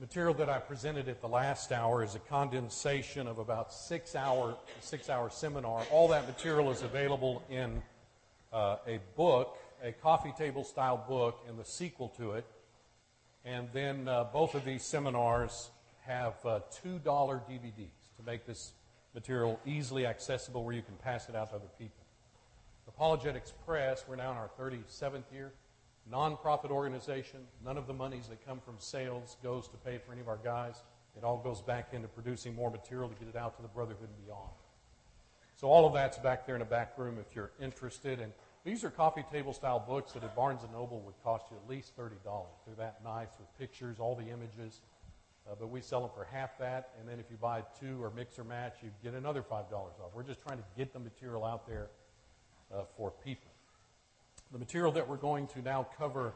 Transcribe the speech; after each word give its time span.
The 0.00 0.06
material 0.06 0.32
that 0.32 0.48
I 0.48 0.58
presented 0.58 1.10
at 1.10 1.20
the 1.20 1.28
last 1.28 1.72
hour 1.72 2.02
is 2.02 2.14
a 2.14 2.20
condensation 2.20 3.26
of 3.26 3.36
about 3.36 3.70
six 3.70 4.16
hour 4.16 4.56
six 4.80 5.10
hour 5.10 5.28
seminar. 5.28 5.82
All 5.92 6.08
that 6.08 6.26
material 6.26 6.70
is 6.70 6.80
available 6.80 7.42
in 7.50 7.82
uh, 8.50 8.76
a 8.86 8.98
book, 9.14 9.58
a 9.84 9.92
coffee 9.92 10.32
table 10.38 10.64
style 10.64 11.04
book, 11.06 11.44
and 11.46 11.58
the 11.58 11.66
sequel 11.66 12.08
to 12.16 12.32
it. 12.32 12.46
And 13.44 13.68
then 13.74 14.08
uh, 14.08 14.24
both 14.24 14.54
of 14.54 14.64
these 14.64 14.82
seminars 14.84 15.68
have 16.06 16.34
uh, 16.46 16.60
$2 16.82 17.02
DVDs 17.02 18.16
to 18.16 18.22
make 18.24 18.46
this 18.46 18.72
material 19.14 19.60
easily 19.66 20.06
accessible 20.06 20.64
where 20.64 20.74
you 20.74 20.80
can 20.80 20.96
pass 21.04 21.28
it 21.28 21.36
out 21.36 21.50
to 21.50 21.56
other 21.56 21.68
people. 21.78 22.06
Apologetics 22.88 23.52
Press, 23.66 24.06
we're 24.08 24.16
now 24.16 24.30
in 24.30 24.38
our 24.38 24.50
37th 24.58 25.24
year, 25.30 25.52
nonprofit 26.10 26.70
organization. 26.70 27.40
None 27.64 27.76
of 27.76 27.86
the 27.86 27.92
monies 27.94 28.28
that 28.28 28.44
come 28.44 28.60
from 28.60 28.74
sales 28.78 29.36
goes 29.42 29.68
to 29.68 29.76
pay 29.78 29.98
for 29.98 30.12
any 30.12 30.20
of 30.20 30.28
our 30.28 30.38
guys. 30.42 30.82
It 31.16 31.24
all 31.24 31.38
goes 31.38 31.60
back 31.60 31.88
into 31.92 32.08
producing 32.08 32.54
more 32.54 32.70
material 32.70 33.08
to 33.08 33.14
get 33.14 33.28
it 33.28 33.36
out 33.36 33.56
to 33.56 33.62
the 33.62 33.68
brotherhood 33.68 34.08
and 34.08 34.26
beyond. 34.26 34.50
So 35.56 35.68
all 35.68 35.86
of 35.86 35.92
that's 35.92 36.16
back 36.18 36.46
there 36.46 36.54
in 36.54 36.60
the 36.60 36.64
back 36.64 36.96
room 36.96 37.18
if 37.18 37.36
you're 37.36 37.50
interested. 37.60 38.20
And 38.20 38.32
these 38.64 38.84
are 38.84 38.90
coffee 38.90 39.24
table 39.30 39.52
style 39.52 39.78
books 39.78 40.12
that 40.12 40.24
at 40.24 40.34
Barnes 40.34 40.62
and 40.62 40.72
Noble 40.72 41.00
would 41.00 41.14
cost 41.22 41.46
you 41.50 41.56
at 41.56 41.68
least 41.68 41.96
$30. 41.96 42.10
They're 42.66 42.74
that 42.76 43.04
nice 43.04 43.28
with 43.38 43.58
pictures, 43.58 43.98
all 43.98 44.14
the 44.14 44.28
images. 44.28 44.80
Uh, 45.50 45.54
but 45.58 45.68
we 45.68 45.80
sell 45.80 46.00
them 46.00 46.10
for 46.14 46.24
half 46.24 46.56
that. 46.58 46.90
And 46.98 47.08
then 47.08 47.18
if 47.18 47.26
you 47.30 47.36
buy 47.36 47.62
two 47.78 48.02
or 48.02 48.10
mix 48.10 48.38
or 48.38 48.44
match, 48.44 48.76
you 48.82 48.90
get 49.02 49.14
another 49.14 49.42
$5 49.42 49.72
off. 49.72 49.92
We're 50.14 50.22
just 50.22 50.40
trying 50.40 50.58
to 50.58 50.64
get 50.76 50.92
the 50.92 50.98
material 50.98 51.44
out 51.44 51.66
there 51.66 51.88
uh, 52.72 52.82
for 52.96 53.10
people. 53.10 53.49
The 54.52 54.58
material 54.58 54.90
that 54.92 55.08
we're 55.08 55.16
going 55.16 55.46
to 55.48 55.62
now 55.62 55.86
cover 55.96 56.34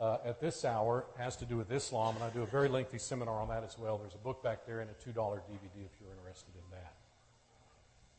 uh, 0.00 0.18
at 0.24 0.40
this 0.40 0.64
hour 0.64 1.04
has 1.16 1.36
to 1.36 1.44
do 1.44 1.56
with 1.56 1.70
Islam, 1.70 2.16
and 2.16 2.24
I 2.24 2.30
do 2.30 2.42
a 2.42 2.46
very 2.46 2.68
lengthy 2.68 2.98
seminar 2.98 3.40
on 3.40 3.48
that 3.48 3.62
as 3.62 3.78
well. 3.78 3.98
There's 3.98 4.14
a 4.14 4.18
book 4.18 4.42
back 4.42 4.66
there 4.66 4.80
and 4.80 4.90
a 4.90 5.08
$2 5.08 5.14
DVD 5.14 5.84
if 5.84 6.00
you're 6.00 6.10
interested 6.18 6.54
in 6.54 6.70
that. 6.72 6.94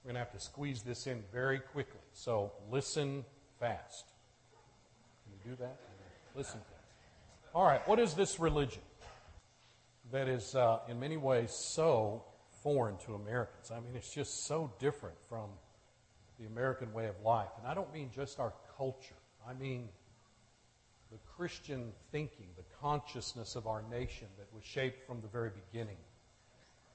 We're 0.04 0.14
going 0.14 0.16
to 0.16 0.20
have 0.20 0.32
to 0.32 0.40
squeeze 0.40 0.84
this 0.84 1.06
in 1.06 1.22
very 1.34 1.60
quickly, 1.60 2.00
so 2.14 2.54
listen 2.72 3.26
fast. 3.60 4.06
Can 5.24 5.34
you 5.34 5.52
do 5.52 5.62
that? 5.64 5.78
Listen 6.34 6.60
fast. 6.60 7.54
All 7.54 7.66
right, 7.66 7.86
what 7.88 8.00
is 8.00 8.14
this 8.14 8.40
religion 8.40 8.82
that 10.12 10.30
is 10.30 10.56
uh, 10.56 10.80
in 10.88 10.98
many 11.00 11.18
ways 11.18 11.52
so 11.52 12.24
foreign 12.64 12.96
to 13.06 13.16
Americans? 13.16 13.70
I 13.70 13.82
mean, 13.82 13.96
it's 13.96 14.14
just 14.14 14.46
so 14.46 14.72
different 14.80 15.18
from 15.28 15.50
the 16.40 16.46
American 16.46 16.94
way 16.94 17.08
of 17.08 17.16
life. 17.24 17.50
And 17.60 17.68
I 17.68 17.74
don't 17.74 17.92
mean 17.94 18.12
just 18.16 18.40
our 18.40 18.54
culture, 18.78 19.16
I 19.48 19.54
mean 19.54 19.90
the 21.12 21.18
Christian 21.36 21.92
thinking, 22.12 22.48
the 22.58 22.64
consciousness 22.82 23.56
of 23.56 23.68
our 23.68 23.82
nation 23.90 24.28
that 24.38 24.54
was 24.54 24.64
shaped 24.64 25.06
from 25.08 25.22
the 25.22 25.28
very 25.28 25.52
beginning. 25.72 25.98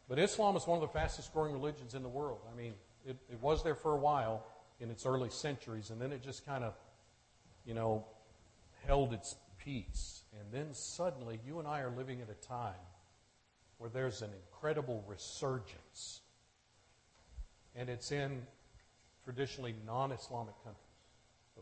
But 0.08 0.18
Islam 0.18 0.56
is 0.56 0.66
one 0.66 0.76
of 0.76 0.82
the 0.82 0.92
fastest 0.92 1.32
growing 1.32 1.52
religions 1.52 1.94
in 1.94 2.02
the 2.02 2.08
world. 2.08 2.40
I 2.52 2.56
mean, 2.56 2.74
it, 3.06 3.16
it 3.30 3.40
was 3.40 3.62
there 3.62 3.74
for 3.74 3.94
a 3.94 3.98
while 3.98 4.44
in 4.80 4.90
its 4.90 5.06
early 5.06 5.30
centuries, 5.30 5.90
and 5.90 6.00
then 6.00 6.12
it 6.12 6.22
just 6.22 6.44
kind 6.44 6.64
of, 6.64 6.74
you 7.64 7.74
know, 7.74 8.04
held 8.86 9.12
its 9.12 9.36
peace. 9.64 10.22
And 10.38 10.52
then 10.52 10.74
suddenly, 10.74 11.40
you 11.46 11.58
and 11.58 11.68
I 11.68 11.80
are 11.80 11.90
living 11.90 12.20
at 12.20 12.28
a 12.28 12.46
time 12.46 12.74
where 13.78 13.90
there's 13.90 14.22
an 14.22 14.30
incredible 14.46 15.04
resurgence. 15.06 16.20
And 17.74 17.88
it's 17.88 18.12
in 18.12 18.42
traditionally 19.24 19.74
non 19.86 20.12
Islamic 20.12 20.54
countries. 20.62 20.91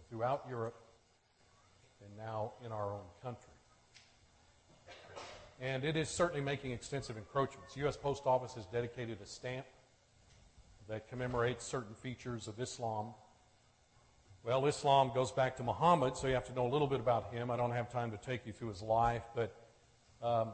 Throughout 0.08 0.44
Europe 0.48 0.76
and 2.04 2.16
now 2.16 2.52
in 2.64 2.72
our 2.72 2.92
own 2.92 3.04
country. 3.22 3.52
And 5.60 5.84
it 5.84 5.96
is 5.96 6.08
certainly 6.08 6.40
making 6.40 6.72
extensive 6.72 7.18
encroachments. 7.18 7.74
The 7.74 7.80
U.S. 7.80 7.96
Post 7.96 8.26
Office 8.26 8.54
has 8.54 8.64
dedicated 8.66 9.18
a 9.22 9.26
stamp 9.26 9.66
that 10.88 11.08
commemorates 11.08 11.64
certain 11.64 11.94
features 11.94 12.48
of 12.48 12.58
Islam. 12.58 13.08
Well, 14.42 14.64
Islam 14.66 15.12
goes 15.14 15.30
back 15.30 15.56
to 15.58 15.62
Muhammad, 15.62 16.16
so 16.16 16.26
you 16.26 16.34
have 16.34 16.46
to 16.46 16.54
know 16.54 16.66
a 16.66 16.72
little 16.72 16.86
bit 16.86 16.98
about 16.98 17.32
him. 17.32 17.50
I 17.50 17.56
don't 17.58 17.72
have 17.72 17.92
time 17.92 18.10
to 18.10 18.16
take 18.16 18.46
you 18.46 18.52
through 18.52 18.68
his 18.68 18.80
life, 18.80 19.22
but 19.34 19.54
um, 20.22 20.48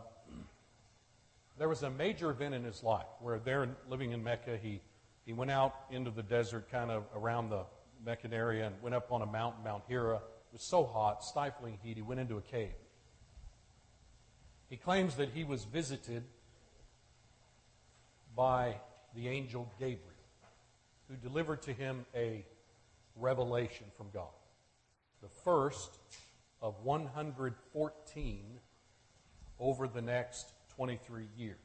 there 1.57 1.69
was 1.69 1.85
a 1.85 1.91
major 1.91 2.31
event 2.31 2.55
in 2.55 2.65
his 2.65 2.83
life 2.83 3.07
where 3.21 3.39
there, 3.39 3.69
living 3.89 4.11
in 4.11 4.25
Mecca, 4.25 4.59
he 4.61 4.81
he 5.27 5.33
went 5.33 5.51
out 5.51 5.75
into 5.91 6.13
the 6.13 6.23
desert, 6.23 6.71
kind 6.71 6.89
of 6.89 7.03
around 7.15 7.51
the 7.51 7.65
Area, 8.33 8.67
and 8.67 8.83
went 8.83 8.95
up 8.95 9.13
on 9.13 9.23
a 9.23 9.27
mountain, 9.27 9.65
Mount 9.65 9.85
Hira. 9.89 10.17
It 10.17 10.53
was 10.53 10.63
so 10.63 10.85
hot, 10.85 11.25
stifling 11.25 11.79
heat, 11.83 11.97
he 11.97 12.03
went 12.03 12.21
into 12.21 12.37
a 12.37 12.43
cave. 12.43 12.75
He 14.69 14.77
claims 14.77 15.17
that 15.17 15.31
he 15.31 15.45
was 15.45 15.65
visited 15.65 16.25
by 18.35 18.77
the 19.15 19.29
angel 19.29 19.71
Gabriel, 19.79 20.03
who 21.09 21.17
delivered 21.17 21.63
to 21.63 21.73
him 21.73 22.05
a 22.15 22.45
revelation 23.17 23.87
from 23.97 24.09
God. 24.13 24.29
The 25.23 25.29
first 25.29 25.99
of 26.61 26.83
114 26.85 28.45
over 29.59 29.89
the 29.89 30.03
next 30.03 30.53
23 30.77 31.27
years. 31.37 31.57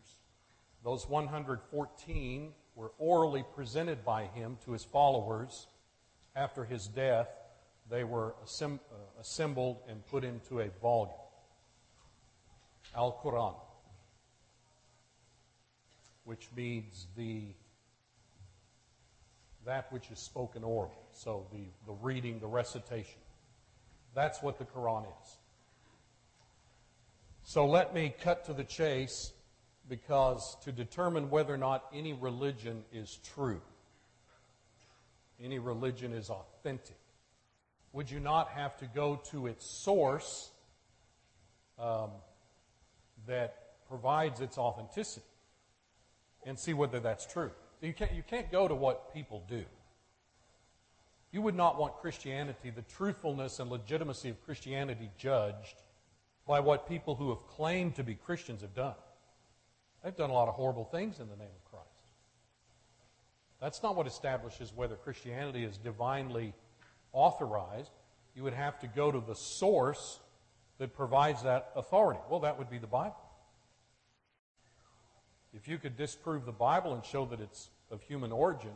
Those 0.84 1.08
114 1.08 2.54
were 2.76 2.92
orally 2.98 3.44
presented 3.54 4.06
by 4.06 4.26
him 4.26 4.58
to 4.66 4.72
his 4.72 4.84
followers 4.84 5.68
after 6.36 6.64
his 6.64 6.88
death. 6.88 7.28
They 7.90 8.04
were 8.04 8.36
uh, 8.42 8.68
assembled 9.20 9.78
and 9.90 10.06
put 10.08 10.24
into 10.24 10.60
a 10.60 10.70
volume. 10.82 11.14
Al 12.96 13.20
Quran, 13.24 13.56
which 16.26 16.48
means 16.56 17.08
the 17.16 17.44
that 19.66 19.92
which 19.92 20.10
is 20.10 20.20
spoken 20.20 20.64
orally. 20.64 20.92
So 21.12 21.46
the, 21.52 21.66
the 21.86 21.94
reading, 22.02 22.40
the 22.40 22.48
recitation. 22.48 23.20
That's 24.16 24.42
what 24.42 24.58
the 24.58 24.66
Quran 24.66 25.04
is. 25.04 25.38
So 27.44 27.66
let 27.66 27.94
me 27.94 28.14
cut 28.22 28.46
to 28.46 28.54
the 28.54 28.64
chase 28.64 29.34
because 29.88 30.58
to 30.64 30.72
determine 30.72 31.30
whether 31.30 31.54
or 31.54 31.58
not 31.58 31.86
any 31.94 32.14
religion 32.14 32.84
is 32.94 33.20
true, 33.36 33.62
any 35.44 35.60
religion 35.60 36.14
is 36.14 36.30
authentic, 36.30 36.98
would 37.94 38.10
you 38.10 38.20
not 38.20 38.50
have 38.50 38.78
to 38.78 38.86
go 38.86 39.22
to 39.32 39.48
its 39.48 39.66
source 39.66 40.52
um, 41.80 42.10
that 43.28 43.86
provides 43.88 44.40
its 44.40 44.58
authenticity 44.58 45.26
and 46.46 46.58
see 46.58 46.74
whether 46.74 47.00
that's 47.00 47.26
true? 47.26 47.52
You 47.82 47.94
can't, 47.94 48.14
you 48.14 48.24
can't 48.24 48.52
go 48.52 48.68
to 48.68 48.76
what 48.76 49.14
people 49.14 49.44
do. 49.50 49.64
You 51.32 51.42
would 51.42 51.56
not 51.56 51.80
want 51.80 51.98
Christianity, 51.98 52.70
the 52.70 52.82
truthfulness 52.84 53.60
and 53.60 53.72
legitimacy 53.72 54.30
of 54.30 54.44
Christianity, 54.46 55.10
judged 55.18 55.82
by 56.48 56.60
what 56.60 56.90
people 56.90 57.16
who 57.16 57.30
have 57.30 57.48
claimed 57.48 57.96
to 57.96 58.04
be 58.04 58.16
Christians 58.16 58.62
have 58.62 58.76
done. 58.76 58.96
They've 60.04 60.16
done 60.16 60.30
a 60.30 60.34
lot 60.34 60.48
of 60.48 60.56
horrible 60.56 60.86
things 60.86 61.20
in 61.20 61.30
the 61.30 61.36
name 61.36 61.48
of. 61.48 61.61
That's 63.62 63.84
not 63.84 63.96
what 63.96 64.08
establishes 64.08 64.74
whether 64.76 64.96
Christianity 64.96 65.64
is 65.64 65.78
divinely 65.78 66.54
authorized. 67.14 67.92
You 68.36 68.44
would 68.44 68.54
have 68.54 68.80
to 68.80 68.88
go 68.88 69.12
to 69.12 69.20
the 69.20 69.36
source 69.36 70.20
that 70.80 70.94
provides 70.94 71.44
that 71.44 71.72
authority. 71.76 72.20
Well, 72.30 72.40
that 72.40 72.58
would 72.58 72.70
be 72.70 72.80
the 72.80 72.88
Bible. 72.88 73.16
If 75.54 75.68
you 75.68 75.78
could 75.78 75.96
disprove 75.96 76.46
the 76.46 76.52
Bible 76.52 76.94
and 76.94 77.06
show 77.06 77.26
that 77.26 77.40
it's 77.40 77.70
of 77.92 78.02
human 78.02 78.32
origin, 78.32 78.72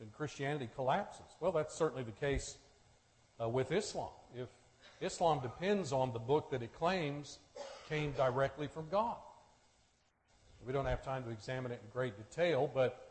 then 0.00 0.08
Christianity 0.16 0.68
collapses. 0.74 1.26
Well, 1.38 1.52
that's 1.52 1.74
certainly 1.74 2.02
the 2.02 2.12
case 2.12 2.56
uh, 3.40 3.48
with 3.48 3.70
Islam. 3.70 4.08
If 4.34 4.48
Islam 5.00 5.40
depends 5.40 5.92
on 5.92 6.12
the 6.12 6.18
book 6.18 6.50
that 6.50 6.62
it 6.62 6.72
claims 6.72 7.38
came 7.88 8.12
directly 8.12 8.66
from 8.66 8.88
God. 8.90 9.16
We 10.66 10.72
don't 10.72 10.86
have 10.86 11.04
time 11.04 11.22
to 11.24 11.30
examine 11.30 11.70
it 11.70 11.80
in 11.84 11.90
great 11.92 12.16
detail, 12.16 12.68
but 12.72 13.05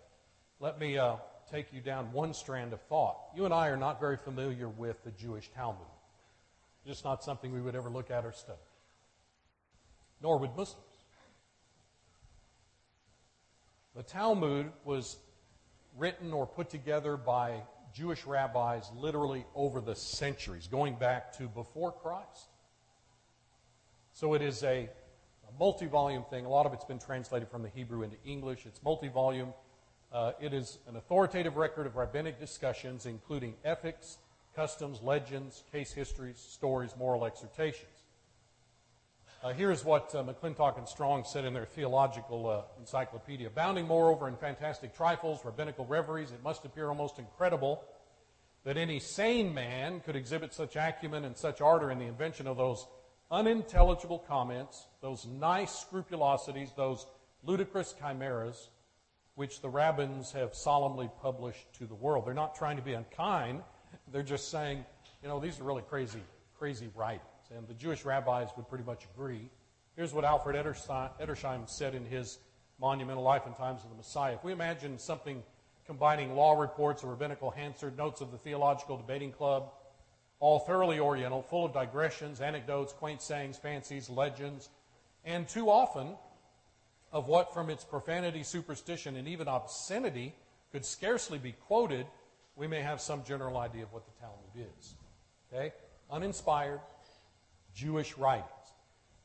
let 0.65 0.79
me 0.79 0.97
uh, 0.97 1.17
take 1.51 1.71
you 1.71 1.79
down 1.79 2.11
one 2.11 2.33
strand 2.33 2.73
of 2.73 2.81
thought. 2.81 3.17
You 3.35 3.45
and 3.45 3.53
I 3.53 3.67
are 3.67 3.77
not 3.77 3.99
very 3.99 4.17
familiar 4.17 4.67
with 4.67 5.03
the 5.03 5.11
Jewish 5.11 5.51
Talmud. 5.51 5.85
Just 6.87 7.05
not 7.05 7.23
something 7.23 7.53
we 7.53 7.61
would 7.61 7.75
ever 7.75 7.87
look 7.87 8.09
at 8.09 8.25
or 8.25 8.31
study. 8.31 8.57
Nor 10.23 10.39
would 10.39 10.55
Muslims. 10.57 10.81
The 13.95 14.01
Talmud 14.01 14.71
was 14.83 15.17
written 15.95 16.33
or 16.33 16.47
put 16.47 16.71
together 16.71 17.15
by 17.15 17.61
Jewish 17.93 18.25
rabbis 18.25 18.89
literally 18.95 19.45
over 19.53 19.81
the 19.81 19.95
centuries, 19.95 20.65
going 20.65 20.95
back 20.95 21.37
to 21.37 21.47
before 21.47 21.91
Christ. 21.91 22.49
So 24.13 24.33
it 24.33 24.41
is 24.41 24.63
a 24.63 24.89
multi-volume 25.59 26.23
thing. 26.31 26.45
A 26.45 26.49
lot 26.49 26.65
of 26.65 26.73
it's 26.73 26.85
been 26.85 26.97
translated 26.97 27.49
from 27.49 27.61
the 27.61 27.69
Hebrew 27.69 28.01
into 28.01 28.17
English. 28.25 28.65
It's 28.65 28.81
multi-volume. 28.81 29.53
Uh, 30.15 30.31
it 30.39 30.53
is 30.53 30.77
an 30.87 30.95
authoritative 30.95 31.57
record 31.57 31.85
of 31.85 31.97
rabbinic 31.97 32.39
discussions, 32.39 33.05
including 33.05 33.53
ethics, 33.65 34.17
customs, 34.55 35.01
legends, 35.01 35.63
case 35.73 35.91
histories, 35.91 36.37
stories, 36.37 36.95
moral 36.97 37.25
exhortations. 37.25 38.03
Uh, 39.43 39.51
here's 39.51 39.83
what 39.83 40.15
uh, 40.15 40.23
McClintock 40.23 40.77
and 40.77 40.87
Strong 40.87 41.25
said 41.25 41.43
in 41.43 41.53
their 41.53 41.65
theological 41.65 42.47
uh, 42.47 42.61
encyclopedia. 42.79 43.49
Bounding, 43.49 43.85
moreover, 43.85 44.29
in 44.29 44.37
fantastic 44.37 44.95
trifles, 44.95 45.43
rabbinical 45.43 45.85
reveries, 45.85 46.31
it 46.31 46.41
must 46.41 46.63
appear 46.63 46.87
almost 46.87 47.19
incredible 47.19 47.83
that 48.63 48.77
any 48.77 49.01
sane 49.01 49.53
man 49.53 49.99
could 49.99 50.15
exhibit 50.15 50.53
such 50.53 50.77
acumen 50.77 51.25
and 51.25 51.35
such 51.35 51.59
ardor 51.59 51.91
in 51.91 51.99
the 51.99 52.05
invention 52.05 52.47
of 52.47 52.55
those 52.55 52.87
unintelligible 53.31 54.19
comments, 54.19 54.85
those 55.01 55.25
nice 55.25 55.75
scrupulosities, 55.75 56.71
those 56.77 57.05
ludicrous 57.43 57.93
chimeras, 57.99 58.69
which 59.35 59.61
the 59.61 59.69
rabbins 59.69 60.31
have 60.31 60.55
solemnly 60.55 61.09
published 61.21 61.71
to 61.77 61.85
the 61.85 61.95
world. 61.95 62.25
They're 62.25 62.33
not 62.33 62.55
trying 62.55 62.77
to 62.77 62.81
be 62.81 62.93
unkind. 62.93 63.61
They're 64.11 64.23
just 64.23 64.49
saying, 64.49 64.85
you 65.21 65.27
know, 65.27 65.39
these 65.39 65.59
are 65.59 65.63
really 65.63 65.83
crazy, 65.83 66.21
crazy 66.57 66.89
writings. 66.95 67.21
And 67.55 67.67
the 67.67 67.73
Jewish 67.73 68.05
rabbis 68.05 68.49
would 68.55 68.67
pretty 68.67 68.85
much 68.85 69.05
agree. 69.13 69.49
Here's 69.95 70.13
what 70.13 70.25
Alfred 70.25 70.55
Edersheim 70.55 71.69
said 71.69 71.95
in 71.95 72.05
his 72.05 72.39
Monumental 72.79 73.23
Life 73.23 73.45
and 73.45 73.55
Times 73.55 73.83
of 73.83 73.89
the 73.89 73.95
Messiah. 73.95 74.33
If 74.33 74.43
we 74.43 74.51
imagine 74.51 74.97
something 74.97 75.43
combining 75.85 76.35
law 76.35 76.59
reports, 76.59 77.03
a 77.03 77.07
rabbinical 77.07 77.51
Hansard, 77.51 77.97
notes 77.97 78.21
of 78.21 78.31
the 78.31 78.37
Theological 78.37 78.97
Debating 78.97 79.31
Club, 79.31 79.71
all 80.39 80.59
thoroughly 80.59 80.99
oriental, 80.99 81.41
full 81.43 81.65
of 81.65 81.73
digressions, 81.73 82.41
anecdotes, 82.41 82.91
quaint 82.91 83.21
sayings, 83.21 83.57
fancies, 83.57 84.09
legends, 84.09 84.69
and 85.23 85.47
too 85.47 85.69
often 85.69 86.15
of 87.15 87.29
what 87.29 87.53
from 87.53 87.69
its 87.69 87.85
profanity, 87.85 88.43
superstition, 88.43 89.15
and 89.15 89.25
even 89.25 89.47
obscenity 89.47 90.35
could 90.73 90.83
scarcely 90.83 91.37
be 91.37 91.53
quoted, 91.53 92.05
we 92.57 92.67
may 92.67 92.81
have 92.81 92.99
some 92.99 93.23
general 93.23 93.55
idea 93.55 93.83
of 93.83 93.93
what 93.93 94.03
the 94.05 94.11
Talmud 94.19 94.69
is. 94.77 94.95
Okay? 95.47 95.73
Uninspired, 96.11 96.81
Jewish 97.73 98.17
writings. 98.17 98.49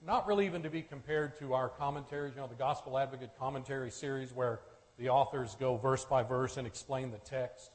Not 0.07 0.29
really 0.29 0.47
even 0.47 0.63
to 0.63 0.71
be 0.71 0.83
compared 0.83 1.37
to 1.41 1.53
our 1.53 1.69
commentaries, 1.69 2.35
you 2.37 2.41
know, 2.41 2.47
the 2.47 2.55
Gospel 2.55 2.97
Advocate 2.97 3.31
commentary 3.37 3.91
series 3.91 4.33
where 4.33 4.61
the 4.97 5.09
authors 5.09 5.57
go 5.59 5.77
verse 5.77 6.05
by 6.05 6.23
verse 6.23 6.59
and 6.59 6.69
explain 6.69 7.11
the 7.11 7.19
text. 7.19 7.73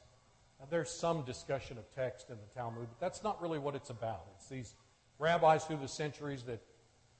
Now, 0.58 0.66
there's 0.70 0.88
some 0.88 1.26
discussion 1.26 1.76
of 1.76 1.94
text 1.94 2.30
in 2.30 2.36
the 2.36 2.58
Talmud, 2.58 2.88
but 2.88 3.00
that's 3.00 3.22
not 3.22 3.42
really 3.42 3.58
what 3.58 3.74
it's 3.74 3.90
about. 3.90 4.24
It's 4.36 4.48
these 4.48 4.76
rabbis 5.18 5.66
through 5.66 5.80
the 5.82 5.88
centuries 5.88 6.42
that 6.44 6.62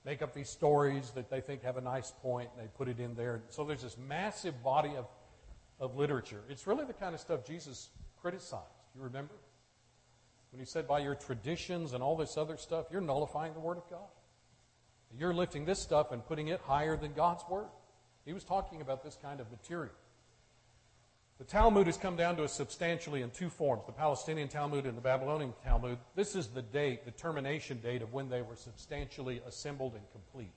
make 0.06 0.23
up 0.23 0.32
these 0.32 0.49
stories 0.49 1.11
that 1.11 1.29
they 1.29 1.41
think 1.41 1.64
have 1.64 1.76
a 1.76 1.81
nice 1.81 2.12
point 2.23 2.49
and 2.55 2.64
they 2.64 2.70
put 2.79 2.88
it 2.88 3.00
in 3.00 3.14
there. 3.17 3.43
So 3.49 3.64
there's 3.64 3.82
this 3.82 3.99
massive 3.99 4.62
body 4.62 4.93
of, 4.97 5.06
of 5.81 5.97
literature. 5.97 6.43
It's 6.49 6.67
really 6.67 6.85
the 6.85 6.93
kind 6.93 7.12
of 7.12 7.20
stuff 7.20 7.44
Jesus 7.44 7.91
criticized. 8.23 8.62
You 8.94 9.03
remember? 9.03 9.35
When 10.53 10.61
he 10.61 10.64
said, 10.64 10.87
by 10.87 11.00
your 11.00 11.17
traditions 11.17 11.93
and 11.93 12.05
all 12.05 12.17
this 12.17 12.37
other 12.37 12.56
stuff, 12.56 12.87
you're 12.91 13.00
nullifying 13.00 13.53
the 13.53 13.61
Word 13.61 13.79
of 13.79 13.91
God. 13.91 14.08
You're 15.19 15.35
lifting 15.35 15.64
this 15.64 15.81
stuff 15.81 16.12
and 16.12 16.25
putting 16.25 16.49
it 16.49 16.61
higher 16.61 16.97
than 16.97 17.12
God's 17.12 17.43
Word. 17.50 17.69
He 18.25 18.32
was 18.32 18.44
talking 18.44 18.81
about 18.81 19.03
this 19.03 19.19
kind 19.20 19.41
of 19.41 19.50
material. 19.50 19.93
The 21.38 21.44
Talmud 21.44 21.87
has 21.87 21.99
come 21.99 22.17
down 22.17 22.37
to 22.37 22.44
us 22.44 22.53
substantially 22.55 23.21
in 23.21 23.31
two 23.31 23.50
forms 23.50 23.83
the 23.87 23.93
Palestinian 23.93 24.49
Talmud 24.49 24.87
and 24.87 24.97
the 24.97 25.03
Babylonian 25.03 25.53
Talmud. 25.62 25.99
This 26.15 26.35
is 26.35 26.49
the 26.49 26.62
date, 26.62 27.05
the 27.05 27.11
termination 27.11 27.79
date 27.81 28.00
of 28.00 28.12
when 28.15 28.31
they 28.31 28.41
were 28.41 28.56
substantially 28.56 29.43
assembled 29.47 29.94
and 29.94 30.05
complete. 30.12 30.50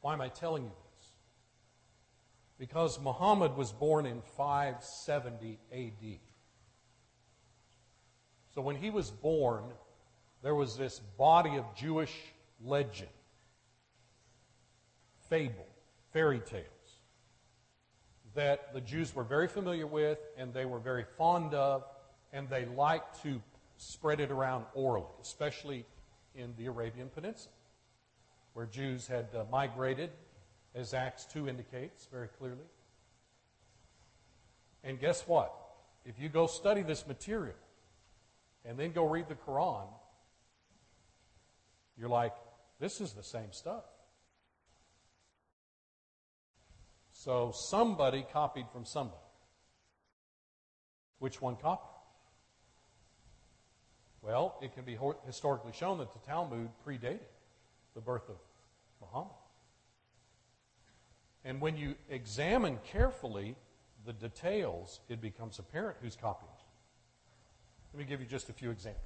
Why 0.00 0.14
am 0.14 0.22
I 0.22 0.28
telling 0.28 0.62
you 0.62 0.70
this? 0.70 1.08
Because 2.58 2.98
Muhammad 3.00 3.54
was 3.54 3.70
born 3.70 4.06
in 4.06 4.22
570 4.36 5.58
AD. 5.70 6.18
So 8.54 8.62
when 8.62 8.76
he 8.76 8.88
was 8.88 9.10
born, 9.10 9.64
there 10.42 10.54
was 10.54 10.76
this 10.76 11.00
body 11.18 11.56
of 11.56 11.66
Jewish 11.76 12.14
legend, 12.64 13.10
fable, 15.28 15.66
fairy 16.12 16.40
tale 16.40 16.62
that 18.38 18.72
the 18.72 18.80
Jews 18.80 19.16
were 19.16 19.24
very 19.24 19.48
familiar 19.48 19.88
with 19.88 20.20
and 20.36 20.54
they 20.54 20.64
were 20.64 20.78
very 20.78 21.04
fond 21.16 21.54
of, 21.54 21.82
and 22.32 22.48
they 22.48 22.66
liked 22.66 23.20
to 23.24 23.42
spread 23.78 24.20
it 24.20 24.30
around 24.30 24.64
orally, 24.74 25.08
especially 25.20 25.84
in 26.36 26.54
the 26.56 26.66
Arabian 26.66 27.08
Peninsula, 27.08 27.52
where 28.52 28.66
Jews 28.66 29.08
had 29.08 29.26
uh, 29.34 29.42
migrated, 29.50 30.10
as 30.72 30.94
Acts 30.94 31.24
2 31.32 31.48
indicates 31.48 32.06
very 32.12 32.28
clearly. 32.28 32.68
And 34.84 35.00
guess 35.00 35.26
what? 35.26 35.52
If 36.04 36.20
you 36.20 36.28
go 36.28 36.46
study 36.46 36.82
this 36.82 37.08
material 37.08 37.56
and 38.64 38.78
then 38.78 38.92
go 38.92 39.08
read 39.08 39.28
the 39.28 39.34
Quran, 39.34 39.88
you're 41.98 42.08
like, 42.08 42.36
this 42.78 43.00
is 43.00 43.14
the 43.14 43.24
same 43.24 43.50
stuff. 43.50 43.82
So 47.28 47.52
somebody 47.52 48.24
copied 48.32 48.70
from 48.72 48.86
somebody. 48.86 49.20
Which 51.18 51.42
one 51.42 51.56
copied? 51.56 51.92
Well, 54.22 54.58
it 54.62 54.72
can 54.74 54.84
be 54.84 54.96
historically 55.26 55.72
shown 55.74 55.98
that 55.98 56.14
the 56.14 56.20
Talmud 56.20 56.70
predated 56.86 57.18
the 57.94 58.00
birth 58.00 58.30
of 58.30 58.36
Muhammad. 59.02 59.34
And 61.44 61.60
when 61.60 61.76
you 61.76 61.96
examine 62.08 62.78
carefully 62.90 63.56
the 64.06 64.14
details, 64.14 65.00
it 65.10 65.20
becomes 65.20 65.58
apparent 65.58 65.98
who's 66.00 66.16
copying. 66.16 66.50
Let 67.92 67.98
me 67.98 68.06
give 68.06 68.20
you 68.20 68.26
just 68.26 68.48
a 68.48 68.54
few 68.54 68.70
examples. 68.70 69.04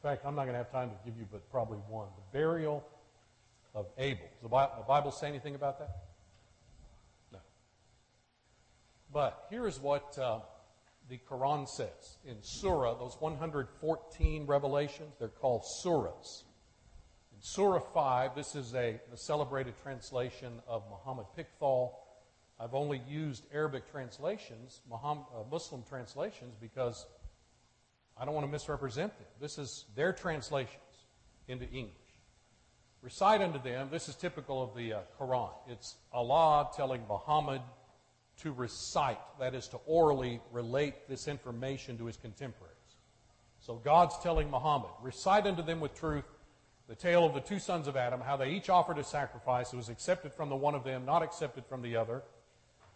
In 0.00 0.08
fact, 0.08 0.24
I'm 0.24 0.36
not 0.36 0.42
going 0.42 0.54
to 0.54 0.58
have 0.58 0.70
time 0.70 0.90
to 0.90 0.96
give 1.04 1.18
you 1.18 1.26
but 1.28 1.50
probably 1.50 1.78
one. 1.88 2.06
The 2.14 2.38
burial 2.38 2.86
of 3.74 3.86
Abel. 3.98 4.28
Does 4.40 4.48
the 4.48 4.84
Bible 4.86 5.10
say 5.10 5.26
anything 5.26 5.56
about 5.56 5.80
that? 5.80 6.07
But 9.12 9.46
here's 9.50 9.80
what 9.80 10.18
uh, 10.18 10.40
the 11.08 11.18
Quran 11.30 11.66
says 11.66 12.18
in 12.26 12.36
Surah, 12.42 12.98
those 12.98 13.16
114 13.20 14.46
revelations, 14.46 15.14
they're 15.18 15.28
called 15.28 15.62
surahs. 15.84 16.42
In 17.32 17.40
Surah 17.40 17.80
5, 17.80 18.34
this 18.34 18.54
is 18.54 18.74
a, 18.74 19.00
a 19.12 19.16
celebrated 19.16 19.74
translation 19.82 20.60
of 20.66 20.82
Muhammad 20.90 21.26
Pickthall. 21.36 21.92
I've 22.60 22.74
only 22.74 23.00
used 23.08 23.44
Arabic 23.52 23.90
translations, 23.90 24.80
Muhammad, 24.90 25.24
uh, 25.34 25.44
Muslim 25.50 25.82
translations, 25.88 26.54
because 26.60 27.06
I 28.16 28.24
don't 28.24 28.34
want 28.34 28.46
to 28.46 28.52
misrepresent 28.52 29.16
them. 29.16 29.28
This 29.40 29.58
is 29.58 29.86
their 29.94 30.12
translations 30.12 31.06
into 31.46 31.66
English. 31.70 31.94
Recite 33.00 33.40
unto 33.40 33.62
them, 33.62 33.88
this 33.92 34.08
is 34.08 34.16
typical 34.16 34.60
of 34.60 34.74
the 34.76 34.92
uh, 34.92 35.00
Quran. 35.18 35.52
It's 35.68 35.94
Allah 36.12 36.68
telling 36.76 37.02
Muhammad 37.08 37.62
to 38.42 38.52
recite, 38.52 39.18
that 39.38 39.54
is, 39.54 39.68
to 39.68 39.78
orally 39.86 40.40
relate 40.52 41.08
this 41.08 41.28
information 41.28 41.98
to 41.98 42.06
his 42.06 42.16
contemporaries. 42.16 42.74
So 43.60 43.74
God's 43.76 44.16
telling 44.22 44.50
Muhammad, 44.50 44.90
recite 45.02 45.46
unto 45.46 45.62
them 45.62 45.80
with 45.80 45.94
truth 45.94 46.24
the 46.88 46.94
tale 46.94 47.26
of 47.26 47.34
the 47.34 47.40
two 47.40 47.58
sons 47.58 47.86
of 47.86 47.96
Adam, 47.96 48.20
how 48.20 48.36
they 48.36 48.50
each 48.50 48.70
offered 48.70 48.98
a 48.98 49.04
sacrifice. 49.04 49.72
It 49.72 49.76
was 49.76 49.90
accepted 49.90 50.32
from 50.32 50.48
the 50.48 50.56
one 50.56 50.74
of 50.74 50.84
them, 50.84 51.04
not 51.04 51.22
accepted 51.22 51.66
from 51.66 51.82
the 51.82 51.96
other. 51.96 52.22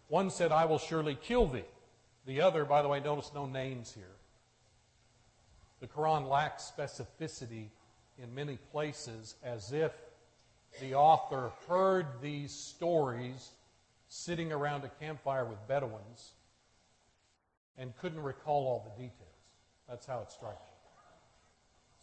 One 0.09 0.31
said, 0.31 0.51
I 0.51 0.65
will 0.65 0.79
surely 0.79 1.15
kill 1.15 1.47
thee. 1.47 1.65
The 2.25 2.41
other, 2.41 2.65
by 2.65 2.81
the 2.83 2.89
way, 2.89 3.01
notice 3.01 3.33
no 3.35 3.47
names 3.47 3.93
here. 3.93 4.17
The 5.81 5.89
Quran 5.89 6.29
lacks 6.29 6.73
specificity 6.77 7.67
in 8.23 8.35
many 8.35 8.57
places 8.71 9.35
as 9.43 9.73
if 9.73 9.93
the 10.81 10.95
author 10.95 11.51
heard 11.69 12.07
these 12.23 12.53
stories 12.53 13.51
sitting 14.13 14.53
around 14.53 14.85
a 14.85 14.91
campfire 15.01 15.47
with 15.47 15.57
Bedouins 15.67 16.33
and 17.79 17.97
couldn't 17.97 18.23
recall 18.23 18.67
all 18.67 18.85
the 18.85 19.03
details. 19.03 19.17
That's 19.89 20.05
how 20.05 20.21
it 20.21 20.31
strikes 20.31 20.67
you. 20.67 20.77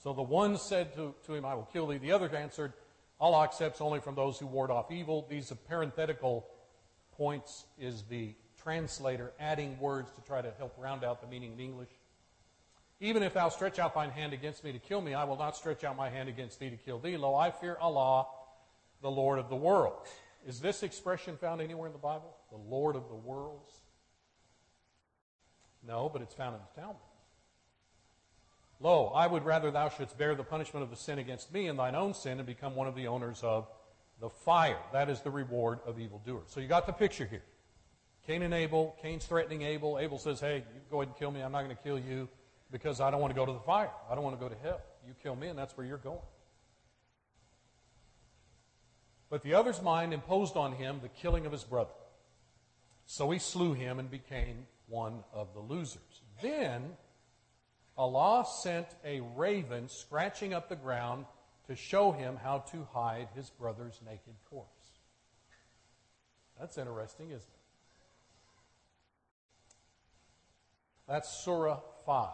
So 0.03 0.13
the 0.13 0.23
one 0.23 0.57
said 0.57 0.95
to, 0.95 1.13
to 1.27 1.35
him, 1.35 1.45
I 1.45 1.53
will 1.53 1.69
kill 1.71 1.85
thee. 1.85 1.99
The 1.99 2.11
other 2.11 2.35
answered, 2.35 2.73
Allah 3.19 3.43
accepts 3.43 3.79
only 3.79 3.99
from 3.99 4.15
those 4.15 4.39
who 4.39 4.47
ward 4.47 4.71
off 4.71 4.91
evil. 4.91 5.27
These 5.29 5.53
parenthetical 5.67 6.47
points 7.15 7.65
is 7.77 8.01
the 8.09 8.33
translator 8.63 9.31
adding 9.39 9.79
words 9.79 10.09
to 10.13 10.21
try 10.21 10.41
to 10.41 10.51
help 10.57 10.73
round 10.79 11.03
out 11.03 11.21
the 11.21 11.27
meaning 11.27 11.53
in 11.53 11.59
English. 11.59 11.89
Even 12.99 13.21
if 13.21 13.35
thou 13.35 13.49
stretch 13.49 13.77
out 13.77 13.93
thine 13.93 14.09
hand 14.09 14.33
against 14.33 14.63
me 14.63 14.71
to 14.71 14.79
kill 14.79 15.01
me, 15.01 15.13
I 15.13 15.25
will 15.25 15.37
not 15.37 15.55
stretch 15.55 15.83
out 15.83 15.95
my 15.95 16.09
hand 16.09 16.27
against 16.27 16.59
thee 16.59 16.71
to 16.71 16.77
kill 16.77 16.97
thee. 16.97 17.17
Lo, 17.17 17.35
I 17.35 17.51
fear 17.51 17.77
Allah, 17.79 18.25
the 19.03 19.11
Lord 19.11 19.37
of 19.37 19.49
the 19.49 19.55
worlds. 19.55 20.09
Is 20.47 20.59
this 20.59 20.83
expression 20.83 21.37
found 21.37 21.61
anywhere 21.61 21.87
in 21.87 21.93
the 21.93 21.99
Bible? 21.99 22.35
The 22.51 22.57
Lord 22.57 22.95
of 22.95 23.07
the 23.07 23.15
worlds? 23.15 23.71
No, 25.85 26.09
but 26.09 26.21
it's 26.21 26.33
found 26.33 26.55
in 26.55 26.61
the 26.61 26.81
Talmud. 26.81 26.97
Lo, 28.81 29.07
I 29.07 29.27
would 29.27 29.43
rather 29.43 29.71
thou 29.71 29.89
shouldst 29.89 30.17
bear 30.17 30.35
the 30.35 30.43
punishment 30.43 30.83
of 30.83 30.89
the 30.89 30.95
sin 30.95 31.19
against 31.19 31.53
me 31.53 31.67
and 31.67 31.77
thine 31.77 31.95
own 31.95 32.13
sin 32.13 32.39
and 32.39 32.45
become 32.45 32.75
one 32.75 32.87
of 32.87 32.95
the 32.95 33.07
owners 33.07 33.41
of 33.43 33.67
the 34.21 34.29
fire. 34.29 34.79
That 34.93 35.09
is 35.09 35.21
the 35.21 35.31
reward 35.31 35.79
of 35.85 35.99
evildoers. 35.99 36.47
So 36.47 36.59
you 36.61 36.67
got 36.67 36.85
the 36.85 36.93
picture 36.93 37.25
here. 37.25 37.43
Cain 38.25 38.41
and 38.41 38.53
Abel. 38.53 38.95
Cain's 39.01 39.25
threatening 39.25 39.63
Abel. 39.63 39.99
Abel 39.99 40.17
says, 40.17 40.39
Hey, 40.39 40.63
go 40.89 41.01
ahead 41.01 41.09
and 41.09 41.17
kill 41.17 41.31
me. 41.31 41.41
I'm 41.41 41.51
not 41.51 41.63
going 41.63 41.75
to 41.75 41.83
kill 41.83 41.99
you 41.99 42.29
because 42.71 43.01
I 43.01 43.11
don't 43.11 43.21
want 43.21 43.33
to 43.33 43.35
go 43.35 43.45
to 43.45 43.53
the 43.53 43.59
fire. 43.59 43.91
I 44.09 44.15
don't 44.15 44.23
want 44.23 44.39
to 44.39 44.43
go 44.43 44.49
to 44.49 44.61
hell. 44.61 44.81
You 45.05 45.13
kill 45.21 45.35
me, 45.35 45.47
and 45.47 45.57
that's 45.57 45.75
where 45.75 45.85
you're 45.85 45.97
going. 45.97 46.19
But 49.29 49.43
the 49.43 49.53
other's 49.53 49.81
mind 49.81 50.13
imposed 50.13 50.57
on 50.57 50.73
him 50.73 50.99
the 51.01 51.09
killing 51.09 51.45
of 51.45 51.51
his 51.51 51.63
brother. 51.63 51.93
So 53.05 53.29
he 53.31 53.39
slew 53.39 53.73
him 53.73 53.99
and 53.99 54.09
became 54.09 54.65
one 54.87 55.23
of 55.33 55.53
the 55.53 55.59
losers. 55.59 56.21
Then 56.41 56.91
Allah 57.97 58.45
sent 58.45 58.87
a 59.05 59.21
raven 59.35 59.87
scratching 59.89 60.53
up 60.53 60.69
the 60.69 60.75
ground 60.75 61.25
to 61.67 61.75
show 61.75 62.11
him 62.11 62.37
how 62.41 62.59
to 62.71 62.87
hide 62.93 63.27
his 63.35 63.49
brother's 63.49 63.99
naked 64.05 64.35
corpse. 64.49 64.69
That's 66.59 66.77
interesting, 66.77 67.27
isn't 67.27 67.37
it? 67.37 67.43
That's 71.07 71.43
Surah 71.43 71.79
5. 72.05 72.29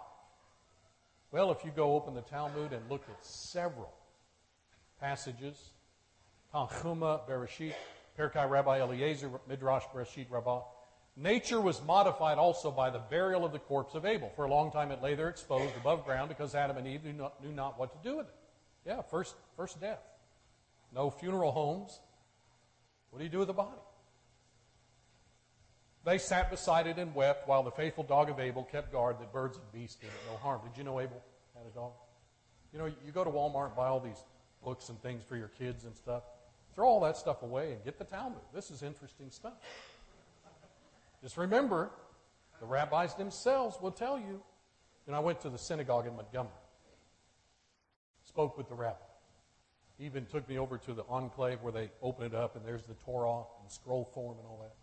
Well, 1.31 1.51
if 1.51 1.65
you 1.65 1.71
go 1.75 1.95
open 1.95 2.13
the 2.13 2.21
Talmud 2.21 2.71
and 2.73 2.89
look 2.89 3.03
at 3.09 3.25
several 3.25 3.93
passages, 4.99 5.71
Tanchuma, 6.55 7.27
Bereshit, 7.27 7.73
Pirkei 8.17 8.49
Rabbi 8.49 8.79
Eliezer, 8.79 9.29
Midrash 9.47 9.83
Bereshit 9.93 10.27
Rabbah, 10.29 10.61
nature 11.17 11.59
was 11.59 11.83
modified 11.83 12.37
also 12.37 12.71
by 12.71 12.89
the 12.89 12.99
burial 12.99 13.43
of 13.43 13.51
the 13.51 13.59
corpse 13.59 13.93
of 13.93 14.05
Abel. 14.05 14.31
For 14.37 14.45
a 14.45 14.49
long 14.49 14.71
time 14.71 14.91
it 14.91 15.03
lay 15.03 15.15
there 15.15 15.27
exposed 15.27 15.75
above 15.75 16.05
ground 16.05 16.29
because 16.29 16.55
Adam 16.55 16.77
and 16.77 16.87
Eve 16.87 17.03
knew 17.03 17.13
not, 17.13 17.43
knew 17.43 17.51
not 17.51 17.77
what 17.77 17.91
to 17.91 18.09
do 18.09 18.17
with 18.17 18.27
it. 18.27 18.35
Yeah, 18.85 19.01
first, 19.01 19.35
first 19.57 19.81
death. 19.81 19.99
No 20.93 21.09
funeral 21.09 21.51
homes. 21.51 21.99
What 23.09 23.19
do 23.19 23.25
you 23.25 23.31
do 23.31 23.39
with 23.39 23.47
the 23.47 23.53
body? 23.53 23.75
They 26.05 26.19
sat 26.19 26.51
beside 26.51 26.87
it 26.87 26.99
and 26.99 27.13
wept 27.15 27.47
while 27.47 27.63
the 27.63 27.71
faithful 27.71 28.03
dog 28.03 28.29
of 28.29 28.39
Abel 28.39 28.63
kept 28.63 28.91
guard 28.91 29.19
that 29.19 29.33
birds 29.33 29.57
and 29.57 29.71
beasts 29.73 29.99
did 29.99 30.07
it 30.07 30.31
no 30.31 30.37
harm. 30.37 30.61
Did 30.63 30.77
you 30.77 30.83
know 30.83 31.01
Abel 31.01 31.21
had 31.57 31.65
a 31.65 31.75
dog? 31.75 31.93
You 32.71 32.79
know, 32.79 32.85
you 32.85 33.11
go 33.11 33.23
to 33.23 33.29
Walmart 33.29 33.67
and 33.67 33.75
buy 33.75 33.87
all 33.87 33.99
these 33.99 34.23
books 34.63 34.89
and 34.89 35.01
things 35.01 35.23
for 35.23 35.35
your 35.35 35.47
kids 35.47 35.85
and 35.85 35.95
stuff. 35.95 36.23
Throw 36.75 36.87
all 36.87 36.99
that 37.01 37.17
stuff 37.17 37.41
away 37.41 37.71
and 37.71 37.83
get 37.83 37.97
the 37.97 38.03
Talmud. 38.03 38.41
This 38.53 38.69
is 38.69 38.83
interesting 38.83 39.31
stuff. 39.31 39.53
Just 41.21 41.37
remember, 41.37 41.89
the 42.59 42.65
rabbis 42.65 43.15
themselves 43.15 43.77
will 43.81 43.91
tell 43.91 44.19
you. 44.19 44.41
And 45.07 45.15
I 45.15 45.19
went 45.19 45.39
to 45.41 45.49
the 45.49 45.57
synagogue 45.57 46.07
in 46.07 46.15
Montgomery, 46.15 46.51
spoke 48.23 48.57
with 48.57 48.67
the 48.67 48.73
rabbi. 48.73 48.95
He 49.97 50.05
even 50.05 50.25
took 50.25 50.49
me 50.49 50.57
over 50.57 50.77
to 50.79 50.93
the 50.93 51.03
enclave 51.07 51.61
where 51.61 51.71
they 51.71 51.91
open 52.01 52.25
it 52.25 52.33
up 52.33 52.55
and 52.55 52.65
there's 52.65 52.83
the 52.83 52.95
Torah 52.95 53.43
and 53.61 53.71
scroll 53.71 54.09
form 54.13 54.37
and 54.39 54.47
all 54.47 54.59
that. 54.63 54.73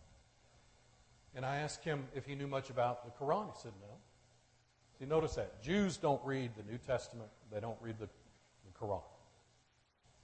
And 1.35 1.45
I 1.45 1.57
asked 1.57 1.85
him 1.85 2.05
if 2.15 2.25
he 2.25 2.35
knew 2.35 2.47
much 2.47 2.71
about 2.71 3.05
the 3.05 3.11
Quran. 3.11 3.53
He 3.53 3.61
said 3.63 3.73
no. 3.81 3.97
See, 4.99 5.07
notice 5.07 5.35
that. 5.35 5.61
Jews 5.63 5.97
don't 5.97 6.25
read 6.25 6.53
the 6.57 6.71
New 6.71 6.79
Testament, 6.79 7.29
they 7.53 7.61
don't 7.61 7.79
read 7.81 7.99
the, 7.99 8.07
the 8.07 8.79
Quran. 8.79 9.03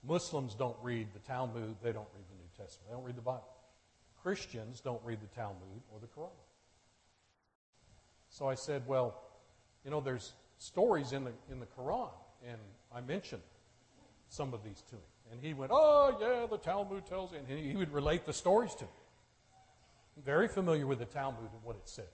Muslims 0.07 0.55
don't 0.55 0.77
read 0.83 1.09
the 1.13 1.19
Talmud, 1.21 1.77
they 1.83 1.93
don't 1.93 2.09
read 2.15 2.25
the 2.29 2.37
New 2.37 2.51
Testament, 2.57 2.89
they 2.89 2.95
don't 2.95 3.05
read 3.05 3.17
the 3.17 3.23
Bible. 3.23 3.49
Christians 4.23 4.81
don't 4.81 5.03
read 5.05 5.21
the 5.21 5.35
Talmud 5.35 5.83
or 5.93 6.01
the 6.01 6.07
Quran. 6.07 6.31
So 8.31 8.49
I 8.49 8.55
said, 8.55 8.83
well, 8.87 9.23
you 9.85 9.91
know, 9.91 10.01
there's 10.01 10.33
stories 10.59 11.13
in 11.13 11.25
the, 11.25 11.33
in 11.51 11.61
the 11.61 11.67
Quran, 11.67 12.11
and 12.47 12.59
I 12.95 13.01
mentioned 13.01 13.43
some 14.29 14.53
of 14.53 14.63
these 14.63 14.83
to 14.91 14.97
him. 14.97 15.03
And 15.33 15.41
he 15.43 15.55
went, 15.55 15.71
oh, 15.75 16.17
yeah, 16.21 16.47
the 16.47 16.59
Talmud 16.59 17.07
tells. 17.07 17.33
And 17.33 17.47
he 17.47 17.77
would 17.77 17.93
relate 17.93 18.25
the 18.25 18.33
stories 18.33 18.75
to 18.77 18.85
me 18.85 18.91
I'm 20.19 20.25
very 20.25 20.49
familiar 20.49 20.85
with 20.85 20.99
the 20.99 21.05
Talmud 21.05 21.49
and 21.53 21.63
what 21.63 21.77
it 21.77 21.89
said. 21.89 22.09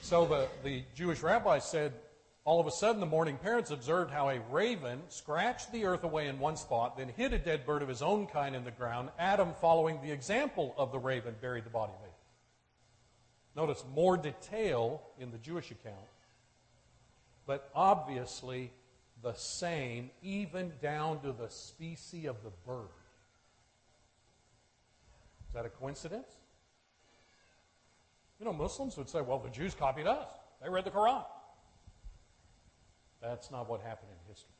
So 0.00 0.26
the, 0.26 0.48
the 0.64 0.82
Jewish 0.96 1.22
rabbi 1.22 1.60
said, 1.60 1.92
all 2.44 2.60
of 2.60 2.66
a 2.66 2.70
sudden 2.70 3.00
the 3.00 3.06
mourning 3.06 3.38
parents 3.38 3.70
observed 3.70 4.10
how 4.10 4.28
a 4.28 4.38
raven 4.50 5.00
scratched 5.08 5.72
the 5.72 5.86
earth 5.86 6.04
away 6.04 6.28
in 6.28 6.38
one 6.38 6.56
spot, 6.56 6.96
then 6.96 7.08
hid 7.08 7.32
a 7.32 7.38
dead 7.38 7.64
bird 7.64 7.80
of 7.80 7.88
his 7.88 8.02
own 8.02 8.26
kind 8.26 8.54
in 8.54 8.64
the 8.64 8.70
ground. 8.70 9.08
Adam, 9.18 9.54
following 9.60 9.98
the 10.02 10.12
example 10.12 10.74
of 10.76 10.92
the 10.92 10.98
raven, 10.98 11.34
buried 11.40 11.64
the 11.64 11.70
body 11.70 11.92
of 11.92 12.00
Abel. 12.02 12.14
Notice 13.56 13.84
more 13.94 14.18
detail 14.18 15.00
in 15.18 15.30
the 15.30 15.38
Jewish 15.38 15.70
account, 15.70 15.94
but 17.46 17.70
obviously 17.74 18.70
the 19.22 19.34
same, 19.34 20.10
even 20.22 20.72
down 20.82 21.20
to 21.22 21.32
the 21.32 21.48
species 21.48 22.26
of 22.26 22.36
the 22.44 22.50
bird. 22.66 22.88
Is 25.48 25.54
that 25.54 25.64
a 25.64 25.70
coincidence? 25.70 26.28
You 28.38 28.44
know, 28.44 28.52
Muslims 28.52 28.98
would 28.98 29.08
say, 29.08 29.22
well, 29.22 29.38
the 29.38 29.48
Jews 29.48 29.74
copied 29.74 30.06
us. 30.06 30.26
They 30.62 30.68
read 30.68 30.84
the 30.84 30.90
Quran. 30.90 31.24
That's 33.24 33.50
not 33.50 33.68
what 33.68 33.80
happened 33.80 34.10
in 34.12 34.28
history. 34.28 34.50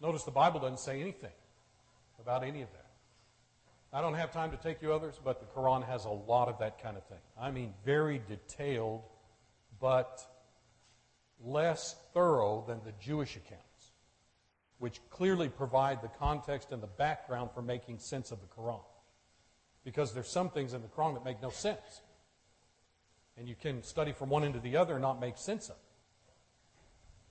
Notice 0.00 0.22
the 0.22 0.30
Bible 0.30 0.60
doesn't 0.60 0.80
say 0.80 1.00
anything 1.00 1.32
about 2.20 2.44
any 2.44 2.62
of 2.62 2.70
that. 2.72 2.90
I 3.92 4.00
don't 4.00 4.14
have 4.14 4.32
time 4.32 4.50
to 4.50 4.56
take 4.56 4.82
you 4.82 4.92
others, 4.92 5.20
but 5.22 5.40
the 5.40 5.46
Quran 5.46 5.86
has 5.86 6.04
a 6.04 6.10
lot 6.10 6.48
of 6.48 6.58
that 6.58 6.82
kind 6.82 6.96
of 6.96 7.04
thing. 7.06 7.18
I 7.40 7.50
mean, 7.50 7.74
very 7.84 8.20
detailed, 8.28 9.02
but 9.80 10.20
less 11.44 11.96
thorough 12.12 12.64
than 12.66 12.80
the 12.84 12.92
Jewish 13.00 13.36
accounts, 13.36 13.92
which 14.78 15.00
clearly 15.10 15.48
provide 15.48 16.02
the 16.02 16.10
context 16.18 16.72
and 16.72 16.82
the 16.82 16.88
background 16.88 17.50
for 17.54 17.62
making 17.62 17.98
sense 17.98 18.30
of 18.30 18.40
the 18.40 18.46
Quran 18.46 18.80
because 19.84 20.12
there's 20.14 20.28
some 20.28 20.48
things 20.48 20.72
in 20.72 20.82
the 20.82 20.88
Quran 20.88 21.14
that 21.14 21.24
make 21.24 21.42
no 21.42 21.50
sense. 21.50 22.02
And 23.36 23.48
you 23.48 23.54
can 23.54 23.82
study 23.82 24.12
from 24.12 24.30
one 24.30 24.44
end 24.44 24.54
to 24.54 24.60
the 24.60 24.76
other 24.76 24.94
and 24.94 25.02
not 25.02 25.20
make 25.20 25.36
sense 25.36 25.68
of 25.68 25.76
it. 25.76 25.83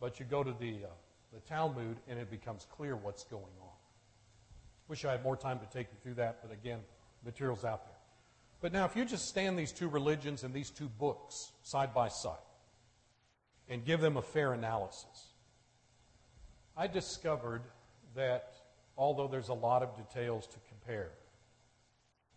But 0.03 0.19
you 0.19 0.25
go 0.25 0.43
to 0.43 0.51
the, 0.51 0.83
uh, 0.83 0.87
the 1.33 1.39
Talmud 1.47 1.95
and 2.09 2.19
it 2.19 2.29
becomes 2.29 2.67
clear 2.69 2.97
what's 2.97 3.23
going 3.23 3.45
on. 3.61 3.69
Wish 4.89 5.05
I 5.05 5.11
had 5.11 5.23
more 5.23 5.37
time 5.37 5.59
to 5.59 5.65
take 5.67 5.87
you 5.93 5.97
through 6.03 6.15
that, 6.15 6.39
but 6.41 6.51
again, 6.51 6.79
material's 7.23 7.63
out 7.63 7.85
there. 7.85 7.95
But 8.59 8.73
now, 8.73 8.83
if 8.83 8.97
you 8.97 9.05
just 9.05 9.29
stand 9.29 9.57
these 9.57 9.71
two 9.71 9.87
religions 9.87 10.43
and 10.43 10.53
these 10.53 10.69
two 10.71 10.89
books 10.89 11.53
side 11.61 11.93
by 11.93 12.09
side 12.09 12.35
and 13.69 13.85
give 13.85 14.01
them 14.01 14.17
a 14.17 14.21
fair 14.21 14.51
analysis, 14.51 15.29
I 16.75 16.87
discovered 16.87 17.61
that 18.13 18.55
although 18.97 19.29
there's 19.29 19.47
a 19.47 19.53
lot 19.53 19.83
of 19.83 19.95
details 19.95 20.47
to 20.47 20.57
compare, 20.67 21.11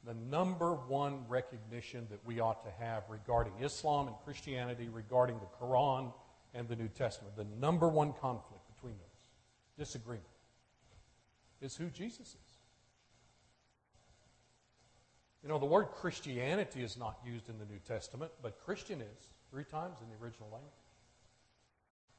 the 0.05 0.15
number 0.15 0.75
one 0.75 1.25
recognition 1.29 2.07
that 2.11 2.25
we 2.25 2.39
ought 2.39 2.63
to 2.63 2.71
have 2.79 3.03
regarding 3.09 3.55
Islam 3.61 4.07
and 4.07 4.15
Christianity, 4.25 4.89
regarding 4.89 5.41
the 5.41 5.67
Quran 5.67 6.13
and 6.57 6.69
the 6.69 6.77
New 6.77 6.89
Testament, 6.89 7.37
the 7.37 7.47
number 7.61 7.89
one 7.89 8.13
conflict 8.15 8.63
between 8.75 8.95
those, 8.95 9.87
disagreement, 9.87 10.25
is 11.61 11.77
who 11.77 11.87
Jesus 11.87 12.29
is. 12.29 12.57
You 15.43 15.49
know, 15.49 15.59
the 15.59 15.67
word 15.67 15.89
Christianity 15.95 16.83
is 16.83 16.97
not 16.97 17.19
used 17.25 17.49
in 17.49 17.59
the 17.59 17.65
New 17.67 17.79
Testament, 17.87 18.33
but 18.43 18.59
Christian 18.65 19.01
is 19.01 19.31
three 19.51 19.65
times 19.65 19.97
in 20.03 20.09
the 20.09 20.25
original 20.25 20.49
language. 20.51 20.73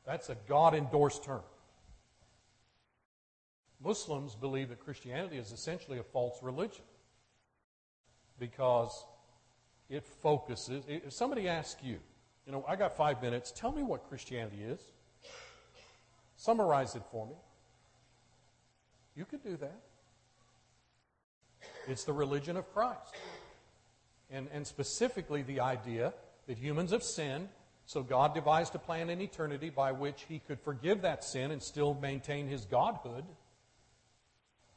That's 0.05 0.29
a 0.29 0.37
God 0.47 0.73
endorsed 0.73 1.23
term. 1.23 1.41
Muslims 3.83 4.33
believe 4.33 4.69
that 4.69 4.79
Christianity 4.79 5.37
is 5.37 5.51
essentially 5.51 5.99
a 5.99 6.03
false 6.03 6.41
religion 6.41 6.85
because 8.39 9.05
it 9.89 10.05
focuses. 10.05 10.83
If 10.87 11.11
somebody 11.11 11.47
asks 11.47 11.83
you, 11.83 11.99
you 12.47 12.53
know, 12.53 12.63
I 12.67 12.77
got 12.77 12.95
five 12.95 13.21
minutes, 13.21 13.51
tell 13.51 13.73
me 13.73 13.83
what 13.83 14.07
Christianity 14.07 14.63
is. 14.63 14.79
Summarize 16.37 16.95
it 16.95 17.03
for 17.11 17.27
me. 17.27 17.35
You 19.15 19.25
could 19.25 19.43
do 19.43 19.57
that. 19.57 19.81
It's 21.87 22.05
the 22.05 22.13
religion 22.13 22.55
of 22.55 22.73
Christ. 22.73 23.15
And, 24.31 24.47
and 24.53 24.65
specifically 24.65 25.41
the 25.41 25.59
idea 25.59 26.13
that 26.47 26.57
humans 26.57 26.91
have 26.91 27.03
sinned, 27.03 27.49
so 27.85 28.01
God 28.01 28.33
devised 28.33 28.73
a 28.75 28.79
plan 28.79 29.09
in 29.09 29.21
eternity 29.21 29.69
by 29.69 29.91
which 29.91 30.25
he 30.29 30.39
could 30.39 30.61
forgive 30.61 31.01
that 31.01 31.25
sin 31.25 31.51
and 31.51 31.61
still 31.61 31.95
maintain 32.01 32.47
his 32.47 32.63
godhood. 32.65 33.25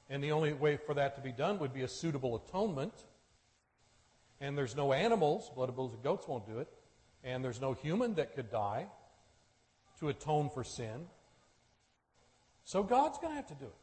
And 0.09 0.25
the 0.25 0.33
only 0.33 0.53
way 0.53 0.77
for 0.77 0.95
that 0.95 1.15
to 1.17 1.21
be 1.21 1.31
done 1.31 1.61
would 1.61 1.73
be 1.73 1.83
a 1.83 1.89
suitable 1.89 2.43
atonement 2.49 2.95
and 4.41 4.57
there's 4.57 4.75
no 4.75 4.93
animals, 4.93 5.51
blood 5.55 5.69
of 5.69 5.77
bulls 5.77 5.93
and 5.93 6.03
goats 6.03 6.27
won't 6.27 6.47
do 6.47 6.59
it, 6.59 6.69
and 7.25 7.45
there's 7.45 7.61
no 7.61 7.75
human 7.75 8.15
that 8.15 8.35
could 8.35 8.51
die 8.51 8.87
to 9.99 10.09
atone 10.09 10.51
for 10.51 10.65
sin. 10.65 11.07
So 12.65 12.83
God's 12.83 13.19
going 13.19 13.33
to 13.33 13.37
have 13.37 13.49
to 13.49 13.55
do 13.55 13.67
it. 13.67 13.75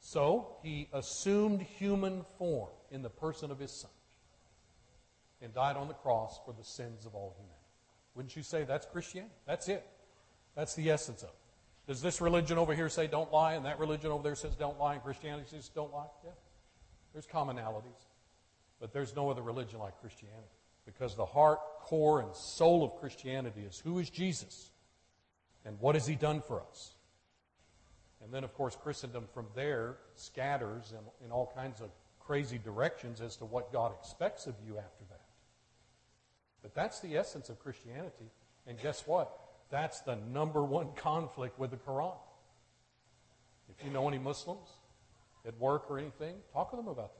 So 0.00 0.56
he 0.62 0.88
assumed 0.92 1.60
human 1.60 2.24
form 2.38 2.70
in 2.90 3.02
the 3.02 3.10
person 3.10 3.50
of 3.50 3.58
his 3.58 3.70
son 3.70 3.90
and 5.42 5.52
died 5.52 5.76
on 5.76 5.88
the 5.88 5.94
cross 5.94 6.40
for 6.44 6.52
the 6.52 6.64
sins 6.64 7.06
of 7.06 7.14
all 7.14 7.34
humanity. 7.36 7.56
Wouldn't 8.14 8.36
you 8.36 8.42
say 8.42 8.64
that's 8.64 8.86
Christianity? 8.86 9.34
That's 9.46 9.68
it. 9.68 9.86
That's 10.56 10.74
the 10.74 10.90
essence 10.90 11.22
of 11.22 11.28
it. 11.28 11.34
Does 11.86 12.02
this 12.02 12.20
religion 12.20 12.58
over 12.58 12.74
here 12.74 12.88
say 12.88 13.06
don't 13.06 13.32
lie, 13.32 13.54
and 13.54 13.64
that 13.66 13.78
religion 13.78 14.10
over 14.10 14.22
there 14.22 14.34
says 14.34 14.54
don't 14.54 14.78
lie, 14.78 14.94
and 14.94 15.02
Christianity 15.02 15.48
says 15.48 15.70
don't 15.74 15.92
lie? 15.92 16.06
Yeah. 16.24 16.30
There's 17.12 17.26
commonalities. 17.26 18.06
But 18.80 18.92
there's 18.92 19.14
no 19.16 19.30
other 19.30 19.42
religion 19.42 19.78
like 19.78 20.00
Christianity 20.00 20.48
because 20.92 21.14
the 21.14 21.26
heart, 21.26 21.58
core, 21.80 22.20
and 22.20 22.34
soul 22.34 22.84
of 22.84 22.96
Christianity 22.96 23.62
is 23.68 23.78
who 23.78 23.98
is 23.98 24.10
Jesus 24.10 24.70
and 25.64 25.78
what 25.80 25.94
has 25.94 26.06
he 26.06 26.14
done 26.14 26.40
for 26.40 26.60
us? 26.60 26.94
And 28.22 28.32
then, 28.32 28.44
of 28.44 28.54
course, 28.54 28.76
Christendom 28.76 29.24
from 29.32 29.46
there 29.54 29.96
scatters 30.14 30.92
in, 30.92 31.26
in 31.26 31.32
all 31.32 31.52
kinds 31.54 31.80
of 31.80 31.88
crazy 32.18 32.58
directions 32.58 33.20
as 33.20 33.36
to 33.36 33.44
what 33.44 33.72
God 33.72 33.92
expects 33.98 34.46
of 34.46 34.54
you 34.66 34.78
after 34.78 35.04
that. 35.08 35.20
But 36.62 36.74
that's 36.74 37.00
the 37.00 37.16
essence 37.16 37.48
of 37.48 37.58
Christianity. 37.58 38.30
And 38.66 38.78
guess 38.80 39.06
what? 39.06 39.32
That's 39.70 40.00
the 40.00 40.16
number 40.16 40.62
one 40.62 40.88
conflict 40.96 41.58
with 41.58 41.70
the 41.70 41.76
Quran. 41.78 42.16
If 43.70 43.84
you 43.84 43.92
know 43.92 44.06
any 44.06 44.18
Muslims 44.18 44.68
at 45.46 45.58
work 45.58 45.90
or 45.90 45.98
anything, 45.98 46.34
talk 46.52 46.70
to 46.70 46.76
them 46.76 46.88
about 46.88 47.14
this. 47.16 47.19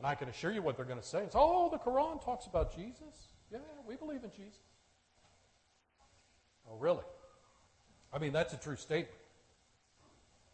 And 0.00 0.06
I 0.06 0.14
can 0.14 0.30
assure 0.30 0.50
you 0.50 0.62
what 0.62 0.78
they're 0.78 0.86
going 0.86 0.98
to 0.98 1.06
say. 1.06 1.24
It's, 1.24 1.36
oh, 1.38 1.68
the 1.70 1.76
Quran 1.76 2.24
talks 2.24 2.46
about 2.46 2.74
Jesus. 2.74 3.28
Yeah, 3.52 3.58
we 3.86 3.96
believe 3.96 4.24
in 4.24 4.30
Jesus. 4.30 4.62
Oh, 6.66 6.78
really? 6.78 7.04
I 8.10 8.18
mean, 8.18 8.32
that's 8.32 8.54
a 8.54 8.56
true 8.56 8.76
statement. 8.76 9.20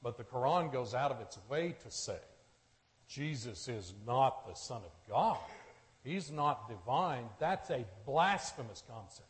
But 0.03 0.17
the 0.17 0.25
Quran 0.25 0.73
goes 0.73 0.95
out 0.95 1.13
of 1.13 1.21
its 1.21 1.39
way 1.49 1.77
to 1.85 1.91
say 1.93 2.19
Jesus 3.09 3.69
is 3.69 3.95
not 4.05 4.49
the 4.49 4.55
Son 4.55 4.83
of 4.85 4.91
God. 5.09 5.39
He's 6.03 6.33
not 6.33 6.69
divine. 6.69 7.27
That's 7.39 7.71
a 7.71 7.85
blasphemous 8.05 8.83
concept. 8.91 9.29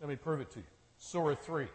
Let 0.00 0.08
me 0.08 0.16
prove 0.16 0.40
it 0.40 0.50
to 0.52 0.60
you. 0.60 0.66
Surah 0.96 1.34
3. 1.34 1.66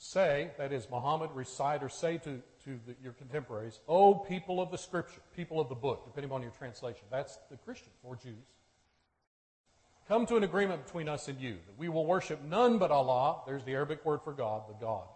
Say, 0.00 0.52
that 0.58 0.72
is, 0.72 0.88
Muhammad, 0.90 1.30
recite 1.34 1.82
or 1.82 1.88
say 1.88 2.18
to, 2.18 2.40
to 2.64 2.80
the, 2.86 2.94
your 3.02 3.12
contemporaries, 3.14 3.80
O 3.88 4.14
people 4.14 4.60
of 4.60 4.70
the 4.70 4.78
Scripture, 4.78 5.20
people 5.34 5.60
of 5.60 5.68
the 5.68 5.74
book, 5.74 6.04
depending 6.04 6.30
on 6.30 6.40
your 6.40 6.52
translation. 6.52 7.02
That's 7.10 7.36
the 7.50 7.56
Christians 7.56 7.96
or 8.04 8.14
Jews. 8.14 8.46
Come 10.06 10.24
to 10.26 10.36
an 10.36 10.44
agreement 10.44 10.84
between 10.84 11.08
us 11.08 11.26
and 11.26 11.40
you 11.40 11.54
that 11.66 11.76
we 11.76 11.88
will 11.88 12.06
worship 12.06 12.42
none 12.44 12.78
but 12.78 12.92
Allah, 12.92 13.40
there's 13.44 13.64
the 13.64 13.72
Arabic 13.72 14.04
word 14.04 14.20
for 14.22 14.32
God, 14.32 14.62
the 14.68 14.74
God, 14.74 15.08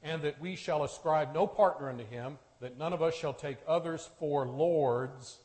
and 0.00 0.22
that 0.22 0.40
we 0.40 0.54
shall 0.54 0.84
ascribe 0.84 1.34
no 1.34 1.48
partner 1.48 1.90
unto 1.90 2.06
him, 2.06 2.38
that 2.60 2.78
none 2.78 2.92
of 2.92 3.02
us 3.02 3.14
shall 3.14 3.34
take 3.34 3.58
others 3.66 4.08
for 4.20 4.46
lords 4.46 5.38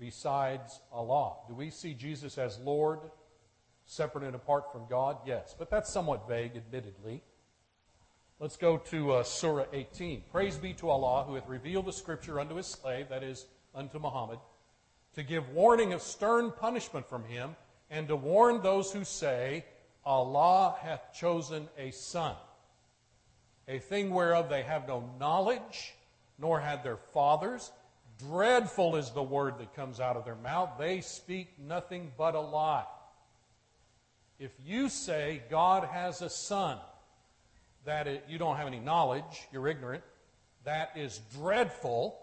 besides 0.00 0.80
Allah. 0.90 1.34
Do 1.48 1.54
we 1.54 1.68
see 1.68 1.92
Jesus 1.92 2.38
as 2.38 2.58
Lord, 2.60 2.98
separate 3.84 4.24
and 4.24 4.34
apart 4.34 4.72
from 4.72 4.88
God? 4.88 5.18
Yes, 5.26 5.54
but 5.56 5.70
that's 5.70 5.92
somewhat 5.92 6.26
vague, 6.26 6.56
admittedly. 6.56 7.22
Let's 8.42 8.56
go 8.56 8.76
to 8.76 9.12
uh, 9.12 9.22
Surah 9.22 9.66
18. 9.72 10.24
Praise 10.32 10.56
be 10.56 10.72
to 10.72 10.90
Allah 10.90 11.22
who 11.22 11.36
hath 11.36 11.48
revealed 11.48 11.86
the 11.86 11.92
scripture 11.92 12.40
unto 12.40 12.56
his 12.56 12.66
slave, 12.66 13.08
that 13.08 13.22
is, 13.22 13.46
unto 13.72 14.00
Muhammad, 14.00 14.40
to 15.14 15.22
give 15.22 15.50
warning 15.50 15.92
of 15.92 16.02
stern 16.02 16.50
punishment 16.50 17.08
from 17.08 17.22
him, 17.22 17.54
and 17.88 18.08
to 18.08 18.16
warn 18.16 18.60
those 18.60 18.90
who 18.92 19.04
say, 19.04 19.64
Allah 20.04 20.74
hath 20.82 21.14
chosen 21.14 21.68
a 21.78 21.92
son, 21.92 22.34
a 23.68 23.78
thing 23.78 24.10
whereof 24.10 24.48
they 24.48 24.62
have 24.62 24.88
no 24.88 25.08
knowledge, 25.20 25.94
nor 26.36 26.58
had 26.58 26.82
their 26.82 26.96
fathers. 26.96 27.70
Dreadful 28.18 28.96
is 28.96 29.10
the 29.10 29.22
word 29.22 29.56
that 29.60 29.76
comes 29.76 30.00
out 30.00 30.16
of 30.16 30.24
their 30.24 30.34
mouth. 30.34 30.70
They 30.80 31.00
speak 31.00 31.60
nothing 31.60 32.10
but 32.18 32.34
a 32.34 32.40
lie. 32.40 32.86
If 34.40 34.50
you 34.66 34.88
say 34.88 35.44
God 35.48 35.84
has 35.84 36.22
a 36.22 36.28
son, 36.28 36.78
that 37.84 38.06
it, 38.06 38.24
you 38.28 38.38
don't 38.38 38.56
have 38.56 38.66
any 38.66 38.80
knowledge, 38.80 39.46
you're 39.52 39.68
ignorant, 39.68 40.02
that 40.64 40.92
is 40.96 41.20
dreadful, 41.34 42.18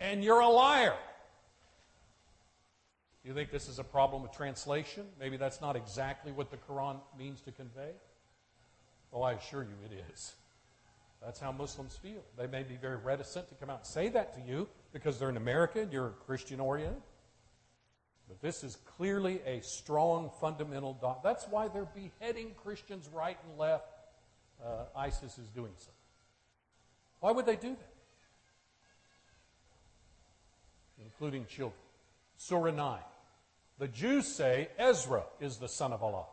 and 0.00 0.24
you're 0.24 0.40
a 0.40 0.48
liar. 0.48 0.96
You 3.24 3.32
think 3.32 3.50
this 3.50 3.68
is 3.68 3.78
a 3.78 3.84
problem 3.84 4.22
with 4.22 4.32
translation? 4.32 5.06
Maybe 5.18 5.36
that's 5.36 5.60
not 5.60 5.76
exactly 5.76 6.32
what 6.32 6.50
the 6.50 6.58
Quran 6.58 6.96
means 7.18 7.40
to 7.42 7.52
convey? 7.52 7.92
Well, 9.10 9.22
I 9.22 9.32
assure 9.32 9.62
you 9.62 9.76
it 9.90 10.04
is. 10.12 10.34
That's 11.24 11.40
how 11.40 11.52
Muslims 11.52 11.96
feel. 11.96 12.22
They 12.36 12.46
may 12.46 12.64
be 12.64 12.76
very 12.76 12.96
reticent 12.96 13.48
to 13.48 13.54
come 13.54 13.70
out 13.70 13.78
and 13.78 13.86
say 13.86 14.08
that 14.10 14.34
to 14.34 14.40
you 14.40 14.68
because 14.92 15.18
they're 15.18 15.30
in 15.30 15.38
America 15.38 15.80
and 15.80 15.90
you're 15.90 16.08
a 16.08 16.24
Christian 16.26 16.60
oriented. 16.60 17.00
But 18.28 18.40
this 18.40 18.62
is 18.62 18.76
clearly 18.96 19.40
a 19.46 19.60
strong 19.62 20.30
fundamental 20.40 20.94
dot. 21.00 21.22
That's 21.22 21.46
why 21.48 21.68
they're 21.68 21.88
beheading 21.94 22.52
Christians 22.62 23.08
right 23.12 23.38
and 23.48 23.58
left 23.58 23.86
uh, 24.62 24.84
ISIS 24.96 25.38
is 25.38 25.48
doing 25.48 25.72
so. 25.76 25.90
Why 27.20 27.30
would 27.30 27.46
they 27.46 27.56
do 27.56 27.70
that? 27.70 27.92
Including 31.02 31.46
children. 31.46 31.80
Surah 32.36 32.70
9. 32.70 32.98
The 33.78 33.88
Jews 33.88 34.26
say 34.26 34.68
Ezra 34.78 35.24
is 35.40 35.56
the 35.56 35.68
son 35.68 35.92
of 35.92 36.02
Allah. 36.02 36.26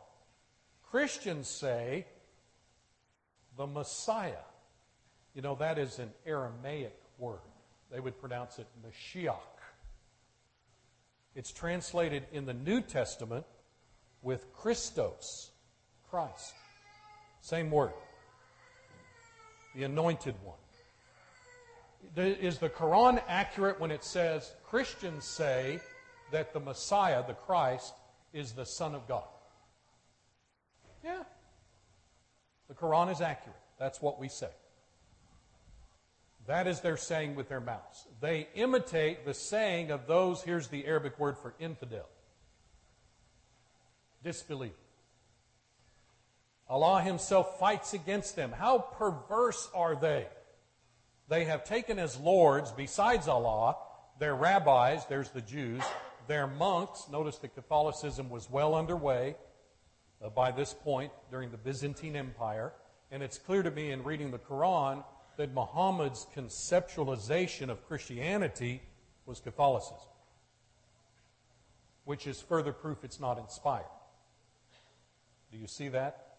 Christians 0.90 1.48
say 1.48 2.06
the 3.56 3.66
Messiah. 3.66 4.44
You 5.34 5.42
know, 5.42 5.54
that 5.56 5.78
is 5.78 5.98
an 5.98 6.10
Aramaic 6.26 6.94
word. 7.18 7.40
They 7.90 8.00
would 8.00 8.20
pronounce 8.20 8.58
it 8.58 8.66
Mashiach. 8.86 9.36
It's 11.34 11.50
translated 11.50 12.24
in 12.32 12.44
the 12.44 12.52
New 12.52 12.82
Testament 12.82 13.46
with 14.20 14.52
Christos, 14.52 15.50
Christ. 16.10 16.52
Same 17.40 17.70
word 17.70 17.92
the 19.74 19.84
anointed 19.84 20.34
one. 20.42 20.56
Is 22.16 22.58
the 22.58 22.68
Quran 22.68 23.22
accurate 23.28 23.80
when 23.80 23.90
it 23.90 24.04
says 24.04 24.52
Christians 24.64 25.24
say 25.24 25.80
that 26.30 26.52
the 26.52 26.60
Messiah, 26.60 27.24
the 27.26 27.34
Christ, 27.34 27.94
is 28.32 28.52
the 28.52 28.66
Son 28.66 28.94
of 28.94 29.06
God? 29.06 29.24
Yeah. 31.04 31.22
The 32.68 32.74
Quran 32.74 33.10
is 33.12 33.20
accurate. 33.20 33.56
That's 33.78 34.00
what 34.00 34.18
we 34.18 34.28
say. 34.28 34.50
That 36.46 36.66
is 36.66 36.80
their 36.80 36.96
saying 36.96 37.36
with 37.36 37.48
their 37.48 37.60
mouths. 37.60 38.06
They 38.20 38.48
imitate 38.54 39.24
the 39.24 39.34
saying 39.34 39.90
of 39.90 40.06
those, 40.06 40.42
here's 40.42 40.68
the 40.68 40.84
Arabic 40.86 41.18
word 41.18 41.38
for 41.38 41.54
infidel, 41.60 42.08
disbelief. 44.24 44.72
Allah 46.68 47.02
Himself 47.02 47.58
fights 47.58 47.92
against 47.94 48.36
them. 48.36 48.52
How 48.52 48.78
perverse 48.78 49.68
are 49.74 49.96
they? 49.96 50.26
They 51.28 51.44
have 51.44 51.64
taken 51.64 51.98
as 51.98 52.18
lords, 52.18 52.72
besides 52.72 53.28
Allah, 53.28 53.76
their 54.18 54.34
rabbis, 54.34 55.06
there's 55.06 55.30
the 55.30 55.40
Jews, 55.40 55.82
their 56.26 56.46
monks. 56.46 57.06
Notice 57.10 57.38
that 57.38 57.54
Catholicism 57.54 58.30
was 58.30 58.50
well 58.50 58.74
underway 58.74 59.36
uh, 60.22 60.28
by 60.30 60.50
this 60.50 60.74
point 60.74 61.12
during 61.30 61.50
the 61.50 61.56
Byzantine 61.56 62.16
Empire. 62.16 62.72
And 63.10 63.22
it's 63.22 63.38
clear 63.38 63.62
to 63.62 63.70
me 63.70 63.90
in 63.90 64.04
reading 64.04 64.30
the 64.30 64.38
Quran 64.38 65.04
that 65.36 65.52
Muhammad's 65.52 66.26
conceptualization 66.34 67.68
of 67.68 67.86
Christianity 67.86 68.82
was 69.26 69.40
Catholicism, 69.40 69.96
which 72.04 72.26
is 72.26 72.40
further 72.40 72.72
proof 72.72 73.04
it's 73.04 73.20
not 73.20 73.38
inspired. 73.38 73.84
Do 75.50 75.58
you 75.58 75.66
see 75.66 75.88
that? 75.88 76.31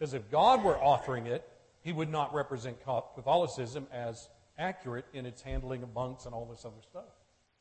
Because 0.00 0.14
if 0.14 0.30
God 0.30 0.64
were 0.64 0.76
authoring 0.76 1.26
it, 1.26 1.46
he 1.82 1.92
would 1.92 2.10
not 2.10 2.34
represent 2.34 2.78
Catholicism 2.82 3.86
as 3.92 4.30
accurate 4.58 5.04
in 5.12 5.26
its 5.26 5.42
handling 5.42 5.82
of 5.82 5.92
monks 5.92 6.24
and 6.24 6.34
all 6.34 6.46
this 6.46 6.64
other 6.64 6.80
stuff. 6.90 7.04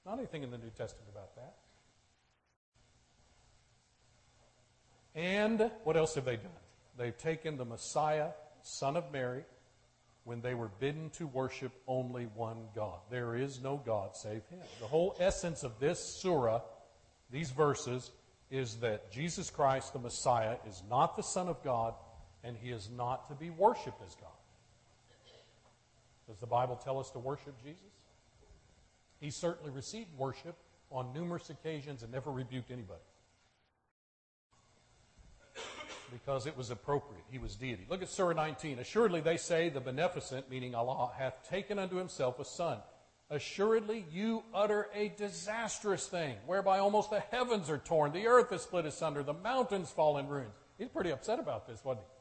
Not 0.06 0.20
anything 0.20 0.44
in 0.44 0.50
the 0.50 0.58
New 0.58 0.70
Testament 0.70 1.10
about 1.12 1.36
that. 1.36 1.56
And 5.16 5.70
what 5.84 5.98
else 5.98 6.16
have 6.16 6.24
they 6.24 6.38
done? 6.38 6.48
They've 6.98 7.18
taken 7.18 7.58
the 7.58 7.66
Messiah, 7.66 8.30
Son 8.62 8.96
of 8.96 9.12
Mary, 9.12 9.44
when 10.24 10.40
they 10.40 10.54
were 10.54 10.70
bidden 10.80 11.10
to 11.12 11.28
worship 11.28 11.74
only 11.88 12.26
one 12.36 12.68
God. 12.74 13.00
There 13.10 13.36
is 13.36 13.62
no 13.62 13.82
God 13.86 14.16
save 14.16 14.46
Him. 14.50 14.60
The 14.80 14.88
whole 14.88 15.14
essence 15.20 15.64
of 15.64 15.78
this 15.80 16.00
surah, 16.00 16.62
these 17.32 17.52
verses, 17.52 18.12
is 18.50 18.78
that 18.78 19.12
Jesus 19.12 19.50
Christ, 19.50 19.92
the 19.92 20.00
Messiah, 20.00 20.56
is 20.66 20.84
not 20.90 21.18
the 21.18 21.24
Son 21.24 21.50
of 21.50 21.62
God, 21.64 21.96
and 22.44 22.56
he 22.58 22.70
is 22.70 22.90
not 22.96 23.28
to 23.30 23.36
be 23.36 23.50
worshiped 23.50 24.02
as 24.06 24.16
God. 24.16 24.30
Does 26.28 26.38
the 26.38 26.48
Bible 26.48 26.76
tell 26.76 27.00
us 27.00 27.10
to 27.12 27.20
worship 27.20 27.56
Jesus? 27.64 27.82
He 29.20 29.32
certainly 29.32 29.72
received 29.72 30.10
worship 30.18 30.56
on 30.92 31.14
numerous 31.14 31.50
occasions 31.50 32.04
and 32.04 32.12
never 32.12 32.32
rebuked 32.32 32.72
anybody. 32.72 33.02
Because 36.12 36.48
it 36.48 36.58
was 36.58 36.72
appropriate. 36.72 37.24
He 37.30 37.38
was 37.38 37.56
deity. 37.56 37.86
Look 37.90 38.02
at 38.02 38.10
Surah 38.10 38.34
19. 38.34 38.80
Assuredly, 38.80 39.22
they 39.22 39.38
say, 39.38 39.70
the 39.70 39.80
beneficent, 39.80 40.50
meaning 40.50 40.74
Allah, 40.74 41.12
hath 41.18 41.48
taken 41.48 41.78
unto 41.78 41.98
himself 41.98 42.40
a 42.40 42.46
son. 42.46 42.80
Assuredly, 43.30 44.06
you 44.12 44.44
utter 44.54 44.88
a 44.96 45.10
disastrous 45.10 46.08
thing, 46.08 46.36
whereby 46.48 46.80
almost 46.80 47.12
the 47.12 47.20
heavens 47.20 47.70
are 47.70 47.78
torn, 47.78 48.12
the 48.12 48.26
earth 48.26 48.52
is 48.52 48.64
split 48.64 48.86
asunder, 48.86 49.22
the 49.22 49.34
mountains 49.34 49.92
fall 49.92 50.18
in 50.18 50.28
ruins. 50.28 50.56
He's 50.80 50.90
pretty 50.90 51.12
upset 51.12 51.40
about 51.40 51.68
this, 51.68 51.86
wasn't 51.86 52.06
he? 52.08 52.19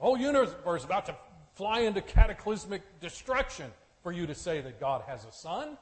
The 0.00 0.06
whole 0.06 0.16
universe 0.16 0.80
is 0.80 0.84
about 0.84 1.04
to 1.06 1.14
fly 1.52 1.80
into 1.80 2.00
cataclysmic 2.00 2.80
destruction 3.00 3.70
for 4.02 4.12
you 4.12 4.26
to 4.26 4.34
say 4.34 4.62
that 4.62 4.80
God 4.80 5.02
has 5.06 5.26
a 5.26 5.32
son. 5.32 5.76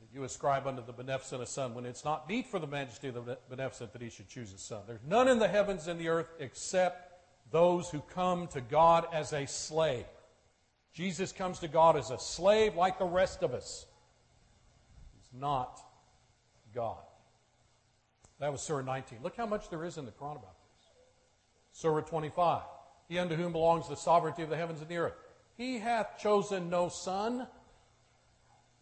That 0.00 0.08
you 0.14 0.24
ascribe 0.24 0.66
unto 0.66 0.82
the 0.82 0.94
beneficent 0.94 1.42
a 1.42 1.46
son, 1.46 1.74
when 1.74 1.84
it's 1.84 2.06
not 2.06 2.26
meet 2.26 2.46
for 2.46 2.58
the 2.58 2.66
majesty 2.66 3.08
of 3.08 3.26
the 3.26 3.36
beneficent 3.50 3.92
that 3.92 4.00
he 4.00 4.08
should 4.08 4.30
choose 4.30 4.54
a 4.54 4.58
son. 4.58 4.80
There's 4.86 5.04
none 5.06 5.28
in 5.28 5.38
the 5.38 5.46
heavens 5.46 5.88
and 5.88 6.00
the 6.00 6.08
earth 6.08 6.32
except 6.38 7.20
those 7.50 7.90
who 7.90 8.00
come 8.00 8.46
to 8.46 8.62
God 8.62 9.06
as 9.12 9.34
a 9.34 9.46
slave. 9.46 10.06
Jesus 10.94 11.32
comes 11.32 11.58
to 11.58 11.68
God 11.68 11.98
as 11.98 12.10
a 12.10 12.18
slave 12.18 12.76
like 12.76 12.98
the 12.98 13.04
rest 13.04 13.42
of 13.42 13.52
us. 13.52 13.84
He's 15.18 15.38
not 15.38 15.78
God. 16.74 17.02
That 18.40 18.52
was 18.52 18.62
Surah 18.62 18.80
19. 18.80 19.18
Look 19.22 19.36
how 19.36 19.44
much 19.44 19.68
there 19.68 19.84
is 19.84 19.98
in 19.98 20.06
the 20.06 20.12
Quran 20.12 20.36
about. 20.36 20.56
Surah 21.72 22.02
25. 22.02 22.62
He 23.08 23.18
unto 23.18 23.34
whom 23.34 23.52
belongs 23.52 23.88
the 23.88 23.96
sovereignty 23.96 24.42
of 24.42 24.50
the 24.50 24.56
heavens 24.56 24.80
and 24.80 24.88
the 24.88 24.96
earth. 24.96 25.14
He 25.56 25.78
hath 25.78 26.18
chosen 26.18 26.70
no 26.70 26.88
son, 26.88 27.46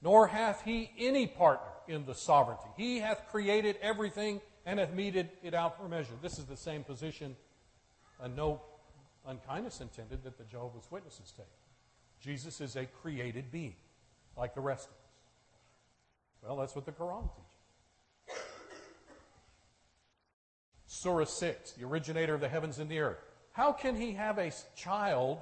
nor 0.02 0.26
hath 0.26 0.62
he 0.62 0.90
any 0.98 1.26
partner 1.26 1.66
in 1.88 2.04
the 2.06 2.14
sovereignty. 2.14 2.68
He 2.76 2.98
hath 2.98 3.28
created 3.30 3.76
everything 3.82 4.40
and 4.66 4.78
hath 4.78 4.92
meted 4.92 5.30
it 5.42 5.54
out 5.54 5.76
for 5.76 5.88
measure. 5.88 6.12
This 6.22 6.38
is 6.38 6.44
the 6.44 6.56
same 6.56 6.84
position, 6.84 7.36
and 8.22 8.36
no 8.36 8.60
unkindness 9.26 9.80
intended, 9.80 10.22
that 10.24 10.38
the 10.38 10.44
Jehovah's 10.44 10.90
Witnesses 10.90 11.32
take. 11.36 11.46
Jesus 12.20 12.60
is 12.60 12.76
a 12.76 12.84
created 12.84 13.50
being, 13.50 13.74
like 14.36 14.54
the 14.54 14.60
rest 14.60 14.88
of 14.88 14.92
us. 14.92 14.98
Well, 16.42 16.56
that's 16.56 16.74
what 16.74 16.86
the 16.86 16.92
Quran 16.92 17.28
teaches. 17.34 17.49
Surah 21.00 21.24
6, 21.24 21.72
the 21.72 21.86
originator 21.86 22.34
of 22.34 22.42
the 22.42 22.48
heavens 22.48 22.78
and 22.78 22.90
the 22.90 22.98
earth. 22.98 23.16
How 23.52 23.72
can 23.72 23.96
he 23.96 24.12
have 24.12 24.36
a 24.36 24.52
child 24.76 25.38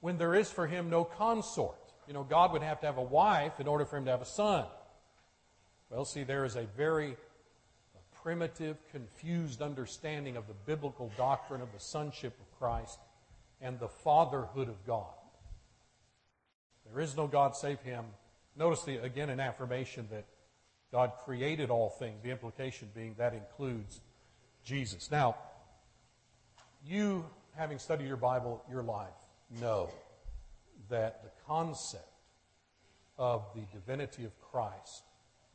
when 0.00 0.18
there 0.18 0.36
is 0.36 0.52
for 0.52 0.68
him 0.68 0.88
no 0.88 1.02
consort? 1.02 1.74
You 2.06 2.14
know, 2.14 2.22
God 2.22 2.52
would 2.52 2.62
have 2.62 2.78
to 2.82 2.86
have 2.86 2.96
a 2.96 3.02
wife 3.02 3.58
in 3.58 3.66
order 3.66 3.84
for 3.84 3.96
him 3.96 4.04
to 4.04 4.12
have 4.12 4.22
a 4.22 4.26
son. 4.26 4.66
Well, 5.90 6.04
see, 6.04 6.22
there 6.22 6.44
is 6.44 6.54
a 6.54 6.62
very 6.76 7.16
primitive, 8.22 8.76
confused 8.92 9.62
understanding 9.62 10.36
of 10.36 10.46
the 10.46 10.54
biblical 10.64 11.10
doctrine 11.16 11.60
of 11.60 11.72
the 11.72 11.80
sonship 11.80 12.38
of 12.38 12.58
Christ 12.60 13.00
and 13.60 13.80
the 13.80 13.88
fatherhood 13.88 14.68
of 14.68 14.86
God. 14.86 15.12
There 16.88 17.02
is 17.02 17.16
no 17.16 17.26
God 17.26 17.56
save 17.56 17.80
him. 17.80 18.04
Notice 18.56 18.84
the, 18.84 18.98
again 18.98 19.28
an 19.28 19.40
affirmation 19.40 20.06
that 20.12 20.24
God 20.92 21.10
created 21.24 21.68
all 21.68 21.90
things, 21.90 22.22
the 22.22 22.30
implication 22.30 22.88
being 22.94 23.16
that 23.18 23.34
includes 23.34 24.00
Jesus. 24.64 25.10
Now, 25.10 25.36
you, 26.86 27.24
having 27.56 27.78
studied 27.78 28.06
your 28.06 28.16
Bible 28.16 28.62
your 28.70 28.82
life, 28.82 29.08
know 29.60 29.90
that 30.88 31.22
the 31.22 31.30
concept 31.46 32.04
of 33.18 33.44
the 33.54 33.62
divinity 33.72 34.24
of 34.24 34.32
Christ 34.40 35.04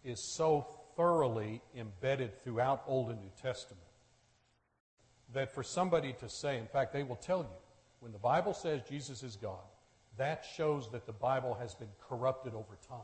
is 0.04 0.20
so 0.36 0.68
thoroughly 0.96 1.62
embedded 1.76 2.42
throughout 2.42 2.84
Old 2.88 3.10
and 3.10 3.20
New 3.20 3.32
Testament 3.42 3.82
that 5.34 5.54
for 5.54 5.64
somebody 5.64 6.14
to 6.20 6.30
say, 6.30 6.58
in 6.58 6.68
fact, 6.68 6.94
they 6.94 7.04
will 7.04 7.18
tell 7.18 7.40
you, 7.40 7.58
when 8.00 8.12
the 8.12 8.20
Bible 8.20 8.54
says 8.54 8.82
Jesus 8.88 9.24
is 9.24 9.36
God, 9.36 9.66
that 10.18 10.46
shows 10.56 10.90
that 10.92 11.06
the 11.06 11.14
Bible 11.14 11.56
has 11.60 11.76
been 11.76 11.90
corrupted 12.08 12.54
over 12.54 12.78
time. 12.88 12.98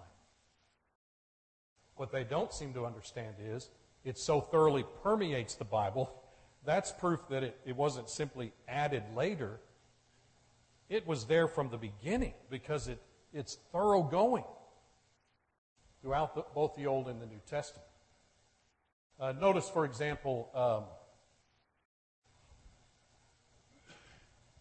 What 1.95 2.11
they 2.11 2.23
don't 2.23 2.53
seem 2.53 2.73
to 2.73 2.85
understand 2.85 3.35
is 3.39 3.69
it 4.03 4.17
so 4.17 4.41
thoroughly 4.41 4.85
permeates 5.01 5.55
the 5.55 5.65
Bible. 5.65 6.13
That's 6.65 6.91
proof 6.91 7.21
that 7.29 7.43
it, 7.43 7.59
it 7.65 7.75
wasn't 7.75 8.09
simply 8.09 8.53
added 8.67 9.03
later. 9.15 9.59
It 10.89 11.07
was 11.07 11.25
there 11.25 11.47
from 11.47 11.69
the 11.69 11.77
beginning 11.77 12.33
because 12.49 12.87
it, 12.87 13.01
it's 13.33 13.57
thoroughgoing 13.71 14.43
throughout 16.01 16.35
the, 16.35 16.43
both 16.53 16.75
the 16.75 16.87
Old 16.87 17.07
and 17.07 17.21
the 17.21 17.25
New 17.25 17.41
Testament. 17.49 17.87
Uh, 19.19 19.31
notice, 19.31 19.69
for 19.69 19.85
example, 19.85 20.49
um, 20.53 20.83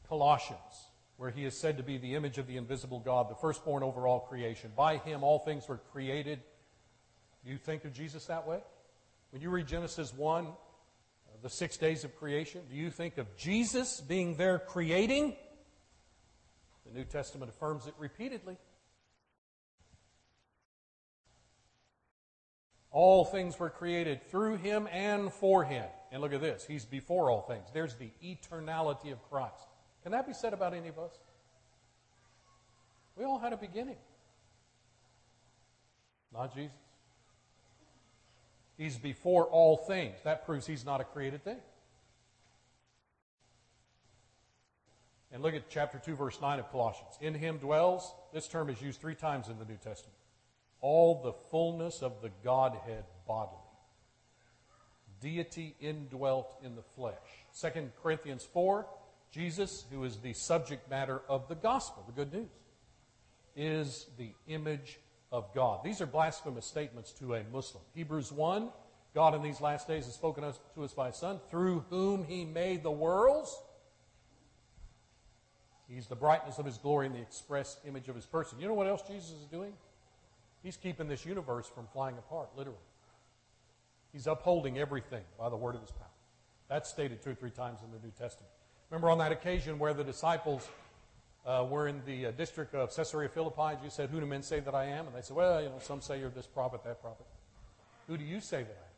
Colossians 0.08 0.90
where 1.16 1.30
he 1.30 1.44
is 1.44 1.56
said 1.56 1.76
to 1.76 1.84
be 1.84 1.98
the 1.98 2.16
image 2.16 2.38
of 2.38 2.48
the 2.48 2.56
invisible 2.56 2.98
God, 2.98 3.30
the 3.30 3.36
firstborn 3.36 3.84
over 3.84 4.08
all 4.08 4.18
creation. 4.18 4.72
By 4.76 4.96
him 4.96 5.22
all 5.22 5.38
things 5.38 5.68
were 5.68 5.78
created. 5.92 6.40
Do 7.44 7.50
you 7.52 7.58
think 7.58 7.84
of 7.84 7.92
Jesus 7.92 8.26
that 8.26 8.46
way? 8.46 8.58
When 9.32 9.40
you 9.40 9.48
read 9.48 9.66
Genesis 9.66 10.12
1, 10.12 10.46
uh, 10.46 10.50
the 11.42 11.48
six 11.48 11.78
days 11.78 12.04
of 12.04 12.14
creation, 12.16 12.60
do 12.68 12.76
you 12.76 12.90
think 12.90 13.16
of 13.16 13.34
Jesus 13.34 13.98
being 13.98 14.36
there 14.36 14.58
creating? 14.58 15.34
The 16.84 16.92
New 16.92 17.04
Testament 17.04 17.50
affirms 17.50 17.86
it 17.86 17.94
repeatedly. 17.98 18.58
All 22.90 23.24
things 23.24 23.58
were 23.58 23.70
created 23.70 24.22
through 24.30 24.56
him 24.56 24.86
and 24.92 25.32
for 25.32 25.64
him. 25.64 25.86
And 26.10 26.20
look 26.20 26.34
at 26.34 26.42
this. 26.42 26.66
He's 26.66 26.84
before 26.84 27.30
all 27.30 27.40
things. 27.40 27.66
There's 27.72 27.94
the 27.94 28.10
eternality 28.22 29.12
of 29.12 29.30
Christ. 29.30 29.66
Can 30.02 30.12
that 30.12 30.26
be 30.26 30.34
said 30.34 30.52
about 30.52 30.74
any 30.74 30.88
of 30.88 30.98
us? 30.98 31.18
We 33.16 33.24
all 33.24 33.38
had 33.38 33.54
a 33.54 33.56
beginning. 33.56 33.96
Not 36.34 36.54
Jesus. 36.54 36.76
He's 38.76 38.96
before 38.96 39.46
all 39.46 39.76
things. 39.76 40.16
That 40.24 40.44
proves 40.46 40.66
he's 40.66 40.84
not 40.84 41.00
a 41.00 41.04
created 41.04 41.44
thing. 41.44 41.58
And 45.32 45.42
look 45.42 45.54
at 45.54 45.70
chapter 45.70 45.98
2, 45.98 46.14
verse 46.14 46.40
9 46.40 46.58
of 46.58 46.70
Colossians. 46.70 47.16
In 47.20 47.34
him 47.34 47.56
dwells, 47.56 48.12
this 48.34 48.48
term 48.48 48.68
is 48.68 48.80
used 48.82 49.00
three 49.00 49.14
times 49.14 49.48
in 49.48 49.58
the 49.58 49.64
New 49.64 49.76
Testament, 49.76 50.16
all 50.82 51.22
the 51.22 51.32
fullness 51.50 52.02
of 52.02 52.20
the 52.20 52.30
Godhead 52.44 53.04
bodily. 53.26 53.56
Deity 55.22 55.74
indwelt 55.80 56.56
in 56.62 56.74
the 56.74 56.82
flesh. 56.82 57.16
2 57.58 57.90
Corinthians 58.02 58.46
4, 58.52 58.86
Jesus, 59.30 59.84
who 59.90 60.04
is 60.04 60.18
the 60.18 60.34
subject 60.34 60.90
matter 60.90 61.22
of 61.28 61.48
the 61.48 61.54
gospel, 61.54 62.04
the 62.06 62.12
good 62.12 62.32
news, 62.32 62.50
is 63.56 64.06
the 64.18 64.32
image 64.48 64.98
of 65.32 65.52
God. 65.54 65.80
These 65.82 66.00
are 66.00 66.06
blasphemous 66.06 66.66
statements 66.66 67.10
to 67.12 67.34
a 67.34 67.42
Muslim. 67.52 67.82
Hebrews 67.94 68.30
1 68.30 68.70
God 69.14 69.34
in 69.34 69.42
these 69.42 69.60
last 69.60 69.86
days 69.86 70.06
has 70.06 70.14
spoken 70.14 70.42
to 70.74 70.82
us 70.82 70.94
by 70.94 71.08
His 71.08 71.16
Son, 71.16 71.38
through 71.50 71.84
whom 71.90 72.24
He 72.24 72.44
made 72.44 72.82
the 72.82 72.90
worlds. 72.90 73.54
He's 75.88 76.06
the 76.06 76.16
brightness 76.16 76.58
of 76.58 76.64
His 76.64 76.78
glory 76.78 77.06
and 77.06 77.14
the 77.14 77.20
express 77.20 77.78
image 77.86 78.08
of 78.08 78.14
His 78.14 78.24
person. 78.24 78.58
You 78.58 78.68
know 78.68 78.74
what 78.74 78.86
else 78.86 79.02
Jesus 79.02 79.30
is 79.32 79.46
doing? 79.50 79.74
He's 80.62 80.76
keeping 80.76 81.08
this 81.08 81.26
universe 81.26 81.66
from 81.66 81.86
flying 81.92 82.16
apart, 82.16 82.50
literally. 82.56 82.78
He's 84.12 84.26
upholding 84.26 84.78
everything 84.78 85.24
by 85.38 85.50
the 85.50 85.56
word 85.56 85.74
of 85.74 85.82
His 85.82 85.90
power. 85.90 86.06
That's 86.68 86.88
stated 86.88 87.22
two 87.22 87.30
or 87.30 87.34
three 87.34 87.50
times 87.50 87.80
in 87.84 87.90
the 87.90 87.98
New 87.98 88.12
Testament. 88.12 88.50
Remember 88.88 89.10
on 89.10 89.18
that 89.18 89.32
occasion 89.32 89.78
where 89.78 89.92
the 89.92 90.04
disciples 90.04 90.66
uh, 91.44 91.66
were 91.68 91.88
in 91.88 92.02
the 92.06 92.26
uh, 92.26 92.30
district 92.32 92.74
of 92.74 92.94
Caesarea 92.94 93.28
Philippi, 93.28 93.76
Jesus 93.78 93.94
said, 93.94 94.10
Who 94.10 94.20
do 94.20 94.26
men 94.26 94.42
say 94.42 94.60
that 94.60 94.74
I 94.74 94.84
am? 94.84 95.06
And 95.06 95.16
they 95.16 95.22
said, 95.22 95.36
Well, 95.36 95.62
you 95.62 95.68
know, 95.68 95.78
some 95.80 96.00
say 96.00 96.20
you're 96.20 96.30
this 96.30 96.46
prophet, 96.46 96.84
that 96.84 97.00
prophet. 97.02 97.26
Who 98.08 98.16
do 98.16 98.24
you 98.24 98.40
say 98.40 98.58
that 98.62 98.78
I 98.78 98.86
am? 98.86 98.92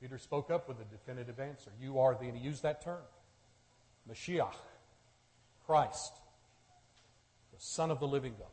Peter 0.00 0.18
spoke 0.18 0.50
up 0.50 0.68
with 0.68 0.78
a 0.80 0.84
definitive 0.84 1.40
answer. 1.40 1.70
You 1.80 2.00
are 2.00 2.14
the, 2.14 2.26
and 2.26 2.36
he 2.36 2.44
used 2.44 2.62
that 2.62 2.82
term, 2.82 3.02
Mashiach, 4.10 4.54
Christ, 5.66 6.12
the 7.52 7.60
Son 7.60 7.90
of 7.90 8.00
the 8.00 8.06
living 8.06 8.34
God. 8.38 8.48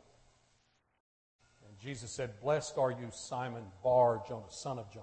And 1.68 1.78
Jesus 1.78 2.10
said, 2.10 2.40
Blessed 2.40 2.78
are 2.78 2.90
you, 2.90 3.08
Simon 3.10 3.64
Bar 3.82 4.22
Jonah, 4.28 4.44
son 4.48 4.78
of 4.78 4.92
John. 4.92 5.02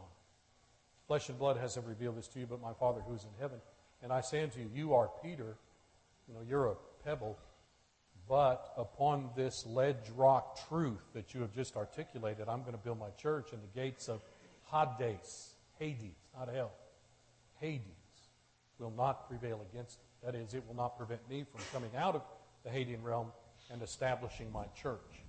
Flesh 1.07 1.27
and 1.29 1.37
blood 1.37 1.57
hasn't 1.57 1.85
revealed 1.85 2.17
this 2.17 2.27
to 2.29 2.39
you, 2.39 2.47
but 2.47 2.61
my 2.61 2.73
Father 2.73 3.01
who 3.01 3.13
is 3.13 3.23
in 3.23 3.29
heaven. 3.39 3.59
And 4.01 4.11
I 4.13 4.21
say 4.21 4.41
unto 4.41 4.59
you, 4.59 4.69
you 4.73 4.93
are 4.93 5.09
Peter, 5.21 5.57
you 6.27 6.33
know, 6.33 6.39
you're 6.47 6.67
a 6.67 6.75
pebble, 7.03 7.37
but 8.27 8.73
upon 8.77 9.29
this 9.35 9.65
ledge 9.65 10.09
rock 10.15 10.67
truth 10.69 11.01
that 11.13 11.33
you 11.33 11.41
have 11.41 11.53
just 11.53 11.75
articulated, 11.75 12.47
I'm 12.47 12.61
going 12.61 12.73
to 12.73 12.77
build 12.77 12.99
my 12.99 13.09
church, 13.21 13.51
and 13.51 13.61
the 13.61 13.79
gates 13.79 14.07
of 14.07 14.21
Hades, 14.71 15.53
Hades, 15.77 16.15
not 16.37 16.47
hell, 16.53 16.71
Hades, 17.59 17.81
will 18.79 18.93
not 18.95 19.27
prevail 19.27 19.65
against 19.71 19.99
it. 19.99 20.25
That 20.25 20.35
is, 20.35 20.53
it 20.53 20.63
will 20.67 20.75
not 20.75 20.97
prevent 20.97 21.27
me 21.29 21.45
from 21.51 21.61
coming 21.73 21.91
out 21.97 22.15
of 22.15 22.21
the 22.63 22.69
Hadean 22.69 23.03
realm 23.03 23.31
and 23.71 23.81
establishing 23.81 24.51
my 24.51 24.65
church. 24.81 25.23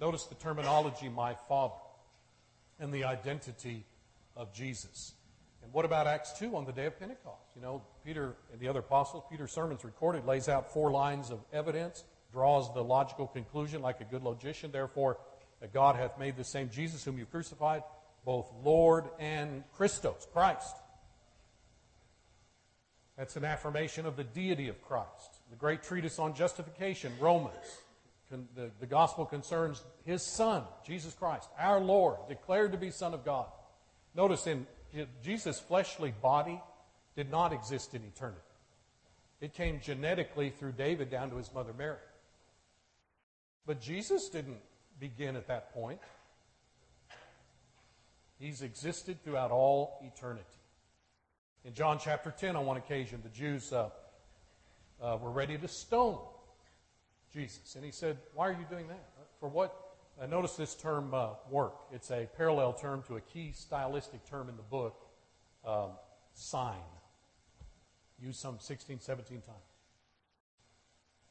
Notice 0.00 0.24
the 0.24 0.34
terminology, 0.34 1.08
my 1.08 1.34
Father, 1.48 1.74
and 2.78 2.92
the 2.92 3.04
identity 3.04 3.84
of 4.36 4.52
Jesus. 4.52 5.12
And 5.62 5.72
what 5.72 5.84
about 5.84 6.06
Acts 6.06 6.32
2 6.38 6.56
on 6.56 6.64
the 6.64 6.72
day 6.72 6.86
of 6.86 6.98
Pentecost? 6.98 7.50
You 7.54 7.62
know, 7.62 7.82
Peter 8.04 8.34
and 8.52 8.60
the 8.60 8.68
other 8.68 8.80
apostles, 8.80 9.24
Peter's 9.30 9.52
sermon's 9.52 9.84
recorded, 9.84 10.26
lays 10.26 10.48
out 10.48 10.72
four 10.72 10.90
lines 10.90 11.30
of 11.30 11.40
evidence, 11.52 12.04
draws 12.32 12.72
the 12.74 12.82
logical 12.82 13.26
conclusion 13.26 13.82
like 13.82 14.00
a 14.00 14.04
good 14.04 14.22
logician. 14.22 14.70
Therefore, 14.72 15.18
that 15.60 15.72
God 15.72 15.96
hath 15.96 16.18
made 16.18 16.36
the 16.36 16.44
same 16.44 16.70
Jesus 16.70 17.04
whom 17.04 17.18
you 17.18 17.26
crucified, 17.26 17.82
both 18.24 18.52
Lord 18.64 19.04
and 19.18 19.62
Christos, 19.74 20.26
Christ. 20.32 20.74
That's 23.16 23.36
an 23.36 23.44
affirmation 23.44 24.06
of 24.06 24.16
the 24.16 24.24
deity 24.24 24.68
of 24.68 24.82
Christ. 24.82 25.40
The 25.50 25.56
great 25.56 25.82
treatise 25.82 26.18
on 26.18 26.34
justification, 26.34 27.12
Romans, 27.20 27.78
the, 28.30 28.70
the 28.80 28.86
gospel 28.86 29.26
concerns 29.26 29.84
his 30.04 30.22
son, 30.22 30.64
Jesus 30.86 31.12
Christ, 31.14 31.48
our 31.58 31.80
Lord, 31.80 32.16
declared 32.28 32.72
to 32.72 32.78
be 32.78 32.90
Son 32.90 33.12
of 33.12 33.24
God. 33.24 33.46
Notice 34.14 34.46
in 34.46 34.66
Jesus' 35.22 35.60
fleshly 35.60 36.12
body 36.22 36.60
did 37.16 37.30
not 37.30 37.52
exist 37.52 37.94
in 37.94 38.02
eternity. 38.02 38.40
It 39.40 39.54
came 39.54 39.80
genetically 39.80 40.50
through 40.50 40.72
David 40.72 41.10
down 41.10 41.30
to 41.30 41.36
his 41.36 41.52
mother 41.52 41.72
Mary. 41.76 41.96
But 43.66 43.80
Jesus 43.80 44.28
didn't 44.28 44.58
begin 45.00 45.36
at 45.36 45.48
that 45.48 45.72
point. 45.74 46.00
He's 48.38 48.62
existed 48.62 49.22
throughout 49.22 49.50
all 49.50 50.00
eternity. 50.02 50.44
In 51.64 51.74
John 51.74 51.98
chapter 52.02 52.32
10, 52.36 52.56
on 52.56 52.66
one 52.66 52.76
occasion, 52.76 53.20
the 53.22 53.28
Jews 53.28 53.72
uh, 53.72 53.90
uh, 55.00 55.18
were 55.20 55.30
ready 55.30 55.56
to 55.58 55.68
stone 55.68 56.18
Jesus. 57.32 57.76
And 57.76 57.84
he 57.84 57.90
said, 57.90 58.18
Why 58.34 58.48
are 58.48 58.52
you 58.52 58.66
doing 58.68 58.88
that? 58.88 59.04
For 59.40 59.48
what? 59.48 59.74
Uh, 60.20 60.26
notice 60.26 60.56
this 60.56 60.74
term, 60.74 61.14
uh, 61.14 61.30
work. 61.50 61.74
It's 61.90 62.10
a 62.10 62.28
parallel 62.36 62.74
term 62.74 63.02
to 63.08 63.16
a 63.16 63.20
key 63.20 63.52
stylistic 63.52 64.28
term 64.28 64.48
in 64.48 64.56
the 64.56 64.62
book, 64.62 64.94
um, 65.64 65.90
sign. 66.34 66.74
Used 68.22 68.40
some 68.40 68.58
16, 68.60 69.00
17 69.00 69.40
times. 69.40 69.58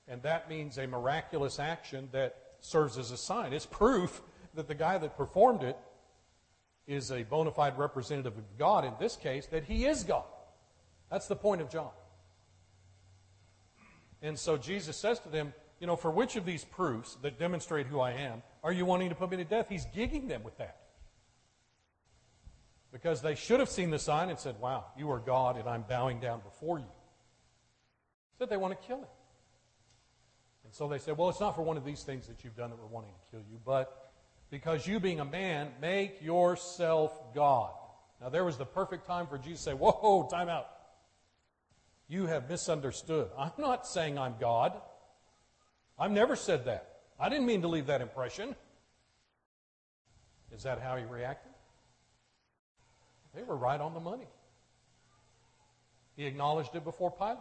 And 0.08 0.22
that 0.24 0.50
means 0.50 0.78
a 0.78 0.86
miraculous 0.86 1.60
action 1.60 2.10
that 2.12 2.36
serves 2.60 2.98
as 2.98 3.12
a 3.12 3.18
sign. 3.18 3.54
It's 3.54 3.66
proof 3.66 4.22
that 4.56 4.68
the 4.68 4.76
guy 4.76 4.98
that 4.98 5.16
performed 5.16 5.64
it 5.64 5.78
is 6.88 7.12
a 7.12 7.24
bona 7.24 7.52
fide 7.52 7.78
representative 7.78 8.38
of 8.38 8.44
God, 8.58 8.84
in 8.84 8.94
this 9.00 9.16
case, 9.16 9.46
that 9.48 9.64
he 9.64 9.86
is 9.86 10.04
God. 10.04 10.26
That's 11.10 11.28
the 11.28 11.36
point 11.36 11.62
of 11.62 11.70
John. 11.70 11.92
And 14.22 14.38
so 14.38 14.58
Jesus 14.58 14.98
says 14.98 15.20
to 15.20 15.30
them, 15.30 15.54
You 15.80 15.88
know, 15.88 15.96
for 15.96 16.12
which 16.12 16.36
of 16.36 16.46
these 16.46 16.66
proofs 16.66 17.18
that 17.22 17.40
demonstrate 17.40 17.88
who 17.88 18.00
I 18.00 18.12
am 18.12 18.44
are 18.64 18.72
you 18.72 18.86
wanting 18.86 19.10
to 19.10 19.16
put 19.16 19.32
me 19.32 19.38
to 19.38 19.44
death? 19.44 19.68
He's 19.70 19.86
gigging 19.88 20.28
them 20.28 20.44
with 20.44 20.58
that. 20.58 20.78
Because 22.92 23.22
they 23.22 23.36
should 23.36 23.60
have 23.60 23.70
seen 23.70 23.90
the 23.90 24.00
sign 24.00 24.30
and 24.30 24.38
said, 24.38 24.60
Wow, 24.60 24.86
you 24.98 25.10
are 25.12 25.20
God 25.20 25.58
and 25.58 25.68
I'm 25.68 25.84
bowing 25.88 26.20
down 26.20 26.42
before 26.42 26.80
you. 26.80 26.92
Said 28.38 28.50
they 28.50 28.58
want 28.58 28.80
to 28.80 28.88
kill 28.88 28.98
him. 28.98 29.06
And 30.66 30.74
so 30.74 30.88
they 30.88 30.98
said, 30.98 31.18
Well, 31.18 31.30
it's 31.30 31.40
not 31.40 31.56
for 31.56 31.62
one 31.62 31.78
of 31.78 31.86
these 31.86 32.04
things 32.04 32.28
that 32.28 32.44
you've 32.44 32.56
done 32.56 32.70
that 32.70 32.80
we're 32.80 32.88
wanting 32.88 33.12
to 33.12 33.32
kill 33.32 33.46
you, 33.50 33.60
but 33.66 34.12
because 34.50 34.86
you 34.86 35.00
being 35.00 35.22
a 35.22 35.26
man, 35.26 35.70
make 35.80 36.22
yourself 36.22 37.14
God. 37.34 37.72
Now, 38.22 38.30
there 38.30 38.44
was 38.44 38.58
the 38.58 38.66
perfect 38.66 39.08
time 39.08 39.26
for 39.26 39.38
Jesus 39.38 39.64
to 39.64 39.72
say, 39.72 39.74
Whoa, 39.74 40.28
time 40.30 40.50
out. 40.50 40.68
You 42.08 42.26
have 42.26 42.50
misunderstood. 42.50 43.30
I'm 43.38 43.52
not 43.58 43.88
saying 43.88 44.20
I'm 44.20 44.36
God. 44.40 44.74
I've 45.98 46.12
never 46.12 46.36
said 46.36 46.66
that. 46.66 47.00
I 47.18 47.30
didn't 47.30 47.46
mean 47.46 47.62
to 47.62 47.68
leave 47.68 47.88
that 47.88 48.02
impression. 48.02 48.56
Is 50.54 50.64
that 50.64 50.82
how 50.82 50.98
he 50.98 51.06
reacted? 51.06 51.51
They 53.34 53.44
were 53.44 53.56
right 53.56 53.80
on 53.80 53.94
the 53.94 54.00
money. 54.00 54.28
He 56.16 56.26
acknowledged 56.26 56.76
it 56.76 56.84
before 56.84 57.12
Pilate. 57.12 57.38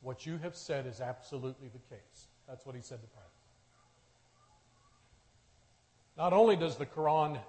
What 0.00 0.26
you 0.26 0.38
have 0.38 0.54
said 0.54 0.86
is 0.86 1.00
absolutely 1.00 1.68
the 1.68 1.94
case. 1.94 2.28
That's 2.48 2.64
what 2.66 2.74
he 2.74 2.82
said 2.82 3.00
to 3.00 3.06
Pilate. 3.08 3.28
Not 6.16 6.32
only 6.32 6.56
does 6.56 6.76
the 6.76 6.86
Quran 6.86 7.40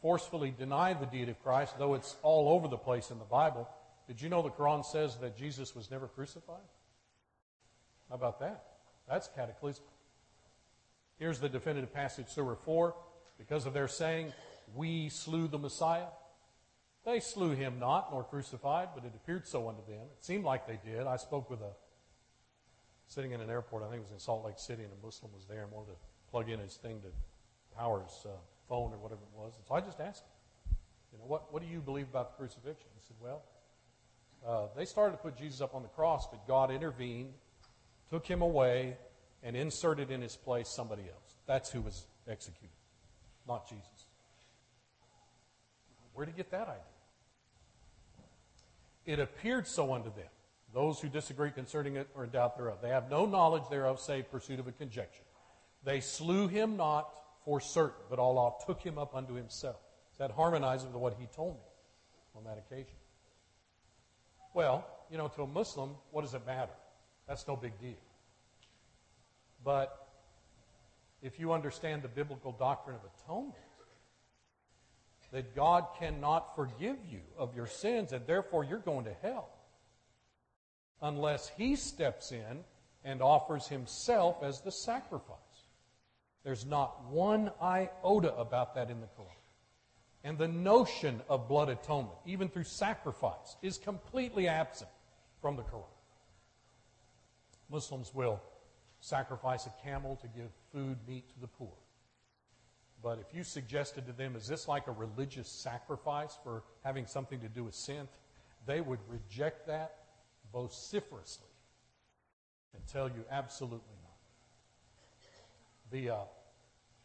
forcefully 0.00 0.52
deny 0.56 0.94
the 0.94 1.06
deed 1.06 1.28
of 1.28 1.42
Christ, 1.42 1.78
though 1.78 1.94
it's 1.94 2.16
all 2.22 2.48
over 2.48 2.66
the 2.66 2.76
place 2.76 3.10
in 3.10 3.18
the 3.18 3.24
Bible, 3.24 3.68
did 4.06 4.20
you 4.20 4.28
know 4.28 4.42
the 4.42 4.50
Quran 4.50 4.84
says 4.84 5.16
that 5.16 5.36
Jesus 5.36 5.76
was 5.76 5.90
never 5.90 6.08
crucified? 6.08 6.56
How 8.08 8.14
about 8.14 8.40
that? 8.40 8.64
That's 9.08 9.28
cataclysmic. 9.28 9.88
Here's 11.18 11.40
the 11.40 11.48
definitive 11.48 11.92
passage, 11.92 12.28
Surah 12.28 12.54
4. 12.54 12.94
Because 13.38 13.66
of 13.66 13.72
their 13.72 13.86
saying, 13.86 14.32
We 14.74 15.08
slew 15.08 15.48
the 15.48 15.58
Messiah. 15.58 16.06
They 17.04 17.20
slew 17.20 17.50
him 17.50 17.78
not, 17.78 18.12
nor 18.12 18.24
crucified, 18.24 18.88
but 18.94 19.04
it 19.04 19.12
appeared 19.14 19.46
so 19.46 19.68
unto 19.68 19.84
them. 19.86 20.02
It 20.18 20.24
seemed 20.24 20.44
like 20.44 20.66
they 20.66 20.78
did. 20.84 21.06
I 21.06 21.16
spoke 21.16 21.48
with 21.48 21.60
a, 21.60 21.72
sitting 23.06 23.32
in 23.32 23.40
an 23.40 23.48
airport, 23.48 23.82
I 23.82 23.86
think 23.86 24.00
it 24.00 24.02
was 24.02 24.12
in 24.12 24.18
Salt 24.18 24.44
Lake 24.44 24.58
City, 24.58 24.82
and 24.82 24.92
a 24.92 25.06
Muslim 25.06 25.32
was 25.32 25.46
there 25.46 25.62
and 25.62 25.72
wanted 25.72 25.92
to 25.92 25.96
plug 26.30 26.50
in 26.50 26.58
his 26.58 26.74
thing 26.74 27.00
to 27.00 27.08
power 27.76 28.02
his 28.02 28.26
uh, 28.26 28.30
phone 28.68 28.92
or 28.92 28.98
whatever 28.98 29.20
it 29.22 29.38
was. 29.38 29.54
And 29.56 29.64
so 29.66 29.74
I 29.74 29.80
just 29.80 30.00
asked 30.00 30.24
him, 30.24 30.76
you 31.12 31.18
know, 31.18 31.24
what, 31.24 31.52
what 31.52 31.62
do 31.62 31.68
you 31.68 31.80
believe 31.80 32.08
about 32.10 32.36
the 32.36 32.36
crucifixion? 32.36 32.88
He 32.94 33.00
said, 33.06 33.16
well, 33.22 33.42
uh, 34.46 34.66
they 34.76 34.84
started 34.84 35.16
to 35.16 35.22
put 35.22 35.36
Jesus 35.36 35.60
up 35.60 35.74
on 35.74 35.82
the 35.82 35.88
cross, 35.88 36.26
but 36.30 36.46
God 36.46 36.70
intervened, 36.70 37.32
took 38.10 38.26
him 38.26 38.42
away, 38.42 38.96
and 39.42 39.56
inserted 39.56 40.10
in 40.10 40.20
his 40.20 40.36
place 40.36 40.68
somebody 40.68 41.02
else. 41.02 41.36
That's 41.46 41.70
who 41.70 41.80
was 41.80 42.06
executed, 42.28 42.76
not 43.46 43.68
Jesus. 43.68 44.07
Where 46.18 46.26
did 46.26 46.32
he 46.32 46.36
get 46.36 46.50
that 46.50 46.62
idea? 46.62 46.82
It 49.06 49.20
appeared 49.20 49.68
so 49.68 49.94
unto 49.94 50.12
them. 50.12 50.26
Those 50.74 50.98
who 50.98 51.08
disagree 51.08 51.52
concerning 51.52 51.94
it 51.94 52.08
are 52.16 52.24
in 52.24 52.30
doubt 52.30 52.56
thereof. 52.56 52.78
They 52.82 52.88
have 52.88 53.08
no 53.08 53.24
knowledge 53.24 53.62
thereof, 53.70 54.00
save 54.00 54.28
pursuit 54.28 54.58
of 54.58 54.66
a 54.66 54.72
conjecture. 54.72 55.22
They 55.84 56.00
slew 56.00 56.48
him 56.48 56.76
not 56.76 57.08
for 57.44 57.60
certain, 57.60 58.02
but 58.10 58.18
Allah 58.18 58.54
took 58.66 58.80
him 58.80 58.98
up 58.98 59.14
unto 59.14 59.34
himself. 59.34 59.76
That 60.18 60.32
harmonizes 60.32 60.88
with 60.88 60.96
what 60.96 61.14
he 61.20 61.26
told 61.26 61.54
me 61.54 61.70
on 62.34 62.42
that 62.42 62.58
occasion. 62.58 62.96
Well, 64.54 64.84
you 65.12 65.18
know, 65.18 65.28
to 65.28 65.42
a 65.42 65.46
Muslim, 65.46 65.90
what 66.10 66.22
does 66.22 66.34
it 66.34 66.44
matter? 66.44 66.74
That's 67.28 67.46
no 67.46 67.54
big 67.54 67.78
deal. 67.80 68.02
But 69.64 70.08
if 71.22 71.38
you 71.38 71.52
understand 71.52 72.02
the 72.02 72.08
biblical 72.08 72.50
doctrine 72.50 72.96
of 72.96 73.02
atonement, 73.22 73.67
that 75.32 75.54
God 75.54 75.86
cannot 75.98 76.54
forgive 76.56 76.96
you 77.10 77.20
of 77.36 77.54
your 77.54 77.66
sins 77.66 78.12
and 78.12 78.26
therefore 78.26 78.64
you're 78.64 78.78
going 78.78 79.04
to 79.04 79.14
hell 79.22 79.48
unless 81.02 81.48
He 81.56 81.76
steps 81.76 82.32
in 82.32 82.64
and 83.04 83.22
offers 83.22 83.68
Himself 83.68 84.42
as 84.42 84.60
the 84.60 84.72
sacrifice. 84.72 85.36
There's 86.44 86.64
not 86.64 87.04
one 87.10 87.50
iota 87.62 88.34
about 88.36 88.74
that 88.74 88.90
in 88.90 89.00
the 89.00 89.06
Quran. 89.06 89.34
And 90.24 90.38
the 90.38 90.48
notion 90.48 91.20
of 91.28 91.48
blood 91.48 91.68
atonement, 91.68 92.16
even 92.26 92.48
through 92.48 92.64
sacrifice, 92.64 93.56
is 93.62 93.78
completely 93.78 94.48
absent 94.48 94.90
from 95.40 95.56
the 95.56 95.62
Quran. 95.62 95.84
Muslims 97.70 98.14
will 98.14 98.40
sacrifice 99.00 99.66
a 99.66 99.72
camel 99.84 100.16
to 100.16 100.26
give 100.28 100.48
food, 100.72 100.96
meat 101.06 101.28
to 101.34 101.40
the 101.40 101.46
poor. 101.46 101.72
But 103.02 103.18
if 103.20 103.36
you 103.36 103.44
suggested 103.44 104.06
to 104.06 104.12
them, 104.12 104.34
is 104.34 104.46
this 104.46 104.66
like 104.66 104.88
a 104.88 104.92
religious 104.92 105.48
sacrifice 105.48 106.36
for 106.42 106.64
having 106.84 107.06
something 107.06 107.40
to 107.40 107.48
do 107.48 107.64
with 107.64 107.74
sin? 107.74 108.08
They 108.66 108.80
would 108.80 108.98
reject 109.08 109.66
that 109.68 109.96
vociferously 110.52 111.46
and 112.74 112.86
tell 112.86 113.08
you 113.08 113.24
absolutely 113.30 113.96
not. 114.02 114.16
The 115.90 116.10
uh, 116.10 116.18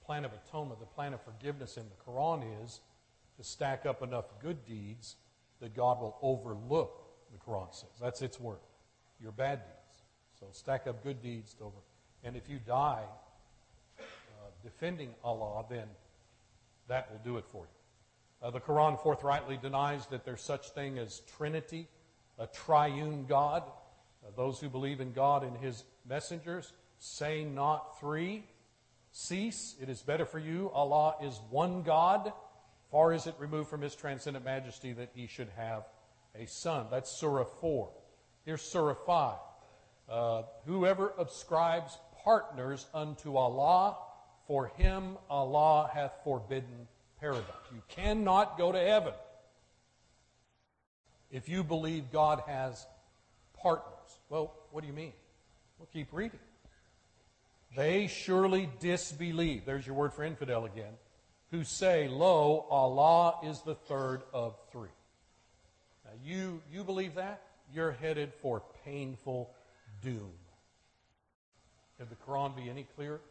plan 0.06 0.26
of 0.26 0.32
atonement, 0.34 0.80
the 0.80 0.86
plan 0.86 1.14
of 1.14 1.22
forgiveness 1.22 1.78
in 1.78 1.84
the 1.84 2.12
Quran 2.12 2.44
is 2.64 2.82
to 3.38 3.44
stack 3.44 3.86
up 3.86 4.02
enough 4.02 4.26
good 4.42 4.66
deeds 4.66 5.16
that 5.60 5.76
God 5.76 6.02
will 6.02 6.18
overlook, 6.22 7.04
the 7.32 7.38
Quran 7.38 7.74
says. 7.74 7.90
That's 8.02 8.22
its 8.22 8.40
word. 8.40 8.60
Your 9.22 9.32
bad 9.32 9.60
deeds. 9.60 10.04
So 10.40 10.48
stack 10.52 10.88
up 10.88 11.04
good 11.04 11.22
deeds 11.22 11.54
to 11.56 11.66
over. 11.66 11.78
And 12.24 12.36
if 12.36 12.50
you 12.50 12.60
die 12.60 13.04
defending 14.64 15.14
Allah, 15.24 15.66
then 15.70 15.88
that 16.88 17.12
will 17.12 17.20
do 17.24 17.38
it 17.38 17.46
for 17.52 17.66
you. 17.66 18.48
Uh, 18.48 18.52
the 18.52 18.60
Quran 18.60 19.02
forthrightly 19.02 19.58
denies 19.58 20.06
that 20.08 20.26
there's 20.26 20.42
such 20.42 20.70
thing 20.72 20.98
as 20.98 21.22
Trinity, 21.38 21.88
a 22.38 22.48
triune 22.48 23.26
God. 23.26 23.64
Uh, 24.26 24.32
those 24.36 24.60
who 24.60 24.70
believe 24.70 25.00
in 25.00 25.14
God 25.14 25.44
and 25.44 25.56
His 25.58 25.84
messengers 26.08 26.74
say 27.00 27.44
not 27.44 28.00
three. 28.00 28.46
Cease. 29.12 29.76
It 29.82 29.90
is 29.90 30.02
better 30.02 30.26
for 30.26 30.40
you. 30.40 30.72
Allah 30.74 31.16
is 31.24 31.40
one 31.50 31.84
God. 31.84 32.34
Far 32.92 33.14
is 33.14 33.28
it 33.28 33.36
removed 33.40 33.70
from 33.70 33.82
His 33.82 33.96
transcendent 33.96 34.44
majesty 34.44 34.94
that 34.94 35.12
He 35.14 35.28
should 35.28 35.50
have 35.56 35.84
a 36.36 36.46
son. 36.48 36.88
That's 36.92 37.12
Surah 37.12 37.46
4. 37.46 37.90
Here's 38.46 38.62
Surah 38.62 38.96
5. 39.06 39.38
Uh, 40.10 40.42
whoever 40.66 41.14
ascribes 41.18 41.98
partners 42.24 42.86
unto 42.94 43.38
Allah, 43.38 43.98
for 44.48 44.68
him 44.78 45.18
Allah 45.30 45.90
hath 45.94 46.14
forbidden 46.24 46.88
paradise. 47.20 47.46
You 47.74 47.82
cannot 47.90 48.58
go 48.58 48.72
to 48.72 48.80
heaven 48.80 49.14
if 51.32 51.50
you 51.50 51.64
believe 51.64 52.12
God 52.12 52.44
has 52.48 52.86
partners. 53.54 54.20
Well, 54.30 54.54
what 54.72 54.82
do 54.82 54.88
you 54.88 54.94
mean? 54.94 55.14
Well, 55.80 55.88
keep 55.92 56.08
reading. 56.12 56.40
They 57.76 58.08
surely 58.08 58.70
disbelieve. 58.80 59.66
There's 59.66 59.86
your 59.86 59.96
word 59.96 60.14
for 60.14 60.24
infidel 60.24 60.66
again. 60.66 60.94
Who 61.52 61.64
say, 61.64 62.08
Lo, 62.08 62.66
Allah 62.70 63.36
is 63.44 63.62
the 63.62 63.76
third 63.76 64.22
of 64.32 64.56
three. 64.72 64.90
Now, 66.06 66.12
you, 66.24 66.62
you 66.72 66.84
believe 66.84 67.16
that? 67.16 67.42
You're 67.74 67.92
headed 67.92 68.34
for 68.42 68.62
painful 68.86 69.50
doom. 70.02 70.32
Could 71.98 72.10
the 72.10 72.16
Quran 72.16 72.56
be 72.56 72.70
any 72.70 72.86
clearer? 72.96 73.22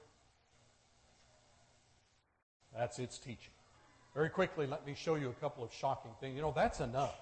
That's 2.83 2.99
its 2.99 3.17
teaching. 3.17 3.53
Very 4.13 4.29
quickly, 4.29 4.67
let 4.67 4.85
me 4.85 4.97
show 4.97 5.15
you 5.15 5.29
a 5.29 5.35
couple 5.35 5.63
of 5.63 5.73
shocking 5.73 6.11
things. 6.19 6.35
You 6.35 6.43
know, 6.43 6.53
that's 6.53 6.81
enough 6.81 7.15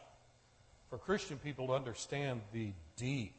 for 0.88 0.96
Christian 0.96 1.36
people 1.36 1.66
to 1.66 1.74
understand 1.74 2.40
the 2.50 2.72
deep 2.96 3.34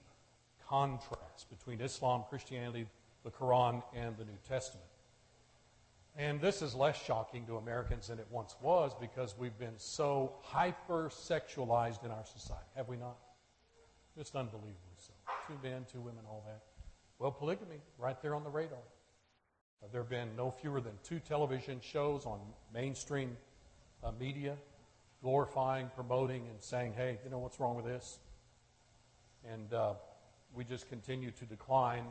contrast 0.69 1.49
between 1.49 1.81
Islam, 1.81 2.23
Christianity, 2.29 2.85
the 3.23 3.31
Quran, 3.31 3.81
and 3.95 4.15
the 4.17 4.25
New 4.25 4.37
Testament. 4.47 4.85
And 6.15 6.39
this 6.39 6.61
is 6.61 6.75
less 6.75 7.03
shocking 7.03 7.47
to 7.47 7.57
Americans 7.57 8.09
than 8.09 8.19
it 8.19 8.27
once 8.29 8.55
was 8.61 8.91
because 9.01 9.33
we've 9.35 9.57
been 9.57 9.79
so 9.79 10.33
hyper 10.43 11.09
sexualized 11.09 12.05
in 12.05 12.11
our 12.11 12.25
society, 12.25 12.69
have 12.75 12.87
we 12.87 12.97
not? 12.97 13.17
Just 14.15 14.35
unbelievably 14.35 14.75
so. 14.99 15.13
Two 15.47 15.57
men, 15.67 15.87
two 15.91 16.01
women, 16.01 16.21
all 16.29 16.43
that. 16.45 16.61
Well, 17.17 17.31
polygamy, 17.31 17.81
right 17.97 18.21
there 18.21 18.35
on 18.35 18.43
the 18.43 18.51
radar. 18.51 18.77
Uh, 19.81 19.87
there 19.91 20.01
have 20.01 20.09
been 20.09 20.29
no 20.37 20.51
fewer 20.51 20.79
than 20.81 20.93
two 21.03 21.19
television 21.19 21.79
shows 21.81 22.25
on 22.25 22.39
mainstream 22.73 23.35
uh, 24.03 24.11
media 24.19 24.55
glorifying, 25.21 25.89
promoting, 25.95 26.47
and 26.49 26.61
saying, 26.61 26.93
hey, 26.93 27.19
you 27.23 27.29
know 27.29 27.37
what's 27.37 27.59
wrong 27.59 27.75
with 27.75 27.85
this? 27.85 28.19
And 29.49 29.73
uh, 29.73 29.93
we 30.53 30.63
just 30.63 30.89
continue 30.89 31.31
to 31.31 31.45
decline. 31.45 32.05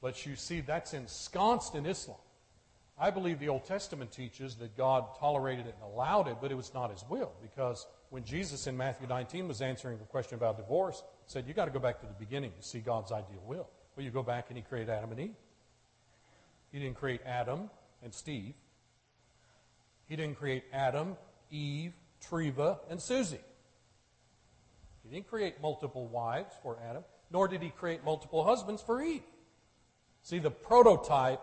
But 0.00 0.26
you 0.26 0.34
see, 0.34 0.60
that's 0.60 0.94
ensconced 0.94 1.74
in 1.74 1.86
Islam. 1.86 2.18
I 2.98 3.10
believe 3.10 3.38
the 3.38 3.48
Old 3.48 3.64
Testament 3.64 4.12
teaches 4.12 4.56
that 4.56 4.76
God 4.76 5.04
tolerated 5.18 5.66
it 5.66 5.74
and 5.80 5.92
allowed 5.92 6.28
it, 6.28 6.36
but 6.40 6.50
it 6.50 6.56
was 6.56 6.74
not 6.74 6.90
his 6.90 7.04
will. 7.08 7.32
Because 7.40 7.86
when 8.10 8.24
Jesus 8.24 8.66
in 8.66 8.76
Matthew 8.76 9.06
19 9.06 9.48
was 9.48 9.62
answering 9.62 9.98
the 9.98 10.04
question 10.04 10.36
about 10.36 10.56
divorce, 10.56 11.02
said, 11.26 11.44
You've 11.46 11.56
got 11.56 11.64
to 11.66 11.70
go 11.70 11.78
back 11.78 12.00
to 12.00 12.06
the 12.06 12.12
beginning 12.12 12.52
to 12.60 12.66
see 12.66 12.80
God's 12.80 13.12
ideal 13.12 13.42
will. 13.46 13.68
Well, 13.96 14.04
you 14.04 14.10
go 14.10 14.22
back 14.22 14.46
and 14.48 14.56
he 14.56 14.62
created 14.62 14.90
Adam 14.90 15.12
and 15.12 15.20
Eve. 15.20 15.34
He 16.72 16.78
didn't 16.78 16.96
create 16.96 17.20
Adam 17.26 17.70
and 18.02 18.12
Steve. 18.12 18.54
He 20.08 20.16
didn't 20.16 20.36
create 20.36 20.64
Adam, 20.72 21.16
Eve, 21.50 21.92
Treva, 22.26 22.78
and 22.90 23.00
Susie. 23.00 23.38
He 25.02 25.10
didn't 25.10 25.28
create 25.28 25.60
multiple 25.60 26.06
wives 26.06 26.54
for 26.62 26.78
Adam, 26.88 27.04
nor 27.30 27.46
did 27.46 27.62
he 27.62 27.70
create 27.70 28.04
multiple 28.04 28.44
husbands 28.44 28.82
for 28.82 29.02
Eve. 29.02 29.22
See, 30.22 30.38
the 30.38 30.50
prototype 30.50 31.40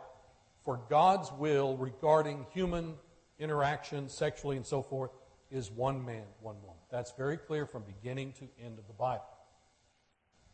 for 0.63 0.79
God's 0.89 1.31
will 1.33 1.77
regarding 1.77 2.45
human 2.53 2.95
interaction, 3.39 4.09
sexually 4.09 4.57
and 4.57 4.65
so 4.65 4.81
forth, 4.81 5.11
is 5.51 5.71
one 5.71 6.05
man, 6.05 6.23
one 6.41 6.55
woman. 6.61 6.77
That's 6.91 7.11
very 7.11 7.37
clear 7.37 7.65
from 7.65 7.83
beginning 7.83 8.33
to 8.33 8.47
end 8.63 8.79
of 8.79 8.87
the 8.87 8.93
Bible. 8.93 9.23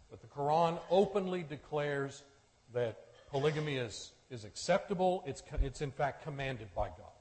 But 0.10 0.22
the 0.22 0.28
Quran 0.28 0.80
openly 0.90 1.44
declares 1.44 2.24
that 2.74 2.98
polygamy 3.30 3.78
is, 3.78 4.12
is 4.30 4.44
acceptable. 4.46 5.24
It's, 5.26 5.44
it's 5.62 5.82
in 5.82 5.92
fact 5.92 6.24
commanded 6.24 6.68
by 6.76 6.88
God. 6.88 7.12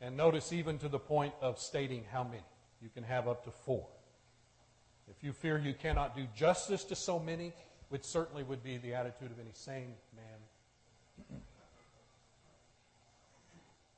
And 0.00 0.16
notice 0.16 0.52
even 0.52 0.78
to 0.78 0.88
the 0.88 0.98
point 0.98 1.34
of 1.40 1.58
stating 1.58 2.04
how 2.10 2.24
many. 2.24 2.42
You 2.82 2.90
can 2.90 3.04
have 3.04 3.26
up 3.26 3.44
to 3.44 3.50
four. 3.50 3.86
If 5.08 5.24
you 5.24 5.32
fear 5.32 5.58
you 5.58 5.72
cannot 5.72 6.14
do 6.14 6.26
justice 6.34 6.84
to 6.84 6.96
so 6.96 7.18
many, 7.18 7.52
which 7.88 8.04
certainly 8.04 8.42
would 8.42 8.62
be 8.62 8.76
the 8.76 8.94
attitude 8.94 9.30
of 9.30 9.38
any 9.40 9.52
sane 9.52 9.94
man, 10.14 11.40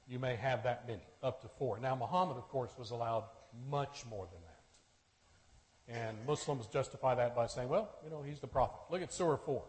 you 0.08 0.18
may 0.18 0.36
have 0.36 0.62
that 0.62 0.86
many, 0.86 1.02
up 1.22 1.42
to 1.42 1.48
four. 1.58 1.78
Now, 1.78 1.96
Muhammad, 1.96 2.36
of 2.36 2.48
course, 2.48 2.70
was 2.78 2.90
allowed 2.90 3.24
much 3.70 4.04
more 4.08 4.26
than 4.26 4.40
that. 4.42 4.48
And 6.00 6.16
Muslims 6.26 6.66
justify 6.66 7.14
that 7.14 7.34
by 7.34 7.46
saying, 7.46 7.68
well, 7.68 7.90
you 8.04 8.10
know, 8.10 8.22
he's 8.22 8.40
the 8.40 8.46
prophet. 8.46 8.78
Look 8.90 9.02
at 9.02 9.12
Surah 9.12 9.36
4. 9.36 9.62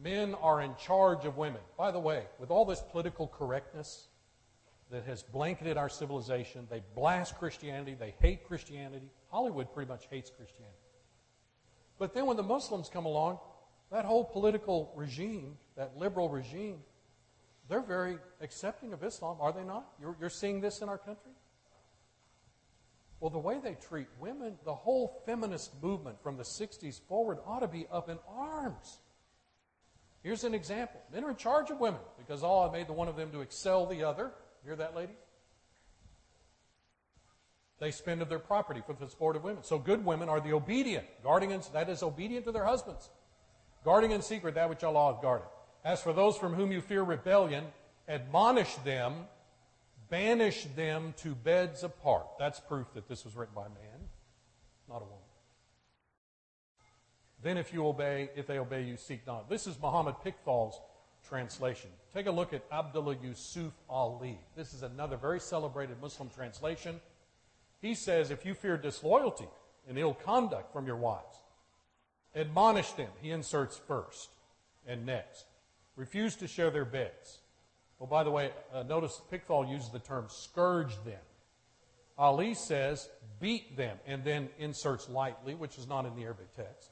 Men 0.00 0.34
are 0.36 0.60
in 0.60 0.74
charge 0.76 1.24
of 1.24 1.36
women. 1.36 1.60
By 1.76 1.90
the 1.90 1.98
way, 1.98 2.24
with 2.38 2.50
all 2.50 2.64
this 2.64 2.80
political 2.80 3.26
correctness 3.26 4.08
that 4.90 5.04
has 5.04 5.22
blanketed 5.22 5.76
our 5.76 5.88
civilization, 5.88 6.66
they 6.70 6.82
blast 6.94 7.36
Christianity, 7.38 7.96
they 7.98 8.14
hate 8.20 8.46
Christianity. 8.46 9.10
Hollywood 9.30 9.72
pretty 9.74 9.88
much 9.88 10.06
hates 10.08 10.30
Christianity. 10.30 10.76
But 11.98 12.14
then 12.14 12.26
when 12.26 12.36
the 12.36 12.42
Muslims 12.44 12.88
come 12.88 13.06
along, 13.06 13.38
that 13.90 14.04
whole 14.04 14.24
political 14.24 14.92
regime, 14.94 15.56
that 15.76 15.96
liberal 15.96 16.28
regime, 16.28 16.78
they're 17.68 17.82
very 17.82 18.18
accepting 18.40 18.92
of 18.92 19.02
Islam, 19.02 19.38
are 19.40 19.52
they 19.52 19.64
not? 19.64 19.88
You're, 20.00 20.16
you're 20.20 20.30
seeing 20.30 20.60
this 20.60 20.80
in 20.80 20.88
our 20.88 20.98
country? 20.98 21.32
Well, 23.20 23.30
the 23.30 23.38
way 23.38 23.58
they 23.62 23.74
treat 23.74 24.06
women, 24.20 24.58
the 24.64 24.74
whole 24.74 25.22
feminist 25.26 25.82
movement 25.82 26.22
from 26.22 26.36
the 26.36 26.44
60s 26.44 27.00
forward 27.08 27.38
ought 27.44 27.60
to 27.60 27.68
be 27.68 27.86
up 27.90 28.08
in 28.08 28.18
arms. 28.28 29.00
Here's 30.28 30.44
an 30.44 30.52
example. 30.52 31.00
Men 31.10 31.24
are 31.24 31.30
in 31.30 31.36
charge 31.36 31.70
of 31.70 31.80
women 31.80 32.02
because 32.18 32.42
Allah 32.42 32.70
made 32.70 32.86
the 32.86 32.92
one 32.92 33.08
of 33.08 33.16
them 33.16 33.30
to 33.30 33.40
excel 33.40 33.86
the 33.86 34.04
other. 34.04 34.30
Hear 34.62 34.76
that, 34.76 34.94
ladies? 34.94 35.16
They 37.80 37.90
spend 37.90 38.20
of 38.20 38.28
their 38.28 38.38
property 38.38 38.82
for 38.84 38.92
the 38.92 39.08
support 39.08 39.36
of 39.36 39.44
women. 39.44 39.62
So 39.62 39.78
good 39.78 40.04
women 40.04 40.28
are 40.28 40.38
the 40.38 40.52
obedient, 40.52 41.06
guarding 41.22 41.52
in, 41.52 41.62
that 41.72 41.88
is 41.88 42.02
obedient 42.02 42.44
to 42.44 42.52
their 42.52 42.66
husbands, 42.66 43.08
guarding 43.86 44.10
in 44.10 44.20
secret 44.20 44.56
that 44.56 44.68
which 44.68 44.84
Allah 44.84 45.14
has 45.14 45.22
guarded. 45.22 45.48
As 45.82 46.02
for 46.02 46.12
those 46.12 46.36
from 46.36 46.52
whom 46.52 46.72
you 46.72 46.82
fear 46.82 47.02
rebellion, 47.02 47.64
admonish 48.06 48.74
them, 48.84 49.14
banish 50.10 50.66
them 50.76 51.14
to 51.22 51.34
beds 51.34 51.84
apart. 51.84 52.26
That's 52.38 52.60
proof 52.60 52.92
that 52.92 53.08
this 53.08 53.24
was 53.24 53.34
written 53.34 53.54
by 53.54 53.64
a 53.64 53.70
man, 53.70 54.10
not 54.90 55.00
a 55.00 55.06
woman. 55.06 55.27
Then 57.42 57.56
if 57.56 57.72
you 57.72 57.86
obey, 57.86 58.30
if 58.36 58.46
they 58.46 58.58
obey 58.58 58.82
you, 58.82 58.96
seek 58.96 59.26
not. 59.26 59.48
This 59.48 59.66
is 59.66 59.80
Muhammad 59.80 60.16
Pickthall's 60.24 60.80
translation. 61.28 61.90
Take 62.12 62.26
a 62.26 62.30
look 62.30 62.52
at 62.52 62.64
Abdullah 62.72 63.16
Yusuf 63.22 63.72
Ali. 63.88 64.38
This 64.56 64.74
is 64.74 64.82
another 64.82 65.16
very 65.16 65.40
celebrated 65.40 66.00
Muslim 66.00 66.30
translation. 66.30 67.00
He 67.80 67.94
says, 67.94 68.30
if 68.30 68.44
you 68.44 68.54
fear 68.54 68.76
disloyalty 68.76 69.48
and 69.88 69.98
ill 69.98 70.14
conduct 70.14 70.72
from 70.72 70.86
your 70.86 70.96
wives, 70.96 71.42
admonish 72.34 72.90
them. 72.92 73.10
He 73.20 73.30
inserts 73.30 73.76
first 73.86 74.30
and 74.86 75.06
next. 75.06 75.44
Refuse 75.96 76.34
to 76.36 76.48
share 76.48 76.70
their 76.70 76.84
beds. 76.84 77.38
Well, 77.98 78.08
by 78.08 78.24
the 78.24 78.30
way, 78.30 78.52
uh, 78.72 78.84
notice 78.84 79.20
Pickthall 79.30 79.70
uses 79.70 79.90
the 79.90 79.98
term 79.98 80.26
scourge 80.28 80.94
them. 81.04 81.20
Ali 82.16 82.54
says 82.54 83.08
beat 83.40 83.76
them 83.76 83.96
and 84.06 84.24
then 84.24 84.48
inserts 84.58 85.08
lightly, 85.08 85.54
which 85.54 85.78
is 85.78 85.86
not 85.86 86.04
in 86.04 86.14
the 86.16 86.22
Arabic 86.22 86.54
text. 86.56 86.90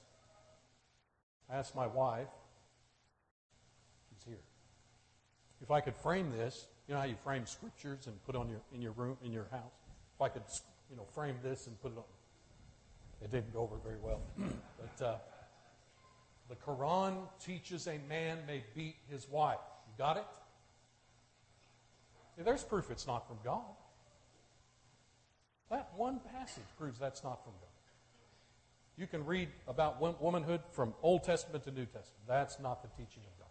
I 1.51 1.57
asked 1.57 1.75
my 1.75 1.87
wife, 1.87 2.29
she's 4.09 4.25
here, 4.27 4.43
if 5.63 5.71
I 5.71 5.81
could 5.81 5.97
frame 5.97 6.31
this, 6.37 6.67
you 6.89 6.95
know 6.95 7.01
how 7.01 7.07
you 7.07 7.17
frame 7.25 7.47
scriptures 7.47 8.07
and 8.07 8.25
put 8.25 8.37
on 8.37 8.49
your 8.49 8.61
in 8.73 8.81
your 8.81 8.93
room 8.93 9.17
in 9.25 9.33
your 9.33 9.47
house. 9.51 9.73
If 10.15 10.23
I 10.23 10.29
could, 10.29 10.43
you 10.91 10.97
know, 10.97 11.05
frame 11.15 11.37
this 11.43 11.67
and 11.67 11.81
put 11.81 11.93
it 11.93 11.99
on, 11.99 12.05
it 13.23 13.31
didn't 13.31 13.53
go 13.53 13.61
over 13.61 13.77
very 13.83 13.99
well. 14.03 14.21
but 14.39 15.05
uh, 15.05 15.17
the 16.49 16.55
Quran 16.57 17.17
teaches 17.45 17.87
a 17.89 17.99
man 18.09 18.39
may 18.47 18.63
beat 18.75 18.97
his 19.11 19.29
wife. 19.29 19.59
You 19.89 19.95
got 19.99 20.17
it? 20.17 20.25
There's 22.39 22.63
proof 22.63 22.91
it's 22.91 23.07
not 23.07 23.27
from 23.27 23.39
God. 23.43 23.63
That 25.71 25.91
one 25.97 26.21
passage 26.33 26.65
proves 26.79 26.99
that's 26.99 27.25
not 27.25 27.43
from 27.43 27.55
God. 27.61 27.65
You 28.97 29.07
can 29.07 29.27
read 29.27 29.49
about 29.69 30.01
womanhood 30.23 30.63
from 30.73 30.95
Old 31.03 31.25
Testament 31.25 31.65
to 31.65 31.71
New 31.71 31.85
Testament. 31.85 32.25
That's 32.27 32.59
not 32.59 32.83
the 32.83 32.89
teaching 32.89 33.23
of 33.25 33.39
God. 33.39 33.49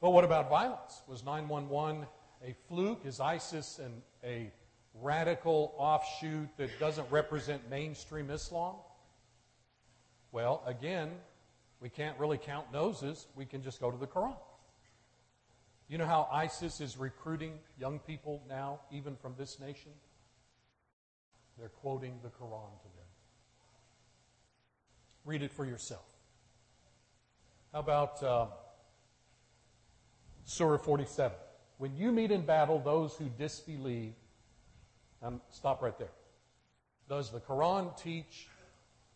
But 0.00 0.10
what 0.10 0.24
about 0.24 0.48
violence? 0.48 1.02
Was 1.06 1.24
911 1.24 2.06
a 2.46 2.54
fluke? 2.68 3.04
Is 3.04 3.20
ISIS 3.20 3.80
an, 3.80 4.02
a 4.24 4.50
radical 4.94 5.74
offshoot 5.76 6.48
that 6.56 6.78
doesn't 6.80 7.10
represent 7.10 7.68
mainstream 7.68 8.30
Islam? 8.30 8.76
Well, 10.32 10.62
again, 10.66 11.10
we 11.80 11.88
can't 11.88 12.18
really 12.18 12.38
count 12.38 12.72
noses. 12.72 13.26
We 13.34 13.44
can 13.44 13.62
just 13.62 13.80
go 13.80 13.90
to 13.90 13.96
the 13.96 14.06
Quran. 14.06 14.36
You 15.88 15.98
know 15.98 16.06
how 16.06 16.28
ISIS 16.30 16.80
is 16.80 16.96
recruiting 16.98 17.58
young 17.78 17.98
people 17.98 18.42
now, 18.48 18.80
even 18.90 19.16
from 19.16 19.34
this 19.38 19.58
nation? 19.58 19.92
They're 21.58 21.70
quoting 21.70 22.18
the 22.22 22.28
Quran 22.28 22.78
to 22.82 22.88
them. 22.96 22.97
Read 25.28 25.42
it 25.42 25.52
for 25.52 25.66
yourself. 25.66 26.06
How 27.74 27.80
about 27.80 28.22
uh, 28.22 28.46
Surah 30.46 30.78
47? 30.78 31.36
When 31.76 31.94
you 31.94 32.12
meet 32.12 32.30
in 32.30 32.46
battle 32.46 32.78
those 32.80 33.14
who 33.14 33.26
disbelieve, 33.38 34.14
um, 35.22 35.42
stop 35.50 35.82
right 35.82 35.98
there. 35.98 36.14
Does 37.10 37.30
the 37.30 37.40
Quran 37.40 37.94
teach 38.02 38.48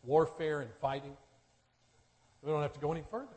warfare 0.03 0.61
and 0.61 0.71
fighting. 0.83 1.17
We 2.43 2.51
don't 2.51 2.61
have 2.61 2.75
to 2.75 2.81
go 2.81 2.93
any 2.93 3.05
further. 3.11 3.29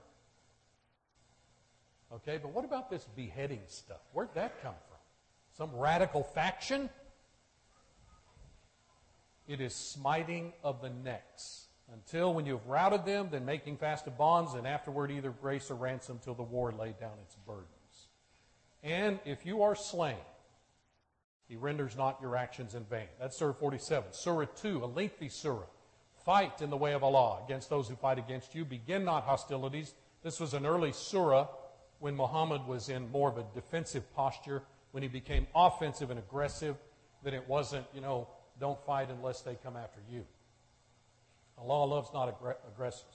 Okay, 2.13 2.39
but 2.41 2.51
what 2.51 2.65
about 2.65 2.89
this 2.89 3.05
beheading 3.15 3.61
stuff? 3.67 4.01
Where'd 4.13 4.33
that 4.35 4.61
come 4.61 4.75
from? 4.89 4.97
Some 5.69 5.79
radical 5.79 6.23
faction? 6.23 6.89
It 9.47 9.61
is 9.61 9.73
smiting 9.73 10.51
of 10.61 10.81
the 10.81 10.89
necks. 10.89 11.64
Until 11.93 12.33
when 12.33 12.45
you 12.45 12.53
have 12.53 12.65
routed 12.65 13.05
them, 13.05 13.29
then 13.31 13.45
making 13.45 13.77
fast 13.77 14.07
of 14.07 14.17
bonds, 14.17 14.53
and 14.53 14.65
afterward 14.65 15.11
either 15.11 15.29
grace 15.29 15.69
or 15.69 15.75
ransom 15.75 16.19
till 16.23 16.33
the 16.33 16.43
war 16.43 16.71
laid 16.71 16.99
down 16.99 17.13
its 17.23 17.35
burdens. 17.45 18.07
And 18.83 19.19
if 19.25 19.45
you 19.45 19.63
are 19.63 19.75
slain, 19.75 20.17
he 21.47 21.55
renders 21.55 21.95
not 21.95 22.19
your 22.21 22.35
actions 22.35 22.73
in 22.75 22.83
vain. 22.85 23.07
That's 23.19 23.37
Surah 23.37 23.53
47. 23.53 24.13
Surah 24.13 24.45
2, 24.55 24.83
a 24.83 24.87
lengthy 24.87 25.29
surah. 25.29 25.65
Fight 26.23 26.61
in 26.61 26.71
the 26.71 26.77
way 26.77 26.93
of 26.93 27.03
Allah 27.03 27.43
against 27.45 27.69
those 27.69 27.87
who 27.87 27.95
fight 27.95 28.17
against 28.17 28.55
you. 28.55 28.65
Begin 28.65 29.05
not 29.05 29.23
hostilities. 29.23 29.93
This 30.23 30.39
was 30.39 30.55
an 30.55 30.65
early 30.65 30.91
surah 30.91 31.47
when 31.99 32.15
Muhammad 32.15 32.65
was 32.67 32.89
in 32.89 33.11
more 33.11 33.29
of 33.29 33.37
a 33.37 33.45
defensive 33.53 34.11
posture, 34.15 34.63
when 34.91 35.03
he 35.03 35.09
became 35.09 35.47
offensive 35.55 36.09
and 36.09 36.19
aggressive, 36.19 36.75
then 37.23 37.33
it 37.33 37.47
wasn't, 37.47 37.85
you 37.93 38.01
know, 38.01 38.27
don't 38.59 38.83
fight 38.85 39.09
unless 39.09 39.41
they 39.41 39.55
come 39.55 39.75
after 39.75 39.99
you. 40.09 40.25
Allah 41.57 41.85
loves 41.85 42.09
not 42.13 42.35
aggressors. 42.67 43.05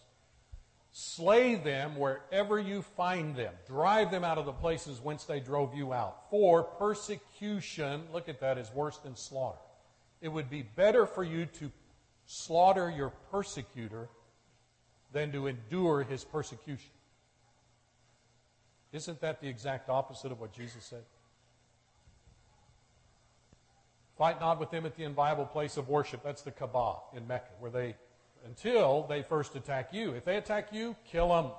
Slay 0.92 1.54
them 1.54 1.96
wherever 1.96 2.58
you 2.58 2.82
find 2.82 3.36
them. 3.36 3.54
Drive 3.66 4.10
them 4.10 4.24
out 4.24 4.38
of 4.38 4.46
the 4.46 4.52
places 4.52 5.00
whence 5.00 5.24
they 5.24 5.38
drove 5.38 5.74
you 5.74 5.92
out. 5.92 6.30
For 6.30 6.64
persecution, 6.64 8.02
look 8.12 8.28
at 8.28 8.40
that, 8.40 8.58
is 8.58 8.72
worse 8.74 8.96
than 8.98 9.14
slaughter. 9.14 9.58
It 10.20 10.28
would 10.28 10.50
be 10.50 10.62
better 10.62 11.06
for 11.06 11.22
you 11.22 11.46
to 11.46 11.70
slaughter 12.26 12.90
your 12.90 13.10
persecutor 13.30 14.08
than 15.12 15.32
to 15.32 15.46
endure 15.46 16.02
his 16.02 16.24
persecution. 16.24 16.90
Isn't 18.92 19.20
that 19.20 19.40
the 19.40 19.48
exact 19.48 19.88
opposite 19.88 20.32
of 20.32 20.40
what 20.40 20.52
Jesus 20.52 20.84
said? 20.84 21.04
Fight 24.18 24.40
not 24.40 24.58
with 24.58 24.70
them 24.70 24.84
at 24.84 24.96
the 24.96 25.04
inviolable 25.04 25.46
place 25.46 25.76
of 25.76 25.88
worship. 25.88 26.22
That's 26.24 26.42
the 26.42 26.50
Kaaba 26.50 26.96
in 27.16 27.26
Mecca, 27.26 27.50
where 27.60 27.70
they 27.70 27.94
until 28.44 29.06
they 29.08 29.22
first 29.22 29.56
attack 29.56 29.92
you. 29.92 30.12
If 30.12 30.24
they 30.24 30.36
attack 30.36 30.72
you, 30.72 30.96
kill 31.10 31.28
them. 31.28 31.52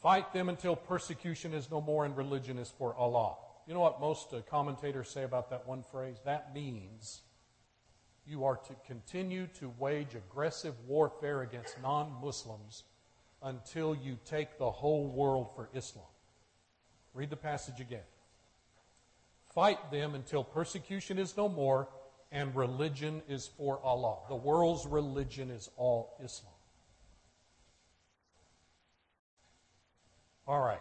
Fight 0.00 0.32
them 0.32 0.48
until 0.48 0.74
persecution 0.74 1.54
is 1.54 1.70
no 1.70 1.80
more 1.80 2.04
and 2.04 2.16
religion 2.16 2.58
is 2.58 2.70
for 2.70 2.94
Allah. 2.94 3.36
You 3.66 3.74
know 3.74 3.80
what 3.80 4.00
most 4.00 4.32
uh, 4.32 4.40
commentators 4.50 5.08
say 5.08 5.22
about 5.22 5.50
that 5.50 5.66
one 5.66 5.84
phrase? 5.84 6.16
That 6.24 6.52
means 6.52 7.22
you 8.26 8.44
are 8.44 8.56
to 8.56 8.74
continue 8.86 9.46
to 9.58 9.72
wage 9.78 10.14
aggressive 10.14 10.74
warfare 10.88 11.42
against 11.42 11.80
non 11.80 12.12
Muslims 12.20 12.82
until 13.42 13.94
you 13.94 14.18
take 14.24 14.58
the 14.58 14.70
whole 14.70 15.08
world 15.08 15.50
for 15.54 15.68
Islam. 15.72 16.06
Read 17.14 17.30
the 17.30 17.36
passage 17.36 17.80
again. 17.80 18.02
Fight 19.54 19.90
them 19.90 20.14
until 20.14 20.42
persecution 20.42 21.18
is 21.18 21.36
no 21.36 21.48
more 21.48 21.88
and 22.32 22.56
religion 22.56 23.22
is 23.28 23.46
for 23.58 23.78
Allah. 23.84 24.16
The 24.28 24.34
world's 24.34 24.86
religion 24.86 25.50
is 25.50 25.68
all 25.76 26.16
Islam. 26.24 26.52
All 30.48 30.60
right. 30.60 30.80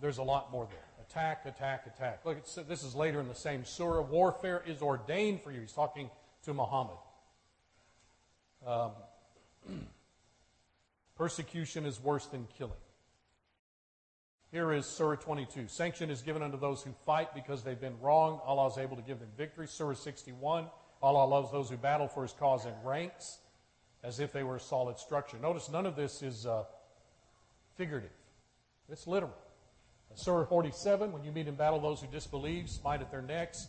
There's 0.00 0.18
a 0.18 0.22
lot 0.22 0.50
more 0.50 0.66
there. 0.66 1.06
Attack, 1.08 1.46
attack, 1.46 1.86
attack. 1.86 2.20
Look, 2.24 2.44
this 2.68 2.82
is 2.82 2.94
later 2.94 3.20
in 3.20 3.28
the 3.28 3.34
same 3.34 3.64
surah. 3.64 4.02
Warfare 4.02 4.62
is 4.66 4.82
ordained 4.82 5.42
for 5.42 5.52
you. 5.52 5.60
He's 5.60 5.72
talking 5.72 6.10
to 6.44 6.52
Muhammad. 6.52 6.96
Um, 8.66 8.90
persecution 11.16 11.86
is 11.86 12.02
worse 12.02 12.26
than 12.26 12.48
killing. 12.58 12.72
Here 14.52 14.70
is 14.74 14.84
Surah 14.84 15.16
22. 15.16 15.66
Sanction 15.68 16.10
is 16.10 16.20
given 16.20 16.42
unto 16.42 16.60
those 16.60 16.82
who 16.82 16.92
fight 17.06 17.34
because 17.34 17.64
they've 17.64 17.80
been 17.80 17.98
wronged. 18.02 18.38
Allah 18.44 18.68
is 18.68 18.76
able 18.76 18.96
to 18.96 19.02
give 19.02 19.18
them 19.18 19.30
victory. 19.34 19.66
Surah 19.66 19.94
61. 19.94 20.66
Allah 21.02 21.24
loves 21.24 21.50
those 21.50 21.70
who 21.70 21.78
battle 21.78 22.06
for 22.06 22.22
his 22.22 22.32
cause 22.32 22.66
in 22.66 22.74
ranks 22.84 23.38
as 24.04 24.20
if 24.20 24.30
they 24.30 24.42
were 24.42 24.56
a 24.56 24.60
solid 24.60 24.98
structure. 24.98 25.38
Notice 25.38 25.70
none 25.70 25.86
of 25.86 25.96
this 25.96 26.22
is 26.22 26.44
uh, 26.44 26.64
figurative, 27.76 28.10
it's 28.90 29.06
literal. 29.06 29.34
Surah 30.14 30.44
47, 30.44 31.12
when 31.12 31.24
you 31.24 31.32
meet 31.32 31.48
in 31.48 31.54
battle 31.54 31.80
those 31.80 32.02
who 32.02 32.06
disbelieve, 32.08 32.68
smite 32.68 33.00
at 33.00 33.10
their 33.10 33.22
necks. 33.22 33.68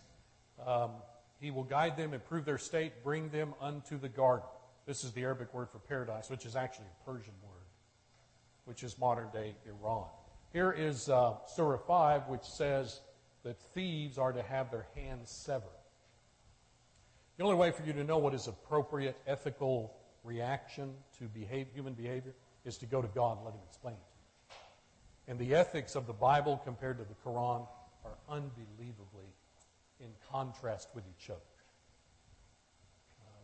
Um, 0.67 0.91
he 1.39 1.49
will 1.49 1.63
guide 1.63 1.95
them, 1.95 2.13
improve 2.13 2.43
their 2.43 2.57
state, 2.57 3.05
bring 3.05 3.29
them 3.29 3.53
unto 3.61 3.97
the 3.97 4.09
garden. 4.09 4.45
This 4.85 5.05
is 5.05 5.13
the 5.13 5.21
Arabic 5.21 5.53
word 5.53 5.69
for 5.69 5.79
paradise, 5.79 6.29
which 6.29 6.45
is 6.45 6.57
actually 6.57 6.87
a 6.87 7.09
Persian 7.09 7.33
word, 7.41 7.63
which 8.65 8.83
is 8.83 8.99
modern 8.99 9.29
day 9.31 9.55
Iran. 9.65 10.07
Here 10.53 10.71
is 10.71 11.09
uh, 11.09 11.33
Surah 11.47 11.79
5, 11.79 12.27
which 12.27 12.43
says 12.43 13.01
that 13.43 13.59
thieves 13.73 14.19
are 14.19 14.31
to 14.31 14.43
have 14.43 14.69
their 14.69 14.85
hands 14.95 15.31
severed. 15.31 15.67
The 17.37 17.43
only 17.43 17.55
way 17.55 17.71
for 17.71 17.83
you 17.83 17.91
to 17.93 18.03
know 18.03 18.19
what 18.19 18.35
is 18.35 18.47
appropriate 18.47 19.17
ethical 19.25 19.95
reaction 20.23 20.93
to 21.17 21.25
behave, 21.25 21.67
human 21.73 21.93
behavior 21.93 22.35
is 22.65 22.77
to 22.77 22.85
go 22.85 23.01
to 23.01 23.07
God 23.07 23.37
and 23.37 23.45
let 23.45 23.55
Him 23.55 23.61
explain 23.67 23.95
it 23.95 23.97
to 23.97 24.55
you. 24.55 25.31
And 25.31 25.39
the 25.39 25.55
ethics 25.55 25.95
of 25.95 26.05
the 26.05 26.13
Bible 26.13 26.61
compared 26.63 26.99
to 26.99 27.03
the 27.03 27.15
Quran 27.25 27.67
are 28.05 28.17
unbelievably 28.29 29.25
in 29.99 30.09
contrast 30.31 30.89
with 30.93 31.03
each 31.17 31.31
other 31.31 31.39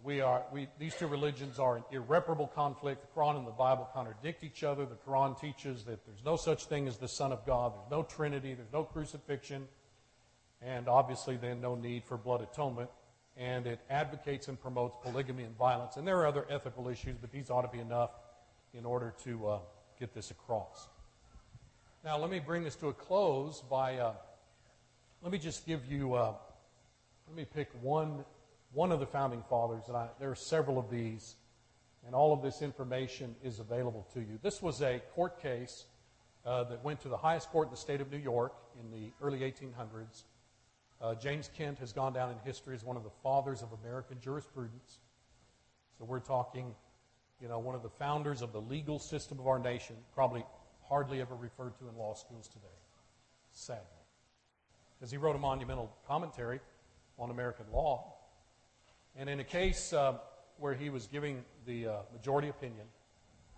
we 0.03 0.21
are, 0.21 0.43
we, 0.51 0.67
these 0.77 0.95
two 0.95 1.07
religions 1.07 1.59
are 1.59 1.77
in 1.77 1.83
irreparable 1.91 2.47
conflict. 2.47 3.01
The 3.01 3.19
Quran 3.19 3.37
and 3.37 3.47
the 3.47 3.51
Bible 3.51 3.89
contradict 3.93 4.43
each 4.43 4.63
other. 4.63 4.85
The 4.85 4.95
Quran 4.95 5.39
teaches 5.39 5.83
that 5.85 6.05
there's 6.05 6.23
no 6.23 6.35
such 6.35 6.65
thing 6.65 6.87
as 6.87 6.97
the 6.97 7.07
Son 7.07 7.31
of 7.31 7.45
God. 7.45 7.73
There's 7.73 7.91
no 7.91 8.03
Trinity. 8.03 8.53
There's 8.53 8.71
no 8.71 8.83
crucifixion. 8.83 9.67
And 10.61 10.87
obviously, 10.87 11.37
then, 11.37 11.61
no 11.61 11.75
need 11.75 12.03
for 12.05 12.17
blood 12.17 12.41
atonement. 12.41 12.89
And 13.37 13.67
it 13.67 13.79
advocates 13.89 14.47
and 14.47 14.59
promotes 14.59 14.95
polygamy 15.03 15.43
and 15.43 15.57
violence. 15.57 15.97
And 15.97 16.07
there 16.07 16.17
are 16.19 16.27
other 16.27 16.45
ethical 16.49 16.87
issues, 16.89 17.17
but 17.19 17.31
these 17.31 17.49
ought 17.49 17.61
to 17.61 17.67
be 17.69 17.79
enough 17.79 18.11
in 18.73 18.85
order 18.85 19.13
to 19.23 19.47
uh, 19.47 19.59
get 19.99 20.13
this 20.13 20.31
across. 20.31 20.87
Now, 22.03 22.17
let 22.17 22.29
me 22.29 22.39
bring 22.39 22.63
this 22.63 22.75
to 22.77 22.87
a 22.87 22.93
close 22.93 23.61
by, 23.69 23.97
uh, 23.97 24.13
let 25.21 25.31
me 25.31 25.37
just 25.37 25.65
give 25.65 25.85
you, 25.85 26.13
uh, 26.13 26.33
let 27.27 27.35
me 27.35 27.45
pick 27.45 27.69
one 27.81 28.23
one 28.71 28.91
of 28.91 28.99
the 28.99 29.05
founding 29.05 29.43
fathers, 29.49 29.83
and 29.87 29.97
I, 29.97 30.09
there 30.19 30.29
are 30.29 30.35
several 30.35 30.77
of 30.77 30.89
these, 30.89 31.35
and 32.05 32.13
all 32.13 32.33
of 32.33 32.41
this 32.41 32.61
information 32.61 33.35
is 33.43 33.59
available 33.59 34.07
to 34.13 34.19
you. 34.19 34.39
This 34.41 34.61
was 34.61 34.81
a 34.81 35.01
court 35.15 35.41
case 35.41 35.85
uh, 36.45 36.63
that 36.65 36.83
went 36.83 37.01
to 37.01 37.09
the 37.09 37.17
highest 37.17 37.49
court 37.49 37.67
in 37.67 37.71
the 37.71 37.77
state 37.77 38.01
of 38.01 38.11
New 38.11 38.17
York 38.17 38.53
in 38.79 38.91
the 38.91 39.11
early 39.21 39.39
1800s. 39.39 40.23
Uh, 41.01 41.15
James 41.15 41.49
Kent 41.57 41.79
has 41.79 41.93
gone 41.93 42.13
down 42.13 42.29
in 42.31 42.37
history 42.45 42.75
as 42.75 42.83
one 42.83 42.97
of 42.97 43.03
the 43.03 43.09
fathers 43.23 43.61
of 43.61 43.69
American 43.83 44.17
jurisprudence. 44.21 44.99
So 45.97 46.05
we're 46.05 46.19
talking, 46.19 46.75
you 47.41 47.47
know, 47.47 47.59
one 47.59 47.75
of 47.75 47.83
the 47.83 47.89
founders 47.89 48.41
of 48.41 48.51
the 48.51 48.61
legal 48.61 48.99
system 48.99 49.39
of 49.39 49.47
our 49.47 49.59
nation, 49.59 49.95
probably 50.13 50.45
hardly 50.87 51.21
ever 51.21 51.35
referred 51.35 51.77
to 51.79 51.87
in 51.87 51.97
law 51.97 52.13
schools 52.13 52.47
today, 52.47 52.67
sadly. 53.51 53.83
Because 54.97 55.11
he 55.11 55.17
wrote 55.17 55.35
a 55.35 55.39
monumental 55.39 55.95
commentary 56.07 56.59
on 57.17 57.31
American 57.31 57.65
law 57.71 58.18
and 59.17 59.29
in 59.29 59.39
a 59.39 59.43
case 59.43 59.93
uh, 59.93 60.13
where 60.57 60.73
he 60.73 60.89
was 60.89 61.07
giving 61.07 61.43
the 61.65 61.87
uh, 61.87 61.97
majority 62.13 62.49
opinion, 62.49 62.85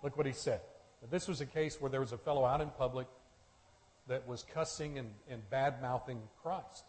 look 0.03 0.17
what 0.17 0.25
he 0.25 0.33
said. 0.33 0.61
This 1.09 1.27
was 1.27 1.41
a 1.41 1.45
case 1.45 1.81
where 1.81 1.89
there 1.89 1.99
was 1.99 2.11
a 2.11 2.17
fellow 2.17 2.45
out 2.45 2.61
in 2.61 2.69
public 2.69 3.07
that 4.07 4.27
was 4.27 4.43
cussing 4.43 4.99
and, 4.99 5.09
and 5.29 5.47
bad 5.49 5.81
mouthing 5.81 6.21
Christ. 6.43 6.83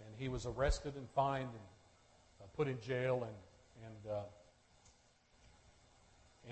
And 0.00 0.14
he 0.18 0.28
was 0.28 0.46
arrested 0.46 0.94
and 0.96 1.08
fined 1.10 1.48
and 1.48 2.42
uh, 2.42 2.44
put 2.56 2.68
in 2.68 2.80
jail. 2.80 3.26
And, 3.26 3.86
and, 3.86 4.12
uh, 4.12 4.20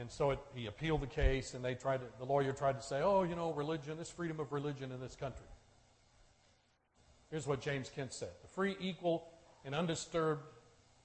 and 0.00 0.10
so 0.10 0.30
it, 0.32 0.38
he 0.54 0.66
appealed 0.66 1.02
the 1.02 1.06
case, 1.06 1.54
and 1.54 1.64
they 1.64 1.74
tried 1.74 1.98
to, 1.98 2.06
the 2.18 2.24
lawyer 2.24 2.52
tried 2.52 2.80
to 2.80 2.82
say, 2.82 3.00
oh, 3.02 3.22
you 3.22 3.36
know, 3.36 3.52
religion, 3.52 3.96
this 3.96 4.10
freedom 4.10 4.40
of 4.40 4.50
religion 4.52 4.90
in 4.90 5.00
this 5.00 5.14
country. 5.14 5.46
Here's 7.30 7.46
what 7.46 7.60
James 7.60 7.90
Kent 7.90 8.12
said 8.12 8.30
The 8.42 8.48
free, 8.48 8.76
equal, 8.80 9.28
and 9.64 9.74
undisturbed 9.74 10.42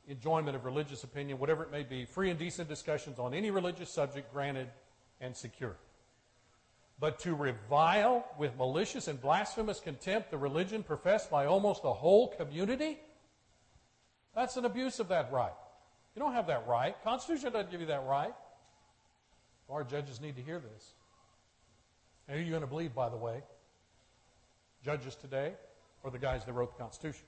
enjoyment 0.08 0.56
of 0.56 0.66
religious 0.66 1.04
opinion, 1.04 1.40
whatever 1.40 1.64
it 1.64 1.72
may 1.72 1.84
be, 1.84 2.06
free 2.06 2.30
and 2.30 2.40
decent 2.40 2.68
discussions 2.68 3.20
on 3.20 3.34
any 3.34 3.52
religious 3.52 3.90
subject 3.90 4.34
granted 4.34 4.68
and 5.22 5.36
secure. 5.36 5.76
But 7.00 7.20
to 7.20 7.36
revile 7.36 8.26
with 8.38 8.58
malicious 8.58 9.08
and 9.08 9.22
blasphemous 9.22 9.80
contempt 9.80 10.32
the 10.32 10.38
religion 10.38 10.84
professed 10.84 11.32
by 11.32 11.46
almost 11.46 11.84
the 11.84 11.94
whole 11.94 12.30
community, 12.30 13.00
that's 14.36 14.58
an 14.58 14.66
abuse 14.66 15.00
of 15.00 15.08
that 15.10 15.32
right. 15.32 15.54
You 16.16 16.22
don't 16.22 16.34
have 16.34 16.48
that 16.48 16.68
right. 16.68 16.96
Constitution 17.04 17.54
doesn't 17.54 17.72
give 17.72 17.80
you 17.80 17.88
that 17.88 18.06
right. 18.06 18.34
Our 19.70 19.84
judges 19.84 20.20
need 20.20 20.36
to 20.36 20.42
hear 20.42 20.60
this. 20.60 20.94
And 22.28 22.36
who 22.36 22.42
are 22.42 22.46
you 22.46 22.52
going 22.52 22.62
to 22.62 22.68
believe, 22.68 22.94
by 22.94 23.10
the 23.10 23.18
way? 23.18 23.44
Judges 24.84 25.16
today 25.16 25.54
or 26.04 26.12
the 26.12 26.18
guys 26.18 26.44
that 26.46 26.54
wrote 26.54 26.76
the 26.76 26.82
Constitution? 26.82 27.26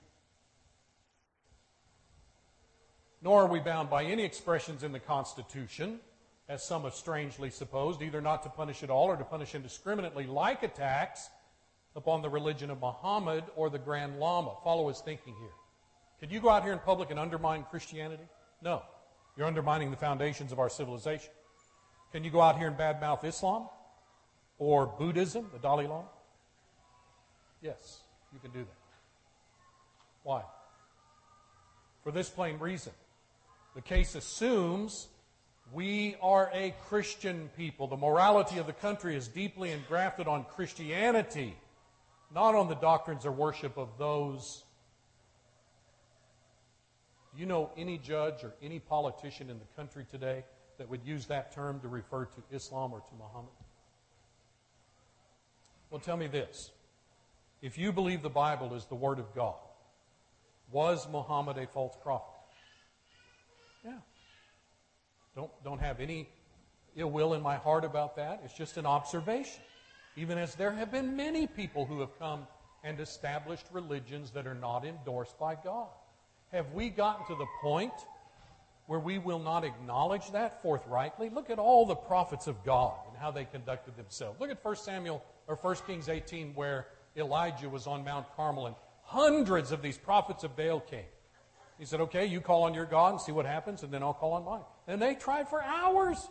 Nor 3.22 3.42
are 3.42 3.46
we 3.46 3.60
bound 3.60 3.88
by 3.88 4.04
any 4.04 4.24
expressions 4.24 4.82
in 4.82 4.92
the 4.92 4.98
Constitution, 4.98 6.00
as 6.48 6.62
some 6.62 6.82
have 6.82 6.94
strangely 6.94 7.50
supposed, 7.50 8.02
either 8.02 8.20
not 8.20 8.42
to 8.42 8.48
punish 8.48 8.82
at 8.82 8.90
all 8.90 9.06
or 9.06 9.16
to 9.16 9.24
punish 9.24 9.54
indiscriminately, 9.54 10.26
like 10.26 10.62
attacks 10.62 11.30
upon 11.94 12.22
the 12.22 12.28
religion 12.28 12.70
of 12.70 12.80
Muhammad 12.80 13.44
or 13.54 13.70
the 13.70 13.78
Grand 13.78 14.18
Lama. 14.18 14.54
Follow 14.64 14.88
his 14.88 15.00
thinking 15.00 15.34
here. 15.38 15.52
Could 16.18 16.32
you 16.32 16.40
go 16.40 16.48
out 16.48 16.64
here 16.64 16.72
in 16.72 16.78
public 16.80 17.10
and 17.10 17.18
undermine 17.18 17.64
Christianity? 17.70 18.24
No. 18.60 18.82
You're 19.36 19.46
undermining 19.46 19.90
the 19.90 19.96
foundations 19.96 20.52
of 20.52 20.58
our 20.58 20.68
civilization. 20.68 21.30
Can 22.12 22.24
you 22.24 22.30
go 22.30 22.40
out 22.40 22.58
here 22.58 22.68
and 22.68 22.76
badmouth 22.76 23.24
Islam 23.24 23.68
or 24.58 24.86
Buddhism, 24.86 25.48
the 25.52 25.58
Dalai 25.58 25.86
Lama? 25.86 26.08
Yes, 27.62 28.00
you 28.32 28.40
can 28.40 28.50
do 28.50 28.60
that. 28.60 28.76
Why? 30.22 30.42
For 32.02 32.12
this 32.12 32.28
plain 32.28 32.58
reason. 32.58 32.92
The 33.74 33.80
case 33.80 34.14
assumes 34.14 35.08
we 35.72 36.16
are 36.20 36.50
a 36.52 36.74
Christian 36.88 37.48
people. 37.56 37.86
The 37.86 37.96
morality 37.96 38.58
of 38.58 38.66
the 38.66 38.72
country 38.74 39.16
is 39.16 39.28
deeply 39.28 39.72
engrafted 39.72 40.28
on 40.28 40.44
Christianity, 40.44 41.56
not 42.34 42.54
on 42.54 42.68
the 42.68 42.74
doctrines 42.74 43.24
or 43.24 43.32
worship 43.32 43.78
of 43.78 43.96
those. 43.98 44.64
Do 47.34 47.40
you 47.40 47.46
know 47.46 47.70
any 47.76 47.96
judge 47.96 48.44
or 48.44 48.52
any 48.62 48.78
politician 48.78 49.48
in 49.48 49.58
the 49.58 49.64
country 49.74 50.04
today 50.10 50.44
that 50.76 50.90
would 50.90 51.04
use 51.04 51.26
that 51.26 51.52
term 51.52 51.80
to 51.80 51.88
refer 51.88 52.26
to 52.26 52.42
Islam 52.54 52.92
or 52.92 53.00
to 53.00 53.14
Muhammad? 53.18 53.52
Well, 55.90 56.00
tell 56.00 56.18
me 56.18 56.26
this. 56.26 56.70
If 57.62 57.78
you 57.78 57.92
believe 57.92 58.22
the 58.22 58.28
Bible 58.28 58.74
is 58.74 58.84
the 58.86 58.94
Word 58.94 59.18
of 59.18 59.34
God, 59.34 59.54
was 60.70 61.08
Muhammad 61.08 61.56
a 61.56 61.66
false 61.66 61.96
prophet? 62.02 62.32
Yeah. 63.84 63.98
Don't, 65.34 65.50
don't 65.64 65.80
have 65.80 66.00
any 66.00 66.28
ill 66.96 67.10
will 67.10 67.34
in 67.34 67.42
my 67.42 67.56
heart 67.56 67.84
about 67.84 68.16
that. 68.16 68.42
It's 68.44 68.54
just 68.54 68.76
an 68.76 68.86
observation. 68.86 69.62
Even 70.16 70.36
as 70.36 70.54
there 70.54 70.72
have 70.72 70.92
been 70.92 71.16
many 71.16 71.46
people 71.46 71.86
who 71.86 72.00
have 72.00 72.18
come 72.18 72.46
and 72.84 73.00
established 73.00 73.66
religions 73.72 74.30
that 74.32 74.46
are 74.46 74.54
not 74.54 74.84
endorsed 74.84 75.38
by 75.38 75.54
God. 75.54 75.88
Have 76.50 76.70
we 76.72 76.90
gotten 76.90 77.26
to 77.26 77.34
the 77.34 77.46
point 77.62 77.92
where 78.86 78.98
we 78.98 79.18
will 79.18 79.38
not 79.38 79.64
acknowledge 79.64 80.30
that 80.32 80.60
forthrightly? 80.62 81.30
Look 81.30 81.48
at 81.48 81.58
all 81.58 81.86
the 81.86 81.94
prophets 81.94 82.46
of 82.46 82.62
God 82.64 82.94
and 83.08 83.16
how 83.16 83.30
they 83.30 83.44
conducted 83.44 83.96
themselves. 83.96 84.38
Look 84.38 84.50
at 84.50 84.62
1 84.62 84.76
Samuel 84.76 85.24
or 85.46 85.56
1 85.56 85.76
Kings 85.86 86.08
18 86.10 86.54
where 86.54 86.88
Elijah 87.16 87.70
was 87.70 87.86
on 87.86 88.04
Mount 88.04 88.26
Carmel 88.36 88.66
and 88.66 88.76
hundreds 89.02 89.72
of 89.72 89.80
these 89.80 89.96
prophets 89.96 90.44
of 90.44 90.56
Baal 90.56 90.80
came. 90.80 91.04
He 91.82 91.86
said, 91.86 92.00
Okay, 92.00 92.26
you 92.26 92.40
call 92.40 92.62
on 92.62 92.74
your 92.74 92.84
God 92.84 93.14
and 93.14 93.20
see 93.20 93.32
what 93.32 93.44
happens, 93.44 93.82
and 93.82 93.92
then 93.92 94.04
I'll 94.04 94.14
call 94.14 94.34
on 94.34 94.44
mine. 94.44 94.60
And 94.86 95.02
they 95.02 95.16
tried 95.16 95.48
for 95.48 95.60
hours, 95.60 96.30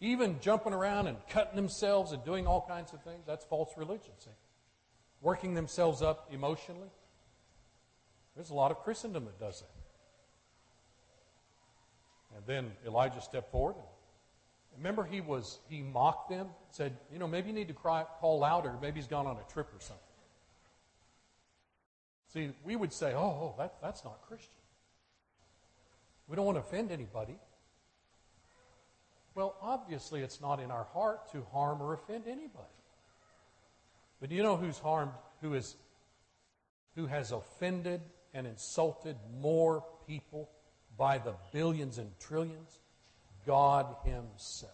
even 0.00 0.38
jumping 0.38 0.72
around 0.72 1.08
and 1.08 1.16
cutting 1.28 1.56
themselves 1.56 2.12
and 2.12 2.24
doing 2.24 2.46
all 2.46 2.64
kinds 2.64 2.92
of 2.92 3.02
things. 3.02 3.24
That's 3.26 3.44
false 3.44 3.70
religion, 3.76 4.12
see? 4.20 4.30
Working 5.20 5.54
themselves 5.54 6.00
up 6.00 6.28
emotionally. 6.30 6.92
There's 8.36 8.50
a 8.50 8.54
lot 8.54 8.70
of 8.70 8.84
Christendom 8.84 9.24
that 9.24 9.40
does 9.40 9.62
that. 9.62 9.74
And 12.36 12.46
then 12.46 12.70
Elijah 12.86 13.20
stepped 13.20 13.50
forward. 13.50 13.74
Remember, 14.76 15.02
he 15.02 15.22
was 15.22 15.58
he 15.68 15.82
mocked 15.82 16.30
them, 16.30 16.50
said, 16.70 16.96
"You 17.12 17.18
know, 17.18 17.26
maybe 17.26 17.48
you 17.48 17.52
need 17.52 17.66
to 17.66 17.74
cry, 17.74 18.04
call 18.20 18.38
louder. 18.38 18.74
Maybe 18.80 19.00
he's 19.00 19.08
gone 19.08 19.26
on 19.26 19.38
a 19.38 19.52
trip 19.52 19.74
or 19.74 19.80
something." 19.80 20.03
See, 22.34 22.50
we 22.64 22.74
would 22.74 22.92
say, 22.92 23.14
"Oh, 23.14 23.20
oh 23.20 23.54
that, 23.58 23.76
that's 23.80 24.04
not 24.04 24.20
Christian." 24.26 24.50
We 26.28 26.36
don't 26.36 26.44
want 26.44 26.56
to 26.56 26.62
offend 26.62 26.90
anybody. 26.90 27.38
Well, 29.34 29.56
obviously, 29.62 30.20
it's 30.20 30.40
not 30.40 30.60
in 30.60 30.70
our 30.70 30.84
heart 30.84 31.30
to 31.32 31.44
harm 31.52 31.80
or 31.80 31.94
offend 31.94 32.24
anybody. 32.26 32.64
But 34.20 34.30
do 34.30 34.36
you 34.36 34.42
know 34.42 34.56
who's 34.56 34.78
harmed, 34.78 35.12
who 35.42 35.54
is, 35.54 35.76
who 36.96 37.06
has 37.06 37.30
offended 37.30 38.00
and 38.32 38.46
insulted 38.46 39.16
more 39.40 39.84
people 40.06 40.50
by 40.96 41.18
the 41.18 41.34
billions 41.52 41.98
and 41.98 42.10
trillions? 42.18 42.78
God 43.46 43.94
Himself. 44.04 44.72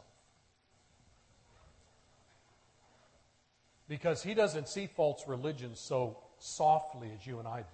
Because 3.88 4.22
He 4.22 4.34
doesn't 4.34 4.68
see 4.68 4.86
false 4.86 5.24
religions 5.26 5.80
so 5.80 6.18
softly 6.42 7.10
as 7.18 7.26
you 7.26 7.38
and 7.38 7.46
I 7.46 7.60
do. 7.60 7.66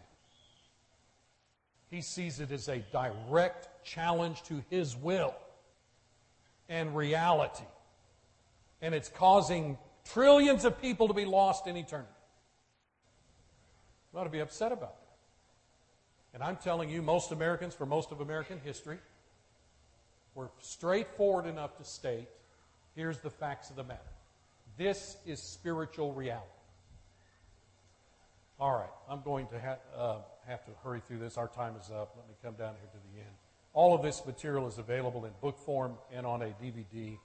He 1.91 2.03
sees 2.03 2.41
it 2.41 2.51
as 2.51 2.69
a 2.69 2.79
direct 2.93 3.85
challenge 3.85 4.43
to 4.45 4.62
His 4.71 4.97
will 4.97 5.35
and 6.69 6.97
reality. 6.97 7.64
And 8.83 8.95
it's 8.95 9.09
causing 9.09 9.79
trillions 10.12 10.64
of 10.64 10.81
people 10.81 11.09
to 11.09 11.14
be 11.14 11.25
lost 11.25 11.67
in 11.67 11.77
eternity. 11.77 12.11
We 14.12 14.21
ought 14.21 14.25
to 14.25 14.31
be 14.31 14.41
upset 14.41 14.73
about 14.73 14.97
that. 15.01 15.07
And 16.35 16.43
I'm 16.43 16.57
telling 16.57 16.91
you, 16.91 17.03
most 17.03 17.33
Americans, 17.33 17.75
for 17.75 17.87
most 17.87 18.12
of 18.12 18.21
American 18.21 18.61
history, 18.62 18.99
were 20.35 20.51
straightforward 20.61 21.47
enough 21.47 21.77
to 21.79 21.85
state 21.85 22.29
here's 22.95 23.19
the 23.19 23.31
facts 23.31 23.71
of 23.71 23.77
the 23.77 23.85
matter. 23.85 24.01
This 24.77 25.17
is 25.27 25.41
spiritual 25.41 26.12
reality. 26.12 26.45
All 28.59 28.72
right, 28.72 28.88
I'm 29.11 29.20
going 29.20 29.46
to 29.48 29.61
ha- 29.61 29.76
uh, 29.94 30.18
have 30.46 30.64
to 30.64 30.70
hurry 30.82 31.02
through 31.07 31.18
this. 31.18 31.36
Our 31.36 31.48
time 31.48 31.74
is 31.78 31.90
up. 31.90 32.14
Let 32.16 32.26
me 32.26 32.34
come 32.42 32.54
down 32.54 32.74
here 32.80 32.88
to 32.90 32.98
the 33.12 33.20
end. 33.20 33.34
All 33.74 33.94
of 33.94 34.02
this 34.02 34.24
material 34.24 34.66
is 34.66 34.78
available 34.78 35.26
in 35.26 35.32
book 35.42 35.59
form 35.59 35.98
and 36.11 36.24
on 36.24 36.40
a 36.40 36.54
DVD 36.62 37.18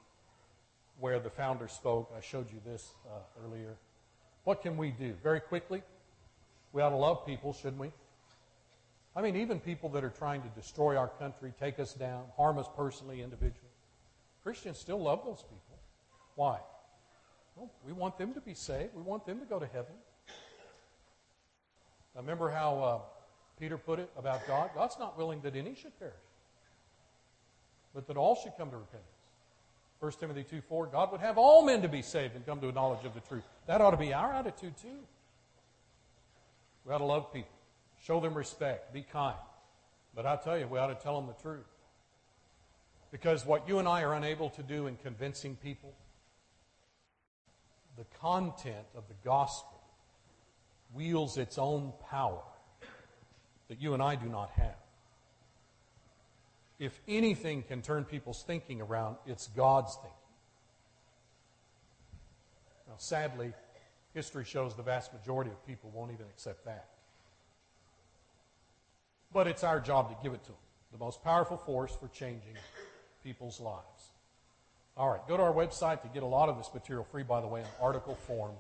where 0.99 1.19
the 1.19 1.29
founder 1.29 1.69
spoke. 1.69 2.13
I 2.15 2.19
showed 2.19 2.51
you 2.51 2.59
this 2.65 2.91
uh, 3.07 3.45
earlier. 3.45 3.77
What 4.43 4.61
can 4.61 4.75
we 4.75 4.91
do? 4.91 5.13
Very 5.23 5.39
quickly, 5.39 5.83
we 6.73 6.81
ought 6.81 6.89
to 6.89 6.97
love 6.97 7.25
people, 7.25 7.53
shouldn't 7.53 7.79
we? 7.79 7.91
I 9.15 9.21
mean, 9.21 9.37
even 9.37 9.61
people 9.61 9.87
that 9.91 10.03
are 10.03 10.09
trying 10.09 10.41
to 10.41 10.49
destroy 10.49 10.97
our 10.97 11.07
country, 11.07 11.53
take 11.57 11.79
us 11.79 11.93
down, 11.93 12.25
harm 12.35 12.57
us 12.57 12.67
personally, 12.75 13.21
individually. 13.21 13.71
Christians 14.43 14.77
still 14.77 15.01
love 15.01 15.21
those 15.23 15.43
people. 15.43 15.79
Why? 16.35 16.57
Well, 17.55 17.71
we 17.85 17.93
want 17.93 18.17
them 18.17 18.33
to 18.33 18.41
be 18.41 18.53
saved. 18.53 18.93
We 18.95 19.01
want 19.01 19.25
them 19.25 19.39
to 19.39 19.45
go 19.45 19.59
to 19.59 19.67
heaven. 19.67 19.93
Remember 22.15 22.49
how 22.49 22.79
uh, 22.79 22.99
Peter 23.59 23.77
put 23.77 23.99
it 23.99 24.09
about 24.17 24.45
God? 24.47 24.71
God's 24.75 24.97
not 24.99 25.17
willing 25.17 25.41
that 25.41 25.55
any 25.55 25.75
should 25.75 25.97
perish, 25.99 26.13
but 27.93 28.07
that 28.07 28.17
all 28.17 28.35
should 28.35 28.53
come 28.57 28.69
to 28.71 28.77
repentance. 28.77 29.07
1 29.99 30.11
Timothy 30.19 30.43
2 30.43 30.61
4, 30.61 30.87
God 30.87 31.11
would 31.11 31.21
have 31.21 31.37
all 31.37 31.63
men 31.63 31.83
to 31.83 31.87
be 31.87 32.01
saved 32.01 32.35
and 32.35 32.45
come 32.45 32.59
to 32.61 32.69
a 32.69 32.71
knowledge 32.71 33.05
of 33.05 33.13
the 33.13 33.19
truth. 33.19 33.43
That 33.67 33.81
ought 33.81 33.91
to 33.91 33.97
be 33.97 34.13
our 34.13 34.33
attitude, 34.33 34.75
too. 34.81 34.97
We 36.85 36.93
ought 36.93 36.97
to 36.97 37.05
love 37.05 37.31
people. 37.31 37.51
Show 38.03 38.19
them 38.19 38.33
respect. 38.33 38.93
Be 38.93 39.03
kind. 39.03 39.37
But 40.15 40.25
I 40.25 40.37
tell 40.37 40.57
you, 40.57 40.67
we 40.67 40.79
ought 40.79 40.87
to 40.87 40.95
tell 40.95 41.21
them 41.21 41.27
the 41.27 41.41
truth. 41.41 41.65
Because 43.11 43.45
what 43.45 43.67
you 43.67 43.77
and 43.77 43.87
I 43.87 44.01
are 44.03 44.13
unable 44.13 44.49
to 44.51 44.63
do 44.63 44.87
in 44.87 44.95
convincing 44.97 45.55
people, 45.57 45.93
the 47.97 48.05
content 48.19 48.87
of 48.95 49.03
the 49.07 49.13
gospel 49.23 49.80
wields 50.93 51.37
its 51.37 51.57
own 51.57 51.93
power 52.09 52.41
that 53.69 53.81
you 53.81 53.93
and 53.93 54.03
I 54.03 54.15
do 54.15 54.27
not 54.27 54.49
have. 54.51 54.75
If 56.79 56.99
anything 57.07 57.63
can 57.63 57.81
turn 57.81 58.05
people's 58.05 58.43
thinking 58.43 58.81
around, 58.81 59.17
it's 59.25 59.47
God's 59.47 59.95
thinking. 59.95 60.11
Now, 62.87 62.95
sadly, 62.97 63.53
history 64.13 64.45
shows 64.45 64.75
the 64.75 64.83
vast 64.83 65.13
majority 65.13 65.51
of 65.51 65.65
people 65.65 65.91
won't 65.93 66.11
even 66.11 66.25
accept 66.25 66.65
that 66.65 66.87
but 69.33 69.47
it's 69.47 69.63
our 69.63 69.79
job 69.79 70.09
to 70.09 70.23
give 70.23 70.33
it 70.33 70.43
to 70.43 70.49
them. 70.49 70.57
The 70.91 70.97
most 70.97 71.23
powerful 71.23 71.57
force 71.57 71.95
for 71.95 72.07
changing 72.09 72.55
people's 73.23 73.59
lives. 73.59 74.11
All 74.97 75.09
right, 75.09 75.25
go 75.27 75.37
to 75.37 75.43
our 75.43 75.53
website 75.53 76.01
to 76.01 76.09
get 76.09 76.21
a 76.21 76.27
lot 76.27 76.49
of 76.49 76.57
this 76.57 76.69
material 76.73 77.05
free, 77.05 77.23
by 77.23 77.39
the 77.39 77.47
way, 77.47 77.61
in 77.61 77.67
article 77.81 78.15
form. 78.15 78.51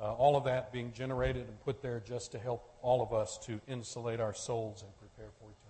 Uh, 0.00 0.12
all 0.12 0.36
of 0.36 0.44
that 0.44 0.72
being 0.72 0.92
generated 0.92 1.48
and 1.48 1.60
put 1.64 1.82
there 1.82 2.00
just 2.06 2.30
to 2.32 2.38
help 2.38 2.72
all 2.82 3.02
of 3.02 3.12
us 3.12 3.36
to 3.38 3.60
insulate 3.66 4.20
our 4.20 4.32
souls 4.32 4.82
and 4.82 4.96
prepare 4.98 5.30
for 5.38 5.44
eternity. 5.44 5.68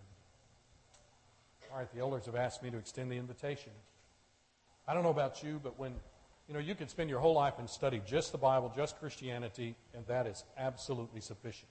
All 1.72 1.78
right, 1.78 1.92
the 1.94 2.00
elders 2.00 2.26
have 2.26 2.36
asked 2.36 2.62
me 2.62 2.70
to 2.70 2.76
extend 2.76 3.10
the 3.10 3.16
invitation. 3.16 3.72
I 4.86 4.94
don't 4.94 5.02
know 5.02 5.10
about 5.10 5.42
you, 5.42 5.60
but 5.62 5.78
when 5.78 5.92
you 6.46 6.54
know 6.54 6.60
you 6.60 6.74
could 6.74 6.90
spend 6.90 7.08
your 7.08 7.20
whole 7.20 7.34
life 7.34 7.54
and 7.58 7.68
study 7.68 8.02
just 8.06 8.32
the 8.32 8.38
Bible, 8.38 8.72
just 8.74 8.98
Christianity, 8.98 9.74
and 9.94 10.06
that 10.06 10.26
is 10.26 10.44
absolutely 10.58 11.20
sufficient 11.20 11.68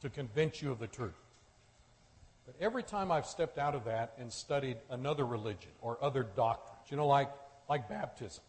to 0.00 0.08
convince 0.08 0.62
you 0.62 0.70
of 0.70 0.78
the 0.78 0.86
truth. 0.86 1.12
But 2.46 2.54
every 2.60 2.82
time 2.82 3.12
I've 3.12 3.26
stepped 3.26 3.58
out 3.58 3.74
of 3.74 3.84
that 3.84 4.14
and 4.18 4.32
studied 4.32 4.78
another 4.90 5.24
religion 5.24 5.70
or 5.82 5.98
other 6.02 6.22
doctrines, 6.22 6.90
you 6.90 6.96
know, 6.96 7.06
like, 7.06 7.30
like 7.68 7.88
baptism, 7.88 8.42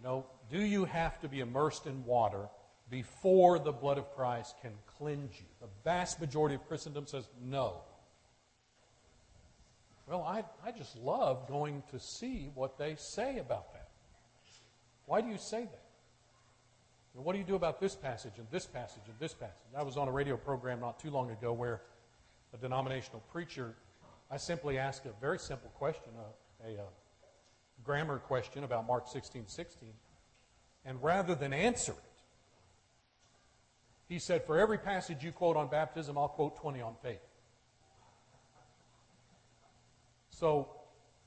you 0.00 0.08
know, 0.08 0.24
do 0.50 0.62
you 0.62 0.86
have 0.86 1.20
to 1.20 1.28
be 1.28 1.40
immersed 1.40 1.86
in 1.86 2.04
water 2.06 2.48
before 2.90 3.58
the 3.58 3.72
blood 3.72 3.98
of 3.98 4.10
Christ 4.14 4.54
can 4.62 4.72
cleanse 4.96 5.38
you? 5.38 5.44
The 5.60 5.68
vast 5.84 6.18
majority 6.20 6.54
of 6.54 6.66
Christendom 6.66 7.06
says 7.06 7.28
no. 7.42 7.82
Well, 10.08 10.22
I, 10.22 10.44
I 10.66 10.72
just 10.72 10.96
love 10.96 11.46
going 11.48 11.82
to 11.90 12.00
see 12.00 12.50
what 12.54 12.78
they 12.78 12.96
say 12.96 13.38
about 13.38 13.74
that. 13.74 13.90
Why 15.04 15.20
do 15.20 15.28
you 15.28 15.36
say 15.36 15.64
that? 15.64 15.84
And 17.14 17.22
what 17.22 17.34
do 17.34 17.38
you 17.38 17.44
do 17.44 17.54
about 17.54 17.78
this 17.78 17.94
passage 17.94 18.32
and 18.38 18.46
this 18.50 18.66
passage 18.66 19.02
and 19.06 19.14
this 19.18 19.34
passage? 19.34 19.54
I 19.76 19.82
was 19.82 19.98
on 19.98 20.08
a 20.08 20.12
radio 20.12 20.38
program 20.38 20.80
not 20.80 20.98
too 20.98 21.10
long 21.10 21.30
ago 21.30 21.52
where 21.52 21.82
a 22.54 22.56
denominational 22.56 23.20
preacher, 23.30 23.74
I 24.30 24.38
simply 24.38 24.78
asked 24.78 25.04
a 25.04 25.12
very 25.20 25.38
simple 25.38 25.70
question, 25.74 26.12
a, 26.64 26.68
a, 26.68 26.72
a 26.76 26.86
grammar 27.90 28.20
question 28.20 28.62
about 28.62 28.86
Mark 28.86 29.08
16, 29.08 29.48
16. 29.48 29.88
And 30.84 31.02
rather 31.02 31.34
than 31.34 31.52
answer 31.52 31.90
it, 31.90 32.22
he 34.08 34.20
said, 34.20 34.44
For 34.44 34.60
every 34.60 34.78
passage 34.78 35.24
you 35.24 35.32
quote 35.32 35.56
on 35.56 35.66
baptism, 35.66 36.16
I'll 36.16 36.28
quote 36.28 36.54
20 36.54 36.80
on 36.82 36.94
faith. 37.02 37.18
So, 40.28 40.68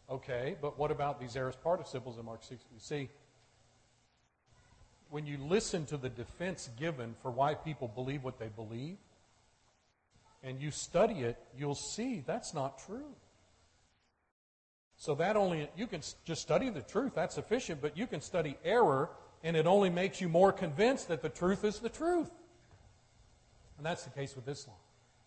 okay, 0.09 0.55
but 0.61 0.79
what 0.79 0.89
about 0.89 1.19
these 1.19 1.35
aorist 1.35 1.61
participles 1.61 2.17
in 2.17 2.23
Mark 2.23 2.43
16? 2.43 2.59
You 2.73 2.79
see, 2.79 3.09
when 5.09 5.25
you 5.25 5.37
listen 5.39 5.85
to 5.87 5.97
the 5.97 6.07
defense 6.07 6.69
given 6.79 7.13
for 7.21 7.29
why 7.29 7.55
people 7.55 7.89
believe 7.89 8.23
what 8.23 8.39
they 8.39 8.47
believe, 8.47 8.95
and 10.41 10.61
you 10.61 10.71
study 10.71 11.23
it, 11.23 11.37
you'll 11.57 11.75
see 11.75 12.23
that's 12.25 12.53
not 12.53 12.79
true. 12.85 13.15
So 15.03 15.15
that 15.15 15.35
only, 15.35 15.67
you 15.75 15.85
can 15.85 15.99
just 16.23 16.41
study 16.41 16.69
the 16.69 16.81
truth, 16.81 17.11
that's 17.13 17.35
sufficient, 17.35 17.81
but 17.81 17.97
you 17.97 18.07
can 18.07 18.21
study 18.21 18.55
error, 18.63 19.09
and 19.43 19.57
it 19.57 19.67
only 19.67 19.89
makes 19.89 20.21
you 20.21 20.29
more 20.29 20.53
convinced 20.53 21.09
that 21.09 21.21
the 21.21 21.27
truth 21.27 21.65
is 21.65 21.79
the 21.79 21.89
truth. 21.89 22.31
And 23.75 23.85
that's 23.85 24.05
the 24.05 24.11
case 24.11 24.33
with 24.33 24.47
Islam. 24.47 24.77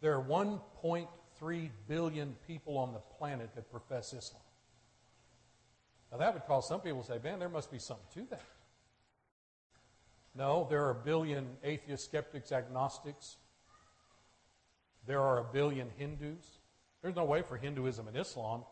There 0.00 0.14
are 0.14 0.24
1.3 0.24 1.70
billion 1.88 2.36
people 2.46 2.78
on 2.78 2.94
the 2.94 3.00
planet 3.18 3.50
that 3.54 3.70
profess 3.70 4.14
Islam. 4.14 4.40
Now, 6.10 6.16
that 6.20 6.32
would 6.32 6.46
cause 6.46 6.66
some 6.66 6.80
people 6.80 7.02
to 7.02 7.08
say, 7.08 7.18
man, 7.22 7.38
there 7.38 7.50
must 7.50 7.70
be 7.70 7.78
something 7.78 8.06
to 8.14 8.30
that. 8.30 8.46
No, 10.34 10.66
there 10.70 10.86
are 10.86 10.92
a 10.92 11.04
billion 11.04 11.48
atheists, 11.62 12.06
skeptics, 12.06 12.50
agnostics. 12.50 13.36
There 15.06 15.20
are 15.20 15.40
a 15.40 15.44
billion 15.44 15.90
Hindus. 15.98 16.60
There's 17.02 17.14
no 17.14 17.26
way 17.26 17.42
for 17.42 17.58
Hinduism 17.58 18.08
and 18.08 18.16
Islam 18.16 18.62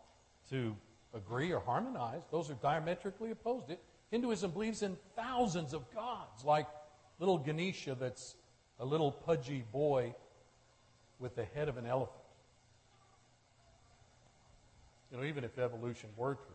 to 0.49 0.75
agree 1.15 1.53
or 1.53 1.61
harmonize. 1.61 2.23
Those 2.31 2.51
are 2.51 2.55
diametrically 2.55 3.31
opposed. 3.31 3.71
It, 3.71 3.81
Hinduism 4.11 4.51
believes 4.51 4.83
in 4.83 4.97
thousands 5.17 5.73
of 5.73 5.93
gods, 5.95 6.45
like 6.45 6.67
little 7.19 7.39
Ganesha 7.39 7.97
that's 7.99 8.37
a 8.79 8.85
little 8.85 9.11
pudgy 9.11 9.65
boy 9.73 10.15
with 11.19 11.37
the 11.37 11.45
head 11.45 11.69
of 11.69 11.77
an 11.77 11.87
elephant. 11.87 12.21
You 15.11 15.19
know, 15.19 15.25
even 15.25 15.45
if 15.45 15.59
evolution 15.59 16.11
were 16.17 16.35
true. 16.35 16.55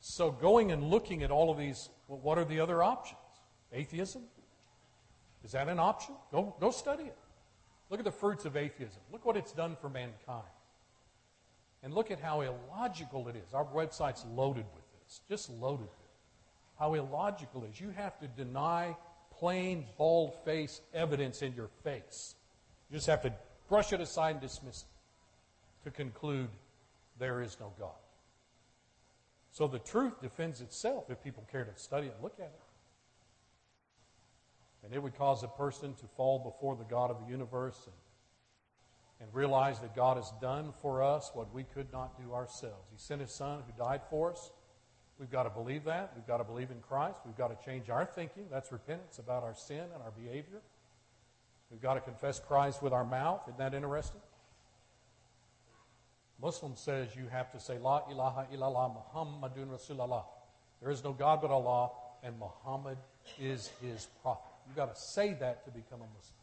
So, 0.00 0.30
going 0.30 0.72
and 0.72 0.84
looking 0.84 1.22
at 1.22 1.30
all 1.30 1.50
of 1.50 1.58
these, 1.58 1.90
well, 2.06 2.18
what 2.18 2.38
are 2.38 2.44
the 2.44 2.60
other 2.60 2.82
options? 2.82 3.20
Atheism? 3.72 4.22
Is 5.44 5.52
that 5.52 5.68
an 5.68 5.78
option? 5.78 6.14
Go, 6.32 6.56
go 6.60 6.70
study 6.70 7.04
it. 7.04 7.18
Look 7.90 8.00
at 8.00 8.04
the 8.04 8.12
fruits 8.12 8.44
of 8.44 8.56
atheism. 8.56 9.00
Look 9.12 9.24
what 9.24 9.36
it's 9.36 9.52
done 9.52 9.76
for 9.80 9.88
mankind. 9.88 10.44
And 11.82 11.94
look 11.94 12.10
at 12.10 12.20
how 12.20 12.40
illogical 12.40 13.28
it 13.28 13.36
is. 13.36 13.54
Our 13.54 13.64
website's 13.64 14.24
loaded 14.34 14.66
with 14.74 14.84
this, 15.04 15.20
just 15.28 15.50
loaded 15.50 15.86
with 15.86 15.90
it. 15.90 16.78
How 16.78 16.94
illogical 16.94 17.64
it 17.64 17.70
is. 17.70 17.80
You 17.80 17.90
have 17.90 18.18
to 18.20 18.28
deny 18.28 18.96
plain, 19.38 19.86
bald 19.96 20.34
face 20.44 20.80
evidence 20.92 21.42
in 21.42 21.54
your 21.54 21.68
face. 21.84 22.34
You 22.90 22.96
just 22.96 23.06
have 23.06 23.22
to 23.22 23.32
brush 23.68 23.92
it 23.92 24.00
aside 24.00 24.32
and 24.32 24.40
dismiss 24.40 24.82
it 24.82 25.84
to 25.84 25.90
conclude 25.90 26.48
there 27.18 27.42
is 27.42 27.56
no 27.60 27.72
God. 27.78 27.90
So 29.50 29.66
the 29.66 29.78
truth 29.78 30.20
defends 30.20 30.60
itself 30.60 31.10
if 31.10 31.22
people 31.22 31.44
care 31.50 31.64
to 31.64 31.80
study 31.80 32.08
and 32.08 32.16
look 32.22 32.34
at 32.38 32.46
it. 32.46 32.60
And 34.84 34.94
it 34.94 35.02
would 35.02 35.16
cause 35.16 35.42
a 35.42 35.48
person 35.48 35.94
to 35.94 36.06
fall 36.16 36.38
before 36.38 36.76
the 36.76 36.84
God 36.84 37.10
of 37.10 37.18
the 37.24 37.30
universe 37.30 37.78
and, 37.86 37.94
and 39.20 39.34
realize 39.34 39.80
that 39.80 39.94
God 39.96 40.16
has 40.16 40.32
done 40.40 40.72
for 40.80 41.02
us 41.02 41.30
what 41.34 41.52
we 41.52 41.64
could 41.64 41.92
not 41.92 42.20
do 42.22 42.32
ourselves. 42.32 42.88
He 42.90 42.98
sent 42.98 43.20
His 43.20 43.32
Son 43.32 43.60
who 43.66 43.84
died 43.84 44.02
for 44.08 44.32
us. 44.32 44.52
We've 45.18 45.30
got 45.30 45.42
to 45.42 45.50
believe 45.50 45.84
that. 45.84 46.12
We've 46.14 46.26
got 46.26 46.36
to 46.36 46.44
believe 46.44 46.70
in 46.70 46.80
Christ. 46.80 47.18
We've 47.26 47.36
got 47.36 47.48
to 47.48 47.66
change 47.66 47.90
our 47.90 48.06
thinking. 48.06 48.44
That's 48.50 48.70
repentance 48.70 49.18
about 49.18 49.42
our 49.42 49.54
sin 49.54 49.80
and 49.80 50.02
our 50.04 50.12
behavior. 50.12 50.60
We've 51.70 51.82
got 51.82 51.94
to 51.94 52.00
confess 52.00 52.38
Christ 52.38 52.82
with 52.82 52.92
our 52.92 53.04
mouth. 53.04 53.42
Isn't 53.48 53.58
that 53.58 53.74
interesting? 53.74 54.20
Muslim 56.40 56.76
says 56.76 57.08
you 57.16 57.26
have 57.30 57.50
to 57.52 57.60
say, 57.60 57.78
La 57.78 58.02
ilaha 58.10 58.46
illallah 58.54 58.94
Muhammadun 58.94 59.66
Rasulullah. 59.68 60.24
There 60.80 60.90
is 60.90 61.02
no 61.02 61.12
God 61.12 61.40
but 61.42 61.50
Allah, 61.50 61.90
and 62.22 62.38
Muhammad 62.38 62.98
is 63.40 63.70
his 63.82 64.06
prophet. 64.22 64.52
You've 64.68 64.76
got 64.76 64.94
to 64.94 65.00
say 65.00 65.34
that 65.40 65.64
to 65.64 65.70
become 65.70 66.00
a 66.00 66.08
Muslim. 66.14 66.38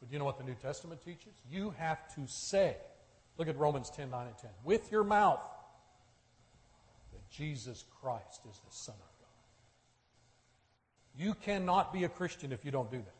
But 0.00 0.08
do 0.08 0.14
you 0.14 0.18
know 0.18 0.24
what 0.24 0.38
the 0.38 0.44
New 0.44 0.54
Testament 0.54 1.02
teaches? 1.04 1.34
You 1.50 1.74
have 1.78 2.14
to 2.14 2.26
say, 2.26 2.76
look 3.38 3.48
at 3.48 3.56
Romans 3.58 3.90
10 3.90 4.10
9 4.10 4.26
and 4.26 4.38
10, 4.38 4.50
with 4.64 4.90
your 4.90 5.04
mouth 5.04 5.40
that 7.12 7.30
Jesus 7.30 7.84
Christ 8.00 8.40
is 8.50 8.58
the 8.58 8.72
Son 8.74 8.94
of 8.94 9.00
God. 9.00 9.28
You 11.24 11.34
cannot 11.34 11.92
be 11.92 12.04
a 12.04 12.08
Christian 12.08 12.52
if 12.52 12.64
you 12.64 12.70
don't 12.70 12.90
do 12.90 12.98
that. 12.98 13.12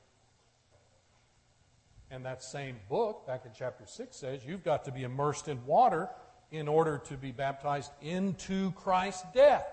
And 2.11 2.25
that 2.25 2.43
same 2.43 2.77
book, 2.89 3.27
back 3.27 3.43
in 3.45 3.51
chapter 3.57 3.85
6, 3.87 4.17
says 4.17 4.41
you've 4.47 4.65
got 4.65 4.85
to 4.85 4.93
be 4.93 5.03
immersed 5.03 5.49
in 5.49 5.65
water 5.67 6.09
in 6.53 6.69
order 6.69 6.99
to 7.09 7.17
be 7.17 7.33
baptized 7.33 7.91
into 8.01 8.71
Christ's 8.73 9.25
death. 9.35 9.67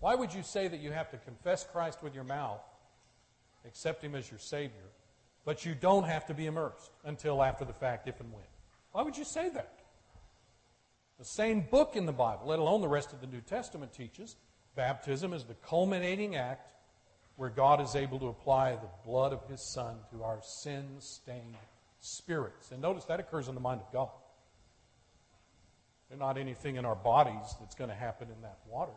Why 0.00 0.16
would 0.16 0.34
you 0.34 0.42
say 0.42 0.66
that 0.66 0.80
you 0.80 0.90
have 0.90 1.10
to 1.12 1.16
confess 1.18 1.64
Christ 1.64 2.02
with 2.02 2.12
your 2.12 2.24
mouth, 2.24 2.60
accept 3.66 4.02
Him 4.02 4.14
as 4.14 4.30
your 4.30 4.40
Savior, 4.40 4.90
but 5.44 5.64
you 5.64 5.74
don't 5.74 6.04
have 6.04 6.26
to 6.26 6.34
be 6.34 6.46
immersed 6.46 6.90
until 7.04 7.42
after 7.42 7.64
the 7.64 7.72
fact, 7.72 8.08
if 8.08 8.20
and 8.20 8.32
when? 8.32 8.44
Why 8.92 9.02
would 9.02 9.16
you 9.16 9.24
say 9.24 9.48
that? 9.50 9.80
The 11.18 11.24
same 11.24 11.66
book 11.70 11.96
in 11.96 12.06
the 12.06 12.12
Bible, 12.12 12.46
let 12.46 12.58
alone 12.58 12.80
the 12.80 12.88
rest 12.88 13.12
of 13.12 13.20
the 13.20 13.26
New 13.26 13.40
Testament, 13.40 13.92
teaches 13.92 14.36
baptism 14.74 15.32
is 15.32 15.44
the 15.44 15.54
culminating 15.54 16.36
act 16.36 16.72
where 17.36 17.50
God 17.50 17.80
is 17.80 17.96
able 17.96 18.18
to 18.20 18.28
apply 18.28 18.72
the 18.72 18.88
blood 19.04 19.32
of 19.32 19.46
His 19.48 19.62
Son 19.72 19.96
to 20.12 20.22
our 20.22 20.40
sin 20.42 20.96
stained 20.98 21.56
spirits. 22.00 22.72
And 22.72 22.82
notice 22.82 23.04
that 23.06 23.20
occurs 23.20 23.48
in 23.48 23.54
the 23.54 23.60
mind 23.60 23.80
of 23.80 23.92
God. 23.92 24.10
There's 26.08 26.20
not 26.20 26.36
anything 26.36 26.76
in 26.76 26.84
our 26.84 26.94
bodies 26.94 27.54
that's 27.58 27.74
going 27.74 27.88
to 27.88 27.96
happen 27.96 28.28
in 28.28 28.42
that 28.42 28.58
water. 28.68 28.92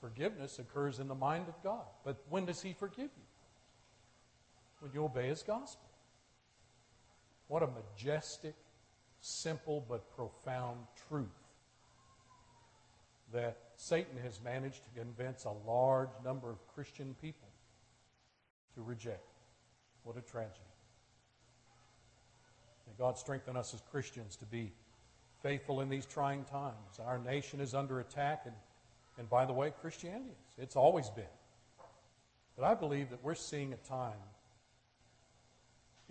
Forgiveness 0.00 0.58
occurs 0.58 0.98
in 0.98 1.06
the 1.06 1.14
mind 1.14 1.46
of 1.48 1.54
God. 1.62 1.84
But 2.04 2.24
when 2.28 2.44
does 2.44 2.60
He 2.60 2.72
forgive 2.72 3.10
you? 3.16 3.22
When 4.82 4.90
you 4.92 5.04
obey 5.04 5.28
His 5.28 5.44
gospel. 5.44 5.88
What 7.46 7.62
a 7.62 7.68
majestic, 7.68 8.56
simple, 9.20 9.86
but 9.88 10.10
profound 10.16 10.78
truth 11.08 11.28
that 13.32 13.58
Satan 13.76 14.16
has 14.24 14.40
managed 14.42 14.82
to 14.84 15.00
convince 15.00 15.44
a 15.44 15.52
large 15.66 16.10
number 16.24 16.50
of 16.50 16.58
Christian 16.74 17.14
people 17.22 17.48
to 18.74 18.82
reject. 18.82 19.22
What 20.02 20.16
a 20.16 20.20
tragedy. 20.20 20.58
May 22.88 22.94
God 22.98 23.16
strengthen 23.16 23.56
us 23.56 23.72
as 23.74 23.82
Christians 23.92 24.34
to 24.36 24.46
be 24.46 24.72
faithful 25.44 25.80
in 25.80 25.88
these 25.88 26.06
trying 26.06 26.42
times. 26.44 26.98
Our 27.04 27.20
nation 27.20 27.60
is 27.60 27.72
under 27.72 28.00
attack, 28.00 28.42
and, 28.46 28.54
and 29.16 29.30
by 29.30 29.46
the 29.46 29.52
way, 29.52 29.72
Christianity 29.80 30.30
is. 30.30 30.64
It's 30.64 30.74
always 30.74 31.08
been. 31.10 31.24
But 32.56 32.64
I 32.64 32.74
believe 32.74 33.10
that 33.10 33.22
we're 33.22 33.36
seeing 33.36 33.72
a 33.72 33.88
time 33.88 34.18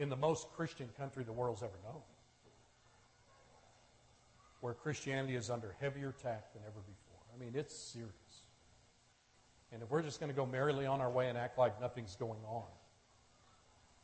in 0.01 0.09
the 0.09 0.15
most 0.15 0.51
Christian 0.53 0.89
country 0.97 1.23
the 1.23 1.31
world's 1.31 1.61
ever 1.61 1.77
known 1.83 2.01
where 4.61 4.73
Christianity 4.73 5.35
is 5.35 5.49
under 5.49 5.75
heavier 5.79 6.09
attack 6.09 6.53
than 6.53 6.63
ever 6.63 6.79
before. 6.79 7.19
I 7.35 7.39
mean, 7.39 7.53
it's 7.55 7.75
serious. 7.75 8.11
And 9.71 9.81
if 9.81 9.89
we're 9.89 10.01
just 10.01 10.19
going 10.19 10.31
to 10.31 10.35
go 10.35 10.45
merrily 10.45 10.85
on 10.85 11.01
our 11.01 11.09
way 11.09 11.29
and 11.29 11.37
act 11.37 11.57
like 11.57 11.79
nothing's 11.81 12.15
going 12.15 12.39
on, 12.47 12.65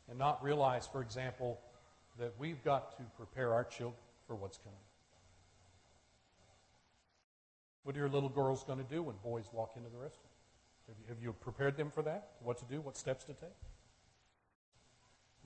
and 0.08 0.18
not 0.18 0.42
realize, 0.42 0.86
for 0.86 1.02
example, 1.02 1.60
that 2.18 2.32
we've 2.38 2.62
got 2.64 2.96
to 2.96 3.02
prepare 3.16 3.52
our 3.52 3.64
children 3.64 4.00
for 4.26 4.34
what's 4.34 4.58
coming. 4.58 4.78
What 7.82 7.94
are 7.94 7.98
your 7.98 8.08
little 8.08 8.28
girls 8.28 8.64
going 8.64 8.78
to 8.78 8.84
do 8.84 9.02
when 9.02 9.16
boys 9.22 9.46
walk 9.52 9.72
into 9.76 9.90
the 9.90 9.98
restaurant? 9.98 10.24
Have 10.88 10.96
you, 10.98 11.04
have 11.08 11.22
you 11.22 11.32
prepared 11.34 11.76
them 11.76 11.90
for 11.90 12.02
that? 12.02 12.30
What 12.42 12.58
to 12.58 12.64
do? 12.64 12.80
What 12.80 12.96
steps 12.96 13.24
to 13.24 13.34
take? 13.34 13.50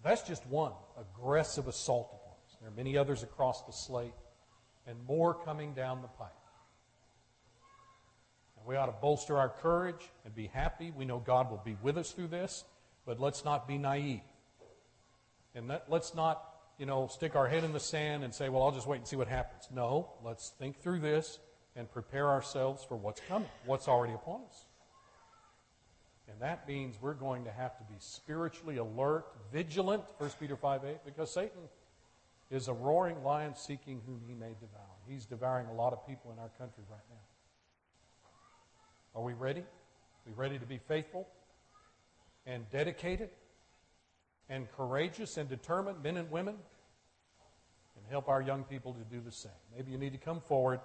That's 0.03 0.23
just 0.23 0.45
one 0.47 0.73
aggressive 0.99 1.69
assault 1.69 2.09
upon 2.13 2.35
us. 2.47 2.57
There 2.61 2.69
are 2.69 2.75
many 2.75 2.97
others 2.97 3.23
across 3.23 3.63
the 3.63 3.73
slate, 3.73 4.15
and 4.87 4.97
more 5.07 5.35
coming 5.35 5.75
down 5.75 6.03
the 6.03 6.09
pipe. 6.09 6.29
And 8.57 8.67
we 8.67 8.77
ought 8.77 8.87
to 8.87 8.95
bolster 9.01 9.39
our 9.39 9.49
courage 9.49 10.11
and 10.25 10.35
be 10.35 10.49
happy. 10.49 10.93
We 10.97 11.05
know 11.05 11.19
God 11.19 11.51
will 11.51 11.63
be 11.65 11.77
with 11.83 11.99
us 11.99 12.11
through 12.11 12.29
this, 12.29 12.65
but 13.07 13.21
let's 13.21 13.45
not 13.45 13.69
be 13.69 13.79
naive. 13.79 14.21
And 15.55 15.69
let, 15.69 15.91
let's 15.91 16.15
not, 16.15 16.43
you 16.79 16.87
know, 16.87 17.07
stick 17.07 17.37
our 17.37 17.47
head 17.47 17.63
in 17.63 17.73
the 17.73 17.81
sand 17.81 18.25
and 18.25 18.35
say, 18.35 18.49
well, 18.49 18.63
I'll 18.63 18.73
just 18.73 18.87
wait 18.87 18.99
and 18.99 19.07
see 19.07 19.17
what 19.17 19.29
happens. 19.29 19.69
No, 19.73 20.13
let's 20.25 20.51
think 20.59 20.81
through 20.81 21.01
this 21.01 21.39
and 21.77 21.91
prepare 21.91 22.29
ourselves 22.29 22.85
for 22.85 22.97
what's 22.97 23.21
coming, 23.29 23.49
what's 23.67 23.89
already 23.89 24.15
upon 24.15 24.43
us. 24.49 24.65
And 26.33 26.41
that 26.41 26.67
means 26.67 26.97
we're 27.01 27.13
going 27.13 27.45
to 27.45 27.53
have 27.53 27.77
to 27.77 27.85
be 27.85 27.95
spiritually 27.99 28.79
alert, 28.79 29.27
vigilant, 29.53 30.03
1 30.17 30.31
Peter 30.41 30.57
5 30.57 30.85
8, 30.85 30.97
because 31.05 31.33
Satan 31.33 31.69
is 32.51 32.69
a 32.69 32.73
roaring 32.73 33.23
lion 33.23 33.55
seeking 33.55 34.01
whom 34.07 34.21
he 34.27 34.35
may 34.35 34.55
devour. 34.61 34.97
He's 35.07 35.27
devouring 35.27 35.67
a 35.67 35.75
lot 35.75 35.93
of 35.93 36.07
people 36.07 36.33
in 36.33 36.39
our 36.39 36.49
country 36.59 36.85
right 36.91 37.05
now. 37.11 37.17
Are 39.15 39.23
we 39.23 39.35
ready? 39.35 39.61
Are 39.61 40.27
we 40.27 40.33
ready 40.33 40.59
to 40.59 40.65
be 40.65 40.79
faithful 40.79 41.29
and 42.47 42.69
dedicated 42.71 43.29
and 44.49 44.71
courageous 44.73 45.37
and 45.37 45.49
determined, 45.49 46.03
men 46.03 46.17
and 46.17 46.31
women? 46.31 46.55
And 47.97 48.07
help 48.11 48.29
our 48.29 48.41
young 48.41 48.65
people 48.65 48.95
to 48.95 49.05
do 49.15 49.21
the 49.21 49.31
same. 49.31 49.53
Maybe 49.77 49.93
you 49.93 49.99
need 49.99 50.13
to 50.13 50.19
come 50.19 50.41
forward 50.41 50.81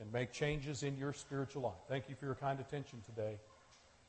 and 0.00 0.10
make 0.12 0.32
changes 0.32 0.82
in 0.82 0.96
your 0.96 1.12
spiritual 1.12 1.62
life. 1.62 1.80
Thank 1.88 2.08
you 2.08 2.14
for 2.18 2.24
your 2.24 2.34
kind 2.34 2.58
attention 2.58 3.02
today. 3.04 3.38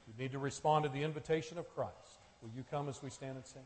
You 0.09 0.23
need 0.23 0.31
to 0.31 0.39
respond 0.39 0.83
to 0.83 0.89
the 0.89 1.03
invitation 1.03 1.59
of 1.59 1.69
Christ. 1.75 1.93
Will 2.41 2.49
you 2.55 2.63
come 2.69 2.89
as 2.89 3.03
we 3.03 3.11
stand 3.11 3.35
and 3.37 3.45
sing? 3.45 3.61